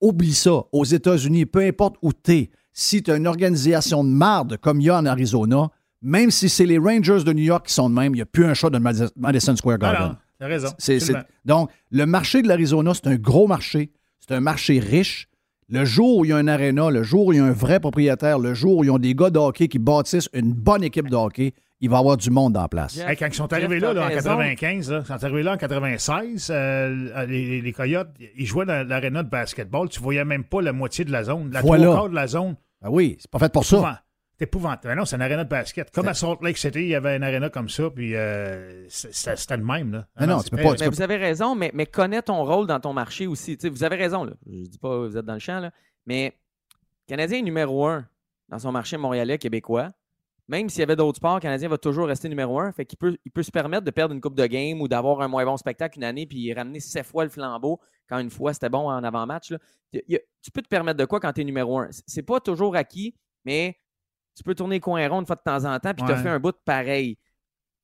[0.00, 0.62] Oublie ça.
[0.72, 4.80] Aux États-Unis, peu importe où tu es, si tu as une organisation de marde comme
[4.80, 5.70] il y a en Arizona,
[6.02, 8.26] même si c'est les Rangers de New York qui sont de même, il n'y a
[8.26, 10.16] plus un shot de Madis- Madison Square Garden.
[10.38, 10.68] T'as raison.
[10.78, 11.24] C'est- c'est- absolument.
[11.44, 13.90] donc, le marché de l'Arizona, c'est un gros marché.
[14.20, 15.28] C'est un marché riche.
[15.68, 17.50] Le jour où il y a un aréna, le jour où il y a un
[17.52, 20.84] vrai propriétaire, le jour où ils ont des gars de hockey qui bâtissent une bonne
[20.84, 22.96] équipe de hockey, il va y avoir du monde en place.
[22.98, 24.30] Hey, quand ils sont arrivés là, là, en raison.
[24.36, 28.46] 95, là, quand ils sont arrivés là en 96, euh, les, les- les Coyotes, ils
[28.46, 29.88] jouaient dans l'aréna de basketball.
[29.88, 31.50] Tu voyais même pas la moitié de la zone.
[31.52, 31.84] La Voilà.
[31.84, 32.56] trois quarts de la zone.
[32.82, 34.02] Ah oui, c'est pas fait pour ça.
[34.38, 34.94] C'est épouvantable.
[34.98, 35.90] Non, c'est un aréna de basket.
[35.90, 39.12] Comme à Salt Lake City, il y avait un aréna comme ça, puis euh, c'est-
[39.12, 39.92] c'était le même.
[39.92, 40.06] Là.
[40.14, 42.44] Ah non, tu c'était- peux pas- tu Mais vous avez raison, mais, mais connais ton
[42.44, 43.56] rôle dans ton marché aussi.
[43.56, 44.32] Tu sais, vous avez raison, là.
[44.46, 45.70] Je dis pas que vous êtes dans le champ, là.
[46.04, 46.34] mais
[46.68, 48.06] le Canadien est numéro un
[48.48, 49.92] dans son marché montréalais québécois.
[50.48, 52.70] Même s'il y avait d'autres sports, le Canadien va toujours rester numéro un.
[52.72, 55.20] Fait qu'il peut, il peut se permettre de perdre une coupe de game ou d'avoir
[55.22, 58.52] un moins bon spectacle une année puis ramener sept fois le flambeau quand une fois
[58.54, 59.52] c'était bon en avant-match.
[59.92, 61.88] Tu peux te permettre de quoi quand tu es numéro un?
[62.06, 63.76] C'est pas toujours acquis, mais
[64.36, 66.22] tu peux tourner coin rond une fois de temps en temps puis tu as Ouais.
[66.22, 67.16] fait un bout de pareil.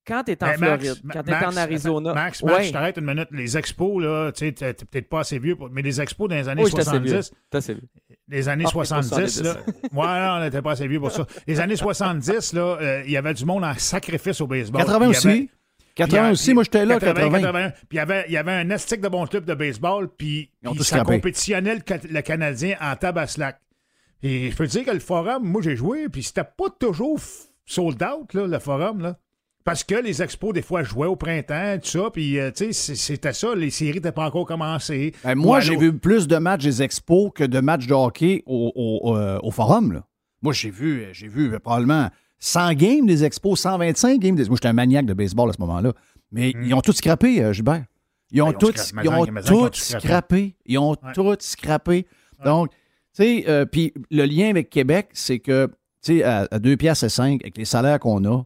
[0.04, 2.12] Quand tu es en Max, Floride, quand tu es en Arizona.
[2.12, 2.64] Max, Max, Ouais.
[2.64, 3.28] je t'arrête une minute.
[3.30, 6.34] Les expos, là, tu sais, t'es peut-être pas assez vieux, pour- mais les expos dans
[6.34, 7.22] les années Oui, j'étais assez vieux.
[7.22, 7.82] 70, T'as assez vu.
[8.26, 9.52] les années Ah, 70, là.
[9.52, 9.78] 70.
[9.92, 11.24] Ouais, non, on n'était pas assez vieux pour ça.
[11.46, 14.82] Les années 70, là, euh, il y avait du monde en sacrifice au baseball.
[14.82, 15.50] 80 Il y avait- aussi.
[15.94, 17.38] 80 Puis, aussi, moi j'étais là, 80.
[17.40, 17.70] 81.
[17.70, 20.50] Puis il y avait, il y avait un estique de bon club de baseball, puis,
[20.80, 23.60] ça compétitionnait le, le Canadien en tabaslac.
[24.22, 27.18] Et je peux te dire que le forum, moi j'ai joué, puis c'était pas toujours
[27.66, 29.16] sold out, là, le forum, là.
[29.64, 32.94] Parce que les expos, des fois, jouaient au printemps, tout ça, puis, euh, tu sais,
[32.96, 35.14] c'était ça, les séries n'étaient pas encore commencées.
[35.22, 38.72] Ben, moi, j'ai vu plus de matchs des expos que de matchs de hockey au,
[38.74, 39.92] au- euh, au forum.
[39.92, 40.04] là.
[40.42, 42.10] Moi, j'ai vu, j'ai vu euh, probablement
[42.40, 45.60] 100 games des expos, 125 games des Moi, j'étais un maniaque de baseball à ce
[45.60, 45.92] moment-là.
[46.32, 47.84] Mais ils ont tous scrappé, euh, Gilbert.
[48.32, 49.06] Ils ont, ont tous, scrappé.
[49.06, 50.56] ils ont tous tout scrappé.
[50.66, 52.06] Ils ont tous scrappé.
[52.44, 52.70] Donc,
[53.16, 55.66] tu sais, euh, puis le lien avec Québec, c'est que,
[56.02, 58.42] tu sais, à, à 2 piastres et 5, avec les salaires qu'on a,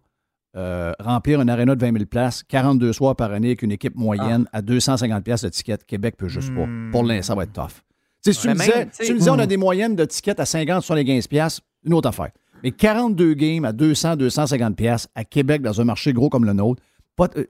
[0.56, 3.94] euh, remplir un aréna de 20 000 places, 42 soirs par année avec une équipe
[3.94, 4.58] moyenne Ah.
[4.58, 6.66] à 250 piastres de ticket, Québec peut juste pas.
[6.66, 6.90] Hmm.
[6.90, 7.82] Pour l'instant, ça va être tough.
[8.24, 9.48] Si tu me disais, tu sais- tu me disais, on a Hmm.
[9.48, 12.30] des moyennes de tickets à 50, 75 piastres, une autre affaire.
[12.64, 16.54] Mais 42 games à 200, 250 piastres à Québec dans un marché gros comme le
[16.54, 16.82] nôtre,
[17.16, 17.48] pas, sais,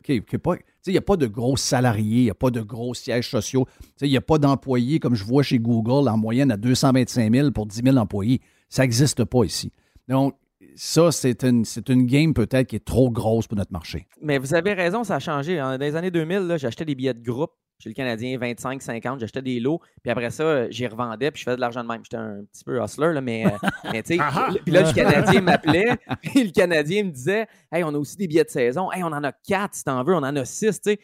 [0.87, 3.67] il n'y a pas de gros salariés, il n'y a pas de gros sièges sociaux,
[4.01, 7.51] il n'y a pas d'employés comme je vois chez Google en moyenne à 225 000
[7.51, 8.41] pour 10 000 employés.
[8.69, 9.73] Ça n'existe pas ici.
[10.09, 10.35] Donc,
[10.77, 14.07] ça, c'est une, c'est une game peut-être qui est trop grosse pour notre marché.
[14.23, 15.57] Mais vous avez raison, ça a changé.
[15.57, 19.21] Dans les années 2000, là, j'achetais des billets de groupe chez le Canadien, 25, 50,
[19.21, 21.89] j'achetais des lots, puis après ça, euh, j'y revendais, puis je faisais de l'argent de
[21.89, 22.01] même.
[22.05, 23.51] J'étais un petit peu hustler, là, mais, euh,
[23.93, 24.55] mais tu sais, Ah ah.
[24.65, 28.27] puis là, le Canadien m'appelait, puis le Canadien me disait Hey, on a aussi des
[28.27, 30.81] billets de saison, hey, on en a quatre si t'en veux, on en a six,
[30.81, 30.99] tu sais.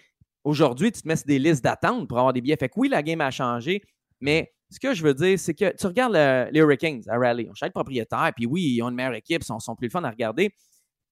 [0.44, 2.56] Aujourd'hui, tu te mets sur des listes d'attente pour avoir des billets.
[2.56, 3.80] Fait que oui, la game a changé,
[4.20, 7.48] mais ce que je veux dire, c'est que tu regardes le- les Hurricanes à Raleigh,
[7.50, 9.90] on cherche propriétaire, puis oui, ils ont une meilleure équipe, ils sont, sont plus le
[9.92, 10.50] fun à regarder.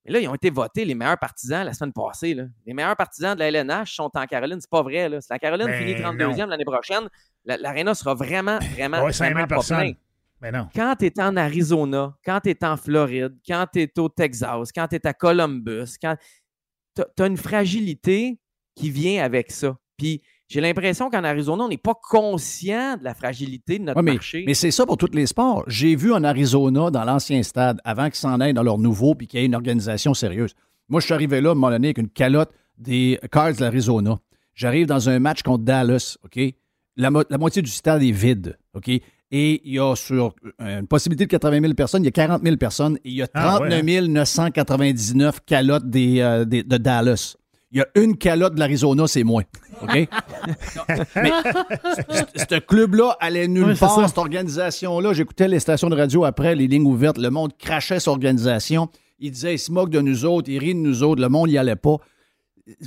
[0.04, 2.34] Mais là, ils ont été votés les meilleurs partisans la semaine passée.
[2.34, 2.44] là.
[2.66, 4.58] Les meilleurs partisans de la LNH sont en Caroline.
[4.60, 5.08] C'est pas vrai.
[5.08, 5.20] Là.
[5.20, 7.08] Si la Caroline Ben finit 32e l'année prochaine,
[7.44, 9.92] la- l'aréna sera vraiment, vraiment, Ouais, 5 000 vraiment pas plein.
[10.40, 10.68] Mais non.
[10.74, 14.72] Quand tu es en Arizona, quand tu es en Floride, quand tu es au Texas,
[14.74, 16.16] quand tu es à Columbus, quand
[16.96, 18.38] tu as une fragilité
[18.74, 19.76] qui vient avec ça.
[19.98, 24.02] Puis j'ai l'impression qu'en Arizona, on n'est pas conscient de la fragilité de notre Ouais,
[24.02, 24.44] mais marché.
[24.46, 25.64] mais c'est ça pour tous les sports.
[25.68, 29.26] J'ai vu en Arizona, dans l'ancien stade, avant qu'ils s'en aillent dans leur nouveau puis
[29.26, 30.54] qu'il y ait une organisation sérieuse.
[30.88, 33.60] Moi, je suis arrivé là, à un moment donné, avec une calotte des Cards de
[33.60, 34.18] l'Arizona.
[34.54, 36.38] J'arrive dans un match contre Dallas, OK?
[36.96, 38.88] La, mo- la moitié du stade est vide, OK?
[38.88, 39.02] Et
[39.64, 42.42] il y a sur euh, une possibilité de 80 000 personnes, il y a 40
[42.42, 46.76] 000 personnes et il y a Ah, 39 ouais, 999 calottes des, euh, des- de
[46.76, 47.36] Dallas.
[47.72, 49.42] Il y a une calotte de l'Arizona, c'est moi.
[49.82, 49.88] OK?
[51.16, 51.30] Mais
[52.36, 55.12] ce- club-là allait nulle part, cette organisation-là.
[55.12, 57.18] J'écoutais les stations de radio après, les lignes ouvertes.
[57.18, 58.88] Le monde crachait cette organisation.
[59.20, 61.22] Il disait, il se moque de nous autres, il rit de nous autres.
[61.22, 61.96] Le monde n'y allait pas.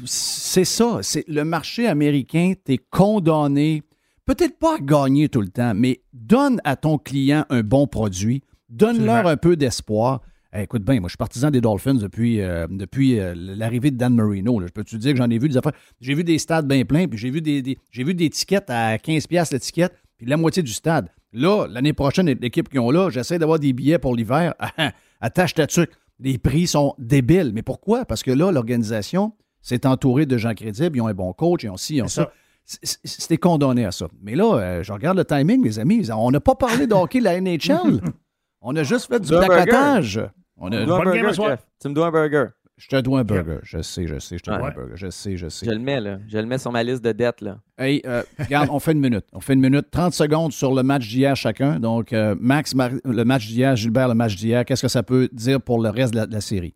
[0.05, 0.99] C'est ça.
[1.01, 3.83] C'est le marché américain, t'es condamné,
[4.25, 8.43] peut-être pas à gagner tout le temps, mais donne à ton client un bon produit,
[8.69, 10.21] donne-leur un peu d'espoir.
[10.55, 13.97] Eh, écoute bien, moi, je suis partisan des Dolphins depuis, euh, depuis euh, l'arrivée de
[13.97, 14.59] Dan Marino.
[14.59, 14.67] là.
[14.67, 15.71] Je peux te dire que j'en ai vu des affaires?
[15.99, 18.69] J'ai vu des stades bien pleins, puis j'ai vu des, des- j'ai vu des tickets
[18.69, 21.09] à 15$ piastres l'étiquette, puis la moitié du stade.
[21.31, 24.53] Là, l'année prochaine, l'équipe qu'ils ont là, j'essaie d'avoir des billets pour l'hiver.
[25.21, 25.89] Attache ta tuque.
[26.19, 27.51] Les prix sont débiles.
[27.55, 28.05] Mais pourquoi?
[28.05, 30.95] Parce que là, l'organisation s'est entourée de gens crédibles.
[30.95, 32.31] Ils ont un bon coach, ils ont ci, ils ont ça.
[32.65, 32.77] ça.
[33.03, 34.07] c'était condamné à ça.
[34.21, 36.07] Mais là, euh, je regarde le timing, les amis.
[36.11, 37.99] On n'a pas parlé de hockey de la NHL.
[38.61, 40.21] On a juste fait du placotage.
[40.57, 40.85] On a...
[40.85, 42.45] Burger, Tu me dois un burger.
[42.77, 43.59] Je te dois un burger.
[43.63, 44.93] Je sais, je sais, je te dois un burger.
[44.95, 45.65] Je sais, je sais.
[45.65, 46.17] Je le mets, là.
[46.27, 47.59] Je le mets sur ma liste de dettes, là.
[47.77, 49.25] Hey, euh, regarde, on fait une minute.
[49.31, 49.91] On fait une minute.
[49.91, 51.79] 30 secondes sur le match d'hier chacun.
[51.79, 52.73] Donc, euh, Max,
[53.05, 54.65] le match d'hier, Gilbert, le match d'hier.
[54.65, 56.75] Qu'est-ce que ça peut dire pour le reste de la série?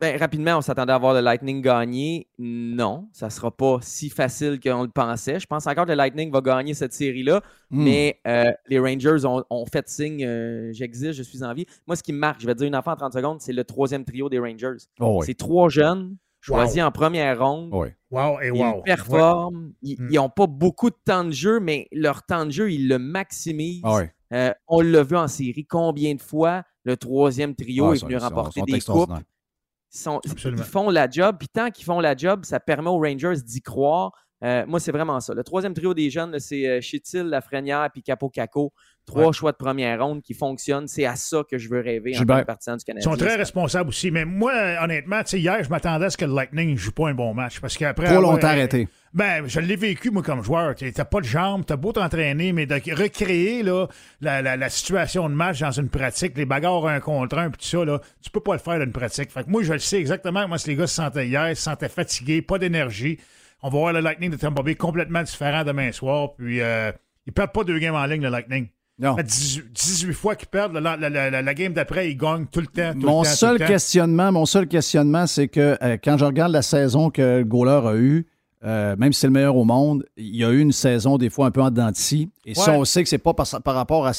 [0.00, 2.28] Ben, rapidement, on s'attendait à voir le Lightning gagner.
[2.38, 5.40] Non, ça ne sera pas si facile qu'on le pensait.
[5.40, 7.82] Je pense encore que le Lightning va gagner cette série-là, hmm.
[7.82, 11.66] mais euh, les Rangers ont, fait signe euh, j'existe, je suis en vie.
[11.86, 13.52] Moi, ce qui me marque, je vais te dire une affaire en 30 secondes, c'est
[13.52, 14.76] le troisième trio des Rangers.
[15.00, 17.72] Oh c'est trois jeunes choisis en première ronde.
[18.10, 18.76] Wow et wow.
[18.78, 19.72] Ils performent.
[19.82, 20.32] Ils n'ont hmm.
[20.34, 23.82] pas beaucoup de temps de jeu, mais leur temps de jeu, ils le maximisent.
[23.84, 28.16] Ah euh, on l'a vu en série combien de fois le troisième trio est venu
[28.18, 29.10] remporter des coupes?
[29.94, 33.62] Ils, font la job, puis tant qu'ils font la job, ça permet aux Rangers d'y
[33.62, 34.12] croire.
[34.44, 35.34] Euh, moi, c'est vraiment ça.
[35.34, 38.72] Le troisième trio des jeunes, c'est euh, Chitil, Lafrenière puis Capo Caco.
[39.08, 40.88] Trois choix de première ronde qui fonctionnent.
[40.88, 43.00] C'est à ça que je veux rêver en tant que partisan du Canada.
[43.06, 44.10] Ils sont très responsables aussi.
[44.10, 44.52] Mais moi,
[44.82, 47.60] honnêtement, hier, je m'attendais à ce que le Lightning ne joue pas un bon match.
[47.60, 48.06] Parce qu'après.
[48.06, 48.88] Trop longtemps arrêté.
[49.14, 50.74] Ben, je l'ai vécu, moi, comme joueur.
[50.74, 53.86] T'as pas de jambes, t'as beau t'entraîner, mais de recréer là,
[54.20, 57.84] la, situation de match dans une pratique, les bagarres un contre un, puis tout ça,
[57.84, 59.30] là, tu peux pas le faire dans une pratique.
[59.30, 61.62] Fait que moi, je le sais exactement comment les gars se sentaient hier, ils se
[61.62, 63.18] sentaient fatigués, pas d'énergie.
[63.62, 66.92] On va voir le Lightning de Tampa Bay complètement différent demain soir, puis euh,
[67.26, 68.68] ils perdent pas deux games en ligne, le Lightning.
[68.98, 69.14] Non.
[69.14, 72.92] 18, fois qu'ils perdent, la, game d'après, ils gagnent tout le temps.
[72.96, 77.38] mon, seul questionnement, mon seul questionnement, c'est que euh, quand je regarde la saison que
[77.38, 78.26] le goaler a eue,
[78.64, 81.30] euh, même si c'est le meilleur au monde, il y a eu une saison des
[81.30, 81.92] fois un peu en dents
[82.44, 84.12] Et ça, on sait que c'est pas par, rapport à,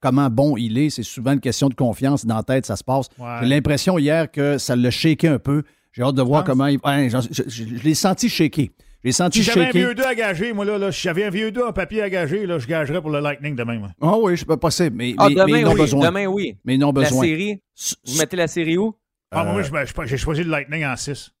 [0.00, 2.26] comment bon il est, c'est souvent une question de confiance.
[2.26, 3.08] Dans la tête, ça se passe.
[3.40, 5.62] J'ai l'impression hier que ça l'a shaké un peu.
[5.92, 6.80] J'ai hâte de voir comment il.
[6.80, 8.72] je, l'ai senti shaké.
[9.12, 11.72] Si j'avais un vieux 2 à gager, moi, là, si j'avais un vieux 2 en
[11.72, 13.80] papier à gager, là, je gagerais pour le Lightning demain.
[14.00, 14.90] Ah oui, je peux passer.
[14.90, 15.80] Mais, ah, mais, demain, ils n'ont oui.
[15.80, 16.06] besoin.
[16.06, 16.56] Demain, oui.
[16.64, 17.22] Mais ils n'ont besoin.
[17.22, 17.62] La série,
[18.06, 18.94] vous mettez la série où?
[19.30, 19.62] Ah, moi,
[20.04, 21.32] j'ai choisi le Lightning en 6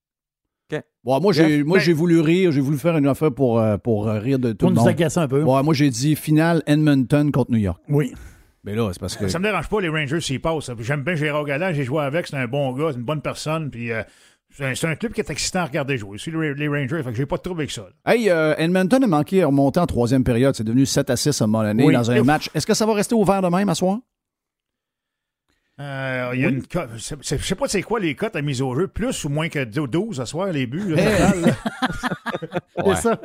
[1.04, 2.52] moi, j'ai, moi, j'ai voulu rire.
[2.52, 4.96] J'ai voulu faire une affaire pour, euh, pour euh, rire de tout le monde.
[4.96, 5.42] Pour un peu.
[5.42, 7.80] moi, j'ai dit finale Edmonton contre New York.
[7.88, 8.14] Oui.
[8.64, 9.28] Mais là, c'est parce que.
[9.28, 10.70] Ça me dérange pas, les Rangers, s'ils passent.
[10.80, 11.72] J'aime bien Gérard Galland.
[11.72, 12.26] J'ai joué avec.
[12.26, 12.88] C'est un bon gars.
[12.90, 13.70] C'est une bonne personne.
[13.70, 13.92] Puis.
[13.92, 14.02] Euh,
[14.56, 16.18] c'est un, club qui est excitant à regarder jouer.
[16.18, 17.86] C'est les Rangers, fait que j'ai pas de trouble avec ça.
[18.06, 20.54] Hey, Edmonton a manqué à remonter en troisième période.
[20.54, 22.50] C'est devenu 7 à 6 à un moment donné dans un match.
[22.54, 23.98] Est-ce que ça va rester ouvert de même à soir?
[25.78, 28.74] Euh, il y a une Je sais pas c'est quoi les cotes à mise au
[28.74, 30.96] jeu, plus ou moins que 12 à soir, les buts.
[32.84, 33.20] c'est ça.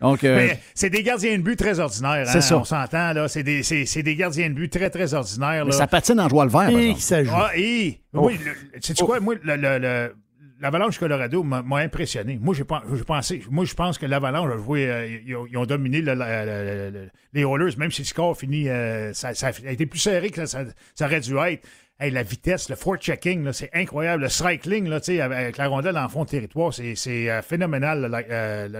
[0.00, 2.28] Donc, euh, c'est des gardiens de but très ordinaires.
[2.28, 2.58] C'est hein, ça.
[2.58, 3.26] On s'entend, là.
[3.26, 5.64] C'est des, des, gardiens de but très, très ordinaires.
[5.64, 5.72] Là.
[5.72, 6.68] ça patine en joie le vert.
[6.68, 7.32] Et ça joue.
[7.34, 8.38] Ah, et, oui,
[8.80, 9.18] sais quoi?
[9.18, 10.12] Moi, le,
[10.60, 12.38] l'Avalanche Colorado m'a impressionné.
[12.40, 18.02] Moi, je pense que l'Avalanche a joué, euh, ils, ont, dominé les Oilers, même si
[18.02, 20.64] le score finit, euh, ça, a été plus serré que ça,
[21.00, 21.66] aurait dû être.
[22.00, 24.24] la vitesse, le fort-checking, c'est incroyable.
[24.24, 28.06] Le cycling, là, avec la rondelle en fond de territoire, c'est euh, phénoménal,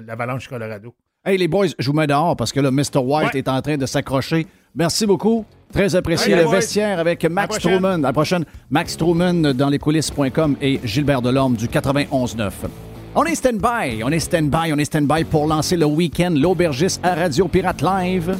[0.07, 0.95] l'Avalanche Colorado.
[1.29, 3.01] Hey, les boys, je vous mets dehors parce que là, Mr.
[3.05, 4.47] White est en train de s'accrocher.
[4.75, 5.45] Merci beaucoup.
[5.71, 8.03] Très apprécié le vestiaire avec Max Truman.
[8.03, 12.51] À la prochaine, Max Truman dans les coulisses.com et Gilbert Delorme du 91.9.
[13.15, 17.15] On est stand-by, on est stand-by, on est stand-by pour lancer le week-end l'aubergiste à
[17.15, 18.35] Radio Pirate Live.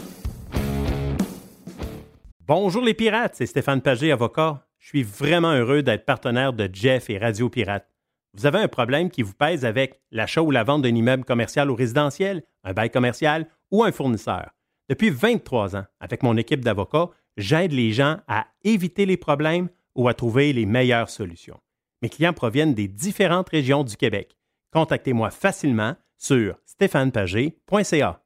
[2.47, 4.65] Bonjour les pirates, c'est Stéphane Pagé, avocat.
[4.78, 7.86] Je suis vraiment heureux d'être partenaire de Jeff et Radio Pirate.
[8.35, 11.70] Vous avez un problème qui vous pèse avec l'achat ou la vente d'un immeuble commercial
[11.70, 14.50] ou résidentiel, un bail commercial ou un fournisseur.
[14.88, 20.08] Depuis 23 ans, avec mon équipe d'avocats, j'aide les gens à éviter les problèmes ou
[20.08, 21.58] à trouver les meilleures solutions.
[22.02, 24.36] Mes clients proviennent des différentes régions du Québec.
[24.72, 28.22] Contactez-moi facilement sur stéphanepagé.ca.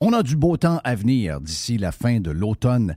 [0.00, 2.96] On a du beau temps à venir d'ici la fin de l'automne.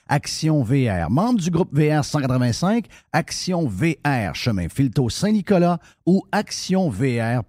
[0.13, 7.47] Action VR, membre du groupe VR 185, Action VR, chemin Filto Saint-Nicolas ou actionvr.ca.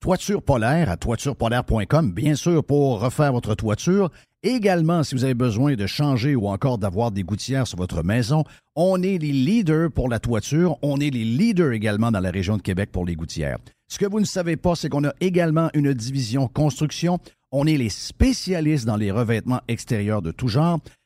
[0.00, 4.10] toiture polaire à toiturepolaire.com, bien sûr, pour refaire votre toiture.
[4.42, 8.44] Également, si vous avez besoin de changer ou encore d'avoir des gouttières sur votre maison,
[8.74, 10.78] on est les leaders pour la toiture.
[10.80, 13.58] On est les leaders également dans la région de Québec pour les gouttières.
[13.86, 17.18] Ce que vous ne savez pas, c'est qu'on a également une division construction.
[17.50, 20.80] On est les spécialistes dans les revêtements extérieurs de tout genre.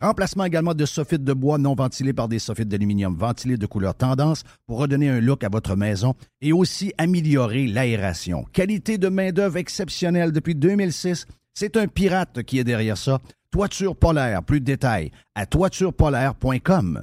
[0.00, 3.96] Remplacement également de soffites de bois non ventilés par des soffites d'aluminium ventilés de couleur
[3.96, 8.44] tendance pour redonner un look à votre maison et aussi améliorer l'aération.
[8.52, 11.26] Qualité de main-d'œuvre exceptionnelle depuis 2006.
[11.52, 13.18] C'est un pirate qui est derrière ça.
[13.50, 17.02] Toiture polaire, plus de détails à toiturepolaire.com.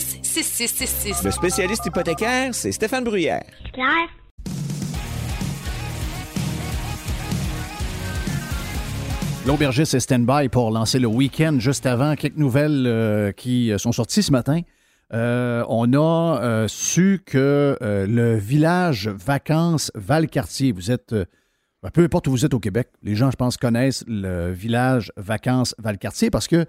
[0.23, 1.23] 6666.
[1.23, 3.43] Le spécialiste hypothécaire, c'est Stéphane Bruyère.
[3.73, 4.09] Claire.
[9.47, 12.15] L'aubergiste est stand-by pour lancer le week-end juste avant.
[12.15, 14.61] Quelques nouvelles euh, qui sont sorties ce matin.
[15.13, 21.25] Euh, on a euh, su que euh, le village vacances Valcartier, vous êtes, euh,
[21.91, 25.75] peu importe où vous êtes au Québec, les gens, je pense, connaissent le village vacances
[25.79, 26.65] Valcartier parce que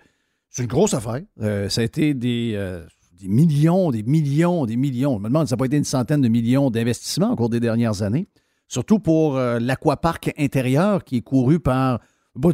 [0.49, 1.21] c'est une grosse affaire.
[1.41, 2.85] Euh, ça a été des, euh,
[3.23, 5.17] des millions, des millions, des millions.
[5.17, 7.61] Je me demande ça n'a pas été une centaine de millions d'investissements au cours des
[7.61, 8.27] dernières années.
[8.67, 12.01] Surtout pour euh, l'aquapark intérieur qui est couru par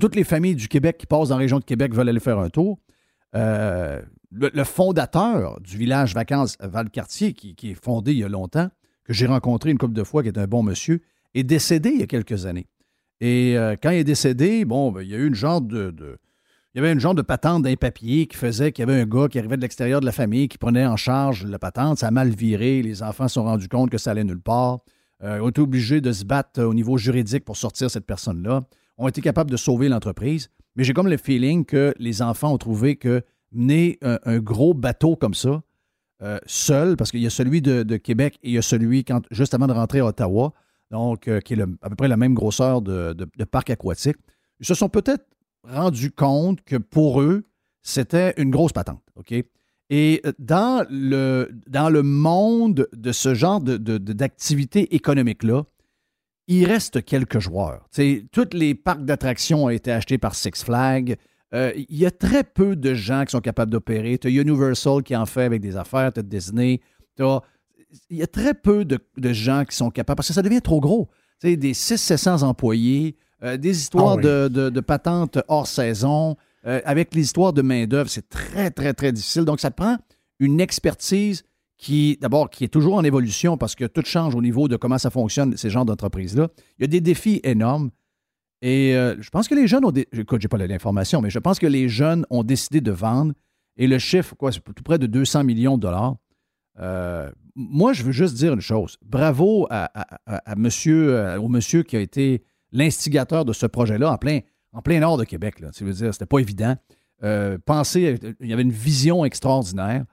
[0.00, 2.38] toutes les familles du Québec qui passent dans la région de Québec veulent aller faire
[2.38, 2.78] un tour.
[3.34, 8.68] Euh, le, fondateur du village vacances Valcartier, qui, qui est fondé il y a longtemps,
[9.04, 11.00] que j'ai rencontré une couple de fois, qui est un bon monsieur,
[11.34, 12.66] est décédé il y a quelques années.
[13.20, 16.18] Et euh, quand il est décédé, bon, ben, il y a eu une genre de-
[16.78, 19.04] il y avait une genre de patente d'un papier qui faisait qu'il y avait un
[19.04, 21.98] gars qui arrivait de l'extérieur de la famille qui prenait en charge la patente.
[21.98, 22.82] Ça a mal viré.
[22.82, 24.78] Les enfants se sont rendus compte que ça allait nulle part.
[25.24, 28.06] Euh, ils ont été obligés de se battre euh, au niveau juridique pour sortir cette
[28.06, 28.62] personne-là.
[28.96, 30.50] Ont été capables de sauver l'entreprise.
[30.76, 34.72] Mais j'ai comme le feeling que les enfants ont trouvé que mener un, un gros
[34.72, 35.60] bateau comme ça,
[36.22, 39.22] euh, seul, parce qu'il y a celui de, Québec et il y a celui quand,
[39.32, 40.52] juste avant de rentrer à Ottawa,
[40.92, 44.16] donc euh, qui est à peu près la même grosseur de, de- parc aquatique,
[44.60, 45.24] ils sont peut-être
[45.64, 47.44] rendus compte que pour eux,
[47.82, 49.02] c'était une grosse patente.
[49.90, 55.64] Et euh, dans le, monde de ce genre d'activité économique-là,
[56.46, 57.86] il reste quelques joueurs.
[57.92, 61.16] Tu sais, tous les parcs d'attractions ont été achetés par Six Flags.
[61.54, 64.18] Euh, Il y a très peu de gens qui sont capables d'opérer.
[64.18, 66.80] Tu as Universal qui en fait avec des affaires, tu as Disney.
[67.18, 68.98] Il y a très peu de,
[69.32, 71.08] gens qui sont capables, parce que ça devient trop gros.
[71.42, 74.22] Des 600-700 employés, euh, des histoires Ah oui.
[74.22, 76.36] de, de- de patentes hors saison,
[76.66, 79.44] euh, avec l'histoire de main-d'œuvre, c'est très, très, très difficile.
[79.44, 79.96] Donc, ça prend
[80.40, 81.44] une expertise
[81.76, 84.98] qui, d'abord, qui est toujours en évolution parce que tout change au niveau de comment
[84.98, 86.48] ça fonctionne, ces genres d'entreprises-là.
[86.78, 87.90] Il y a des défis énormes.
[88.60, 89.92] Et euh, je pense que les jeunes ont.
[89.92, 90.08] Dé...
[90.12, 93.32] Écoute, j'ai pas l'information, mais je pense que les jeunes ont décidé de vendre.
[93.76, 96.16] Et le chiffre, quoi, c'est tout près de 200 millions de dollars.
[96.80, 98.96] Euh, moi, je veux juste dire une chose.
[99.04, 102.42] Bravo à, à- à- à monsieur, au monsieur qui a été
[102.72, 104.40] l'instigateur de ce projet-là en plein,
[104.72, 105.60] en plein nord de Québec.
[105.60, 105.70] Là.
[105.70, 106.76] Tu veux dire, c'était pas évident.
[107.22, 110.04] Euh, pensez, il y avait une vision extraordinaire.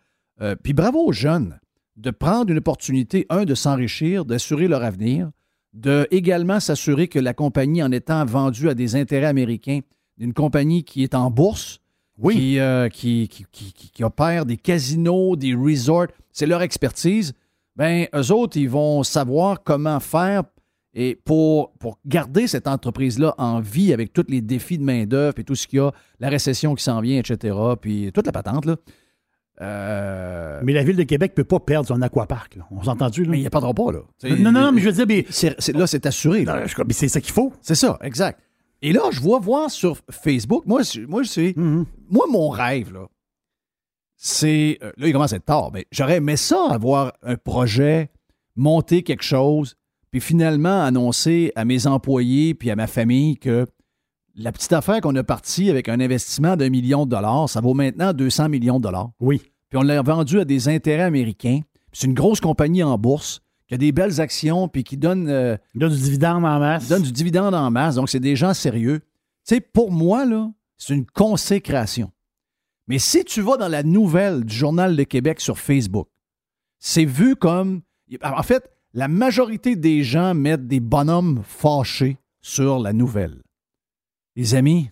[0.42, 1.60] Euh, puis bravo aux jeunes
[1.96, 5.30] de prendre une opportunité, un, de s'enrichir, d'assurer leur avenir,
[5.74, 9.80] de également s'assurer que la compagnie, en étant vendue à des intérêts américains,
[10.18, 11.80] une compagnie qui est en bourse,
[12.32, 17.34] qui, euh, qui opère des casinos, des resorts, c'est leur expertise,
[17.76, 20.44] ben eux autres, ils vont savoir comment faire
[20.98, 25.44] et pour, pour garder cette entreprise-là en vie avec tous les défis de main-d'œuvre et
[25.44, 28.66] tout ce qu'il y a, la récession qui s'en vient, etc., puis toute la patente,
[28.66, 28.78] là.
[29.62, 32.56] Euh, Mais la Ville de Québec ne peut pas perdre son aquapark.
[32.56, 32.66] là.
[32.72, 33.24] On s'est entendu?
[33.24, 33.30] Là?
[33.32, 33.72] mais il n'y a pas là.
[34.24, 35.26] Non, non, non, mais je veux dire, mais,
[35.74, 36.44] là, c'est assuré.
[36.44, 36.60] là.
[36.62, 37.54] non, je- mais c'est ça qu'il faut.
[37.62, 38.40] C'est ça, exact.
[38.82, 41.86] Et là, je vois voir sur Facebook, moi, moi, c'est, Mhm.
[42.10, 43.08] moi mon rêve, là,
[44.18, 44.78] c'est.
[44.84, 48.10] euh, Là, il commence à être tard, mais j'aurais aimé ça, avoir un projet,
[48.56, 49.76] monter quelque chose,
[50.16, 53.68] puis finalement annoncer à mes employés puis à ma famille que
[54.34, 57.74] la petite affaire qu'on a partie avec un investissement d'un million de dollars, ça vaut
[57.74, 59.10] maintenant 200 millions de dollars.
[59.20, 59.42] Oui.
[59.68, 61.60] Puis on l'a vendu à des intérêts américains.
[61.92, 65.58] C'est une grosse compagnie en bourse qui a des belles actions puis qui donne, euh,
[65.74, 66.88] donne du dividende en masse.
[66.88, 67.96] donne du dividende en masse.
[67.96, 69.02] Donc, c'est des gens sérieux.
[69.46, 72.10] Tu sais, pour moi, là, c'est une consécration.
[72.88, 76.08] Mais si tu vas dans la nouvelle du Journal de Québec sur Facebook,
[76.80, 77.82] c'est vu comme.
[78.24, 83.44] En fait, la majorité des gens mettent des bonhommes fâchés sur la nouvelle.
[84.38, 84.90] Les amis,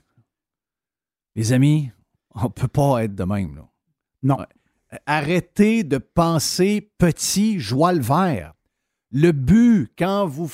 [1.35, 1.89] les amis,
[2.35, 3.55] on ne peut pas être de même.
[3.55, 3.69] Là.
[4.21, 4.38] Non.
[5.05, 8.53] Arrêtez de penser petit, joie le vert.
[9.09, 10.51] Le but, quand vous,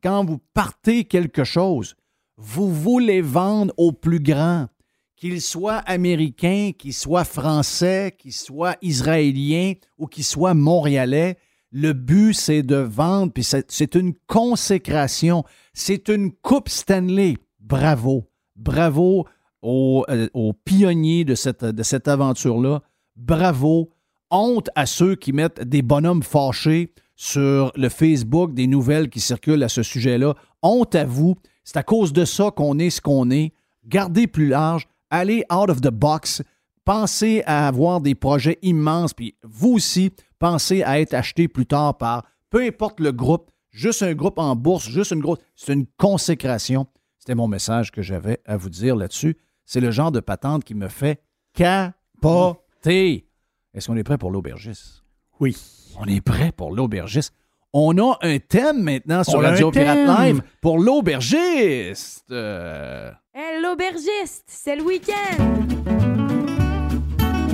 [0.00, 1.96] quand vous partez quelque chose,
[2.36, 4.68] vous voulez vendre au plus grand,
[5.16, 11.36] qu'il soit américain, qu'il soit français, qu'il soit israélien ou qu'il soit montréalais.
[11.76, 15.42] Le but, c'est de vendre, puis c'est une consécration.
[15.72, 17.36] C'est une Coupe Stanley.
[17.58, 18.30] Bravo.
[18.54, 19.26] Bravo
[19.60, 22.80] aux, euh, aux pionniers de cette, de cette aventure-là.
[23.16, 23.90] Bravo.
[24.30, 29.64] Honte à ceux qui mettent des bonhommes fâchés sur le Facebook des nouvelles qui circulent
[29.64, 30.36] à ce sujet-là.
[30.62, 31.34] Honte à vous.
[31.64, 33.52] C'est à cause de ça qu'on est ce qu'on est.
[33.84, 34.86] Gardez plus large.
[35.10, 36.40] Allez out of the box.
[36.84, 39.12] Pensez à avoir des projets immenses.
[39.12, 40.12] Puis vous aussi,
[40.44, 44.54] pensez à être acheté plus tard par peu importe le groupe, juste un groupe en
[44.54, 45.38] bourse, juste une grosse.
[45.56, 46.86] C'est une consécration.
[47.18, 49.38] C'était mon message que j'avais à vous dire là-dessus.
[49.64, 51.22] C'est le genre de patente qui me fait
[51.54, 53.26] capoter.
[53.72, 55.02] Est-ce qu'on est prêt pour l'aubergiste?
[55.40, 55.56] Oui.
[55.98, 57.32] On est prêt pour l'aubergiste.
[57.72, 60.06] On a un thème maintenant sur On Radio Pirate.
[60.20, 62.26] Live pour l'aubergiste.
[62.30, 65.64] Euh, Hey, l'aubergiste, c'est le week-end.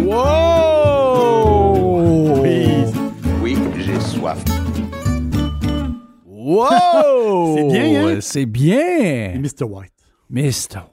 [0.01, 0.90] Wow!
[6.55, 7.56] Wow!
[7.56, 8.18] C'est bien, hein?
[8.20, 9.32] C'est bien!
[9.35, 9.64] Et Mr.
[9.64, 9.93] White.
[10.31, 10.40] Mr.
[10.40, 10.90] White.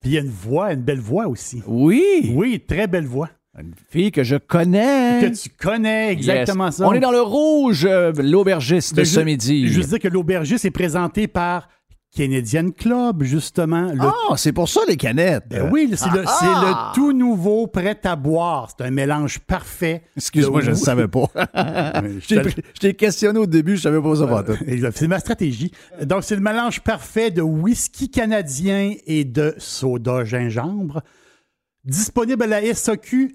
[0.00, 1.62] Puis il y a une voix, une belle voix aussi.
[1.66, 2.32] Oui!
[2.34, 3.30] Oui, très belle voix.
[3.58, 5.20] Une fille que je connais.
[5.22, 6.76] Que tu connais exactement Yes.
[6.76, 6.86] ça.
[6.86, 9.66] On est dans le rouge, euh, l'aubergiste de ce midi.
[9.68, 11.68] Je veux dire que l'aubergiste est présenté par
[12.14, 13.92] Canadian Club, justement.
[14.00, 15.44] Ah, c'est pour ça les canettes.
[15.48, 16.92] Ben oui, c'est le, Ah, ah!
[16.92, 18.68] le tout nouveau prêt à boire.
[18.76, 20.02] C'est un mélange parfait.
[20.16, 21.26] Excuse-moi, je ne savais pas.
[21.54, 24.44] je t'ai- questionné au début, je savais pas ça.
[24.66, 24.96] Exact.
[24.96, 25.70] C'est ma stratégie.
[26.02, 31.02] Donc, c'est le mélange parfait de whisky canadien et de soda gingembre.
[31.84, 33.34] Disponible à la SAQ,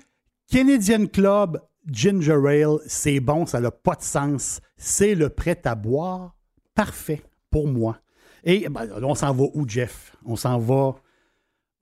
[0.52, 2.77] Canadian Club Ginger Ale.
[2.88, 4.60] C'est bon, ça n'a pas de sens.
[4.77, 6.35] C'est le prêt à boire
[6.76, 7.99] parfait pour moi.
[8.45, 10.15] Et ben, on s'en va où, Jeff?
[10.23, 10.95] On s'en va.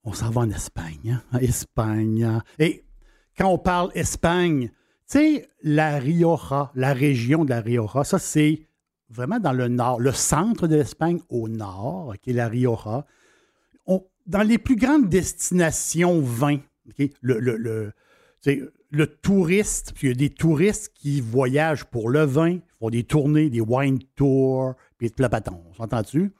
[0.03, 1.21] On s'en va en Espagne.
[1.31, 1.39] hein?
[1.39, 2.23] Espagne.
[2.23, 2.41] hein?
[2.57, 2.83] Et
[3.37, 8.67] quand on parle Espagne, tu sais, la Rioja, la région de la Rioja, ça, c'est
[9.09, 13.05] vraiment dans le nord, le centre de l'Espagne au nord, qui est la Rioja.
[14.25, 17.93] Dans les plus grandes destinations vin, ok, le,
[18.89, 23.03] le, touriste, puis il y a des touristes qui voyagent pour le vin, font des
[23.03, 25.61] tournées, des wine tours, puis tout le bâton.
[25.69, 26.31] On s'entend-tu?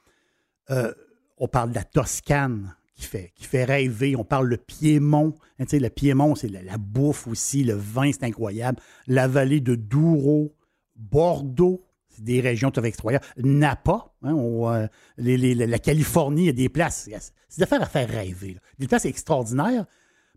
[0.70, 0.94] Euh,
[1.38, 4.16] on parle de la Toscane qui fait, qui fait rêver.
[4.16, 5.34] On parle le Piémont.
[5.60, 7.64] Le Piémont, c'est la, bouffe aussi.
[7.64, 8.80] Le vin, c'est incroyable.
[9.08, 10.56] La vallée de Douro,
[10.96, 13.28] Bordeaux, c'est des régions tout extraordinaires.
[13.38, 14.88] Napa, hein, euh,
[15.18, 17.10] la Californie, il y a des places.
[17.50, 18.58] C'est des affaires à faire rêver.
[18.78, 19.86] Des places extraordinaires.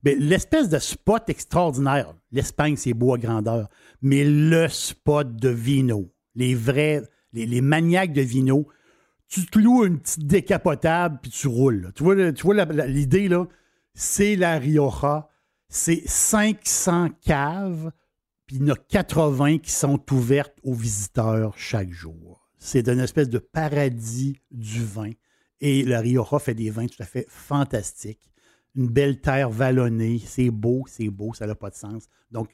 [0.03, 3.69] Mais l'espèce de spot extraordinaire, l'Espagne, c'est beau à grandeur,
[4.03, 8.69] mais le spot de vino, les vrais, les, les maniaques de vino,
[9.29, 11.93] tu te loues une petite décapotable puis tu roules.
[11.95, 13.47] Tu vois, tu vois l'idée, là?
[13.95, 15.29] C'est la Rioja.
[15.69, 17.91] C'est 500 caves,
[18.47, 22.49] puis il y en a 80 qui sont ouvertes aux visiteurs chaque jour.
[22.59, 25.11] C'est une espèce de paradis du vin.
[25.61, 28.31] Et la Rioja fait des vins tout à fait fantastiques.
[28.77, 30.21] Une belle terre vallonnée.
[30.25, 32.09] C'est beau, c'est beau, ça n'a pas de sens.
[32.31, 32.51] Donc,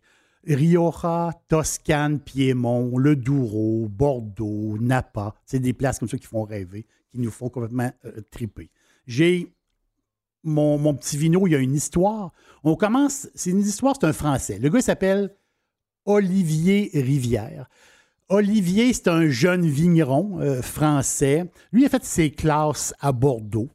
[0.46, 6.84] Rioja, Toscane, Piémont, le Douro, Bordeaux, Napa, c'est des places comme ça qui font rêver,
[7.10, 8.70] qui nous font complètement euh, triper.
[9.06, 9.52] J'ai
[10.44, 12.32] mon, petit vino, il y a une histoire.
[12.64, 14.58] On commence, c'est une histoire, c'est un Français.
[14.58, 15.34] Le gars s'appelle
[16.04, 17.68] Olivier Rivière.
[18.28, 21.50] Olivier, c'est un jeune vigneron euh, français.
[21.70, 23.68] Lui, a fait ses classes à Bordeaux,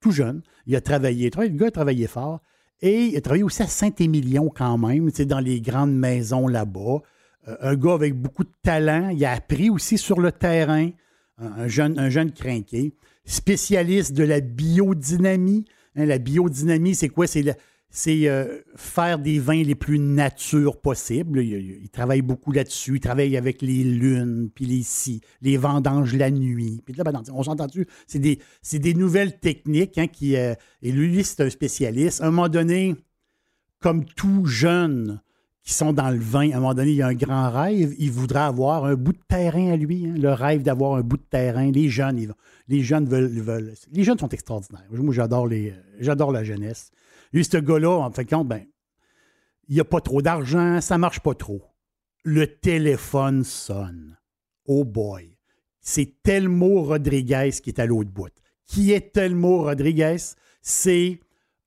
[0.00, 0.42] tout jeune.
[0.66, 2.40] Il a travaillé, le gars a travaillé fort.
[2.82, 7.02] Et il a travaillé aussi à Saint-Émilion quand même, dans les grandes maisons là-bas.
[7.48, 9.10] Euh, un gars avec beaucoup de talent.
[9.10, 10.90] Il a appris aussi sur le terrain.
[11.38, 12.94] Un, un jeune, un jeune crinqué.
[13.24, 15.64] Spécialiste de la biodynamie.
[15.96, 17.26] Hein, la biodynamie, c'est quoi?
[17.26, 17.44] C'est
[17.90, 21.42] c'est euh, faire des vins les plus nature possibles.
[21.42, 22.94] Il, il travaille beaucoup là-dessus.
[22.96, 26.80] Il travaille avec les lunes, puis les si, les vendanges la nuit.
[26.84, 27.66] Puis là, on s'entend.
[28.06, 30.36] C'est des, nouvelles techniques hein, qui.
[30.36, 32.20] euh, et lui, c'est un spécialiste.
[32.20, 32.94] À un moment donné,
[33.80, 35.20] comme tout jeune
[35.62, 37.94] qui sont dans le vin, à un moment donné, il y a un grand rêve.
[37.98, 40.06] Il voudrait avoir un bout de terrain à lui.
[40.06, 41.70] hein, le rêve d'avoir un bout de terrain.
[41.72, 42.32] Les jeunes, ils,
[42.68, 44.86] les jeunes veulent, veulent- Les jeunes sont extraordinaires.
[44.92, 46.92] Moi, j'adore la jeunesse.
[47.32, 48.64] Lui, ce gars-là, en fin de compte, ben,
[49.68, 51.62] il n'y a pas trop d'argent, ça marche pas trop.
[52.24, 54.18] Le téléphone sonne.
[54.66, 55.36] Oh boy.
[55.80, 58.32] C'est Telmo Rodriguez qui est à l'autre bout.
[58.66, 60.16] Qui est Telmo Rodriguez?
[60.60, 61.20] C'est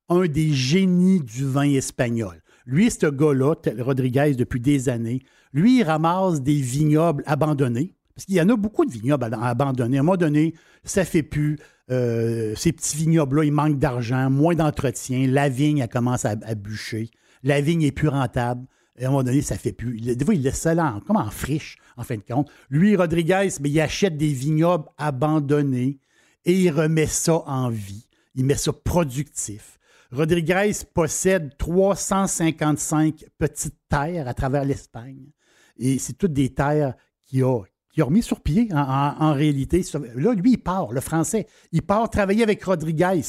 [0.09, 2.41] un des génies du vin espagnol.
[2.65, 5.21] Lui, ce gars-là, Rodriguez, depuis des années,
[5.53, 7.95] lui, il ramasse des vignobles abandonnés.
[8.15, 9.97] Parce qu'il y en a beaucoup de vignobles ab- abandonnés.
[9.97, 10.53] À un moment donné,
[10.83, 11.57] ça fait plus.
[11.91, 15.27] Euh, ces petits vignobles-là, ils manquent d'argent, moins d'entretien.
[15.27, 17.09] La vigne, elle commence à, bûcher.
[17.43, 18.65] La vigne est plus rentable.
[18.97, 19.99] Et à un moment donné, ça fait plus.
[19.99, 20.75] Des fois, il laisse ça
[21.07, 22.49] comme en friche, en fin de compte.
[22.69, 25.99] Lui, Rodriguez, mais il achète des vignobles abandonnés
[26.45, 28.07] et il remet ça en vie.
[28.35, 29.79] Il met ça productif.
[30.11, 35.31] Rodriguez possède 355 petites terres à travers l'Espagne.
[35.77, 36.93] Et c'est toutes des terres
[37.25, 37.63] qu'il a,
[37.93, 39.85] qu'il a remis sur pied en, en- en réalité.
[40.15, 41.47] Là, lui, il part, le français.
[41.71, 43.21] Il part travailler avec Rodriguez.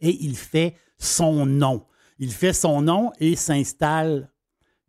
[0.00, 1.84] Et il fait son nom.
[2.18, 4.30] Il fait son nom et s'installe,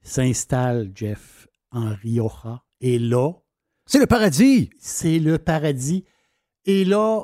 [0.02, 2.64] s'installe, Jeff, en Rioja.
[2.82, 3.32] Et là.
[3.86, 4.70] C'est le paradis!
[4.78, 6.06] C'est le paradis.
[6.66, 7.24] Et là,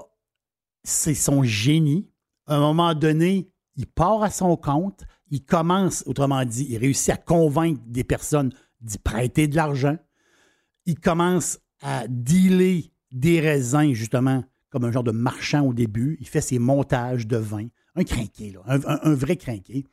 [0.83, 2.09] c'est son génie.
[2.47, 5.03] À un moment donné, il part à son compte.
[5.29, 8.51] Il commence, autrement dit, il réussit à convaincre des personnes
[8.81, 9.97] d'y prêter de l'argent.
[10.85, 16.17] Il commence à dealer des raisins, justement, comme un genre de marchand au début.
[16.19, 17.67] Il fait ses montages de vin.
[17.95, 19.85] Un crinqué, là, un, vrai crinqué.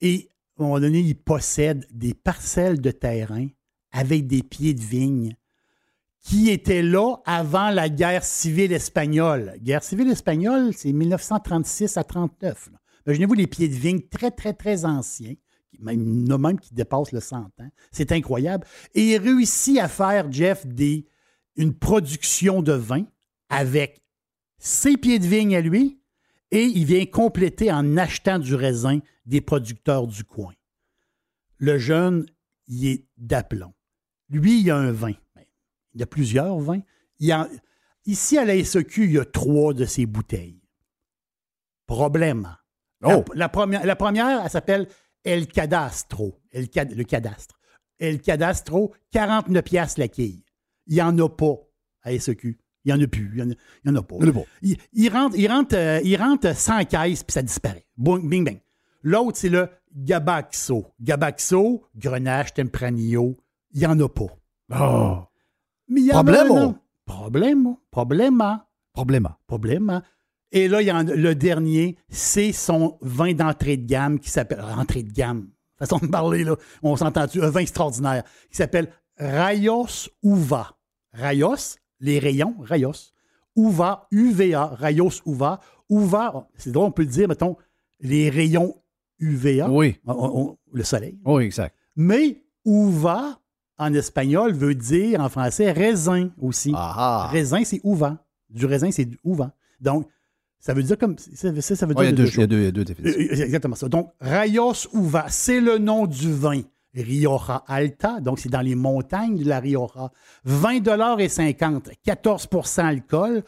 [0.00, 0.28] Et
[0.58, 3.48] à un moment donné, il possède des parcelles de terrain
[3.90, 5.36] avec des pieds de vigne
[6.20, 9.54] qui étaient là avant la guerre civile espagnole.
[9.60, 12.70] Guerre civile espagnole, c'est 1936 à 39.
[12.72, 12.78] là.
[13.06, 15.34] Imaginez-vous les pieds de vigne très, très, très anciens.
[15.80, 17.70] Même, a même qui dépassent le 100 ans.
[17.90, 18.66] C'est incroyable.
[18.94, 21.06] Et il réussit à faire, Jeff, des,
[21.56, 23.04] une production de vin
[23.48, 24.00] avec
[24.58, 26.00] ses pieds de vigne à lui
[26.50, 30.52] et il vient compléter en achetant du raisin des producteurs du coin.
[31.58, 32.26] Le jeune,
[32.68, 33.72] il est d'aplomb.
[34.28, 35.12] Lui, il a un vin.
[35.34, 35.44] Ben,
[35.94, 36.80] Il y a plusieurs vins.
[37.18, 37.34] Il
[38.04, 40.60] ici, à la SEQ, il y a trois de ces bouteilles.
[41.86, 42.42] Problème.
[43.00, 43.24] La- Oh.
[43.34, 44.86] La, première, la première, elle s'appelle
[45.24, 46.40] El Cadastro.
[46.50, 47.56] El le cadastre.
[47.98, 50.44] El Cadastro, 49 piastres la quille.
[50.86, 51.54] Il n'y en a pas
[52.02, 52.58] à SEQ.
[52.84, 53.30] Il n'y en a plus.
[53.36, 53.54] Il n'y
[53.90, 54.16] en, a- en pas.
[54.20, 54.44] Il y en a pas.
[54.62, 57.86] Il, il rentre, il, rentre, euh, il rentre 100 caisses, puis ça disparaît.
[57.96, 58.60] Boing, bing, bang.
[59.02, 60.86] L'autre, c'est le Gabaxo.
[61.00, 63.36] Gabaxo, Grenache, Tempranillo,
[63.72, 64.26] il n'y en a pas.
[64.78, 65.22] Oh!
[65.88, 66.56] Mais il y en a Problemo.
[66.56, 66.78] un, non.
[67.04, 67.78] Problemo.
[70.52, 74.60] Et là, il y a- le dernier, c'est son vin d'entrée de gamme qui s'appelle.
[74.76, 75.48] Entrée de gamme.
[75.78, 76.56] Façon de parler, là.
[76.82, 77.42] On s'entend-tu?
[77.42, 78.88] Un vin extraordinaire qui s'appelle
[79.18, 80.76] Rayos Uva.
[81.12, 83.12] Rayos, les rayons, Rayos.
[83.56, 85.60] Uva, UVA, Rayos Uva.
[85.90, 87.56] Uva, c'est drôle, on peut le dire, mettons,
[88.00, 88.74] les rayons
[89.18, 89.68] UVA.
[89.70, 89.98] Oui.
[90.06, 91.18] On- on- le soleil.
[91.24, 91.74] Oui, exact.
[91.96, 93.38] Mais uva,
[93.78, 96.72] en espagnol, veut dire en français raisin aussi.
[96.74, 98.24] Ah, Raisin, c'est uva.
[98.48, 99.52] Du raisin, c'est du uva.
[99.80, 100.06] Donc,
[100.62, 101.18] ça veut dire comme.
[101.18, 102.66] Ça, ça, veut Ouais, il y a dire deux, il y a deux, il y
[102.68, 103.20] a deux définitions.
[103.20, 103.88] Euh, C'est exactement ça.
[103.88, 106.62] Donc, Rayos Uva, c'est le nom du vin.
[106.94, 110.12] Rioja Alta, donc c'est dans les montagnes de la Rioja.
[110.44, 113.42] 20 et 50, 14% alcool.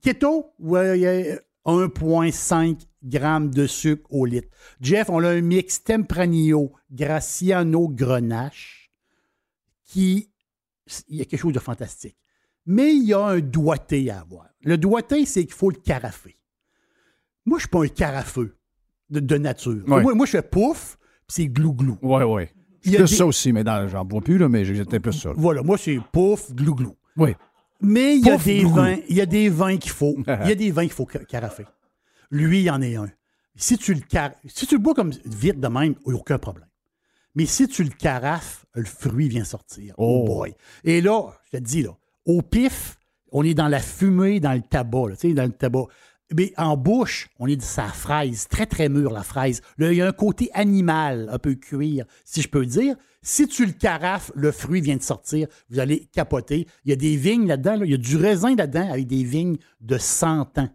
[0.00, 4.48] Keto, ouais, il y a 1,5 g de sucre au litre.
[4.80, 8.90] Jeff, on a un mix Tempranillo, Graciano, Grenache,
[9.84, 10.30] qui.
[11.08, 12.16] Il y a quelque chose de fantastique.
[12.66, 14.53] Mais il y a un doigté à avoir.
[14.64, 16.36] Le doigté, c'est qu'il faut le carafer.
[17.46, 18.56] Moi, je ne suis pas un carafeux
[19.10, 19.82] de, de nature.
[19.86, 20.02] Ouais.
[20.02, 20.96] Moi, moi, je fais pouf,
[21.26, 21.98] puis c'est glou-glou.
[22.02, 22.44] Oui, oui.
[22.82, 25.30] Plus des- ça aussi, mais j'en bois plus, là, mais j'étais plus ça.
[25.30, 25.34] là.
[25.38, 26.94] Voilà, moi, c'est pouf, glou-glou.
[27.16, 27.34] Oui.
[27.80, 30.14] Mais il y, a des vins, il y a des vins qu'il faut.
[30.42, 31.66] Il y a des vins qu'il faut ca- carafer.
[32.30, 33.08] Lui, il y en est un.
[33.56, 36.20] Si tu le, car- si tu le bois comme vite de même, il n'y a
[36.20, 36.68] aucun problème.
[37.34, 39.94] Mais si tu le carafes, le fruit vient sortir.
[39.98, 40.26] Oh, Oh.
[40.26, 40.54] boy.
[40.84, 41.22] Et là,
[41.52, 41.90] je te dis, là,
[42.24, 42.96] au pif,
[43.34, 45.86] on est dans la fumée, dans le tabac, dans le tabac.
[46.32, 49.60] Mais en bouche, on est de sa fraise, très très mûre la fraise.
[49.78, 52.96] Il y a un côté animal, un peu cuir, si je peux dire.
[53.22, 56.66] Si tu le carafes, le fruit vient de sortir, vous allez capoter.
[56.84, 59.24] Il y a des vignes là-dedans, là, il y a du raisin là-dedans avec des
[59.24, 60.68] vignes de 100 ans.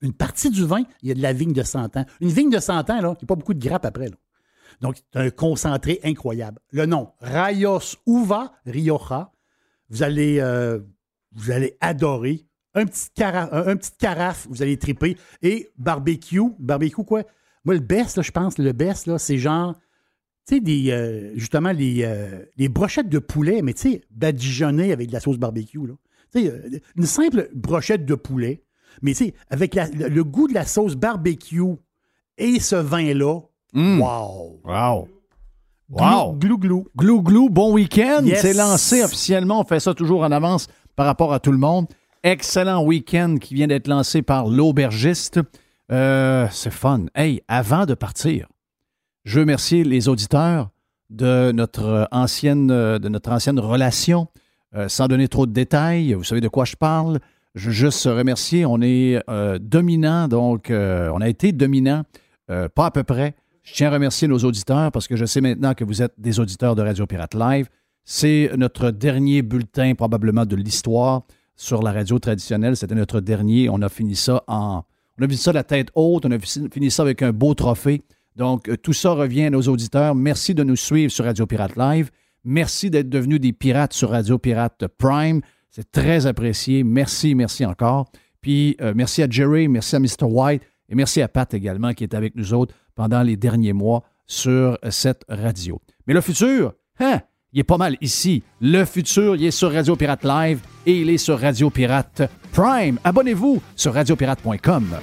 [0.00, 2.06] Une partie du vin, il y a de la vigne de 100 ans.
[2.20, 4.10] Une vigne de 100 ans, là, il n'y a pas beaucoup de grappes après.
[4.80, 6.58] Donc, c'est un concentré incroyable.
[6.70, 9.32] Le nom, Rayos Uva Rioja,
[9.90, 10.78] vous allez, euh,
[11.34, 12.44] vous allez adorer.
[12.74, 15.16] Un petit, carafe, un, un petit carafe, vous allez triper.
[15.42, 17.22] Et barbecue, barbecue quoi?
[17.64, 19.74] Moi, le best, là, je pense, le best, là, c'est genre,
[20.46, 24.92] tu sais, des, euh, justement, les, euh, les brochettes de poulet, mais tu sais, badigeonnées
[24.92, 25.94] avec de la sauce barbecue, là.
[26.32, 28.62] Tu sais, euh, une simple brochette de poulet,
[29.02, 31.62] mais tu sais, avec la- le, le goût de la sauce barbecue
[32.36, 33.40] et ce vin-là,
[33.74, 34.00] Mm.
[34.00, 34.60] wow!
[34.64, 35.08] Wow!
[35.90, 36.32] Glou, Wow!
[36.38, 36.86] glou, glou.
[36.96, 38.22] Glou Glou, bon week-end.
[38.24, 38.40] Yes.
[38.42, 39.60] C'est lancé officiellement.
[39.60, 40.68] On fait ça toujours en avance
[40.98, 41.86] par rapport à tout le monde.
[42.24, 45.38] Excellent week-end qui vient d'être lancé par l'aubergiste.
[45.92, 47.06] Euh, c'est fun.
[47.14, 48.48] Hey, avant de partir,
[49.24, 50.70] je veux remercier les auditeurs
[51.08, 54.26] de notre ancienne, de notre ancienne relation.
[54.74, 57.20] Euh, sans donner trop de détails, vous savez de quoi je parle.
[57.54, 58.66] Je veux juste remercier.
[58.66, 62.02] On est euh, dominant, donc euh, on a été dominant,
[62.48, 63.36] pas à peu près.
[63.62, 66.40] Je tiens à remercier nos auditeurs parce que je sais maintenant que vous êtes des
[66.40, 67.68] auditeurs de Radio Pirate Live.
[68.10, 71.24] C'est notre dernier bulletin probablement de l'histoire
[71.56, 72.74] sur la radio traditionnelle.
[72.74, 73.68] C'était notre dernier.
[73.68, 74.82] On a fini ça en...
[75.20, 76.24] On a fini ça la tête haute.
[76.24, 78.00] On a fi- fini ça avec un beau trophée.
[78.34, 80.14] Donc, euh, tout ça revient à nos auditeurs.
[80.14, 82.10] Merci de nous suivre sur Radio Pirate Live.
[82.44, 85.42] Merci d'être devenus des pirates sur Radio Pirate Prime.
[85.68, 86.84] C'est très apprécié.
[86.84, 88.10] Merci, merci encore.
[88.40, 90.22] Puis, euh, merci à Jerry, merci à Mr.
[90.22, 94.02] White et merci à Pat également qui est avec nous autres pendant les derniers mois
[94.26, 95.78] sur cette radio.
[96.06, 97.20] Mais le futur, hein,
[97.52, 98.42] il est pas mal ici.
[98.60, 102.22] Le futur, il est sur Radio Pirate Live et il est sur Radio Pirate
[102.52, 102.98] Prime.
[103.04, 104.96] Abonnez-vous sur radiopirate.com.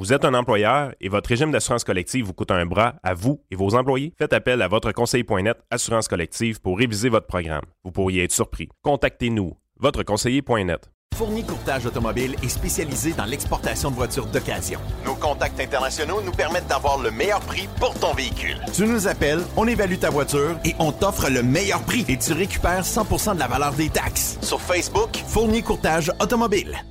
[0.00, 3.42] Vous êtes un employeur et votre régime d'assurance collective vous coûte un bras à vous
[3.50, 4.14] et vos employés?
[4.16, 7.66] Faites appel à votre conseiller.net Assurance collective pour réviser votre programme.
[7.84, 8.70] Vous pourriez être surpris.
[8.82, 10.90] Contactez-nous, votre conseiller.net.
[11.14, 14.80] Fourni Courtage Automobile est spécialisé dans l'exportation de voitures d'occasion.
[15.04, 18.56] Nos contacts internationaux nous permettent d'avoir le meilleur prix pour ton véhicule.
[18.72, 22.32] Tu nous appelles, on évalue ta voiture et on t'offre le meilleur prix et tu
[22.32, 24.38] récupères 100% de la valeur des taxes.
[24.40, 26.82] Sur Facebook, Fourni Courtage Automobile.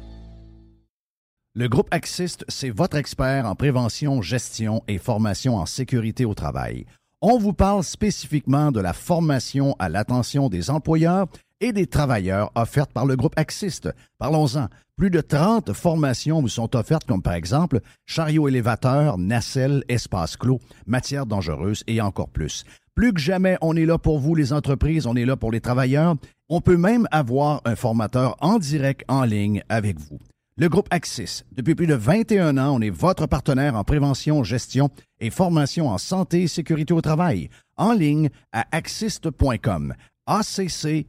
[1.60, 6.86] Le groupe Axist, c'est votre expert en prévention, gestion et formation en sécurité au travail.
[7.20, 11.28] On vous parle spécifiquement de la formation à l'attention des employeurs
[11.60, 13.90] et des travailleurs offertes par le groupe Axist.
[14.20, 14.70] Parlons-en.
[14.96, 20.62] Plus de 30 formations vous sont offertes, comme par exemple chariot élévateur, nacelle, espace clos,
[20.88, 22.64] matières dangereuses et encore plus.
[22.96, 25.60] Plus que jamais, on est là pour vous, les entreprises, on est là pour les
[25.60, 26.16] travailleurs.
[26.48, 30.20] On peut même avoir un formateur en direct en ligne avec vous.
[30.60, 34.90] Le groupe Axis, depuis plus de 21 ans, on est votre partenaire en prévention, gestion
[35.22, 37.50] et formation en santé et sécurité au travail.
[37.78, 39.94] En ligne à axist.com.
[40.28, 41.06] A-C-C-I-S-S-T.com.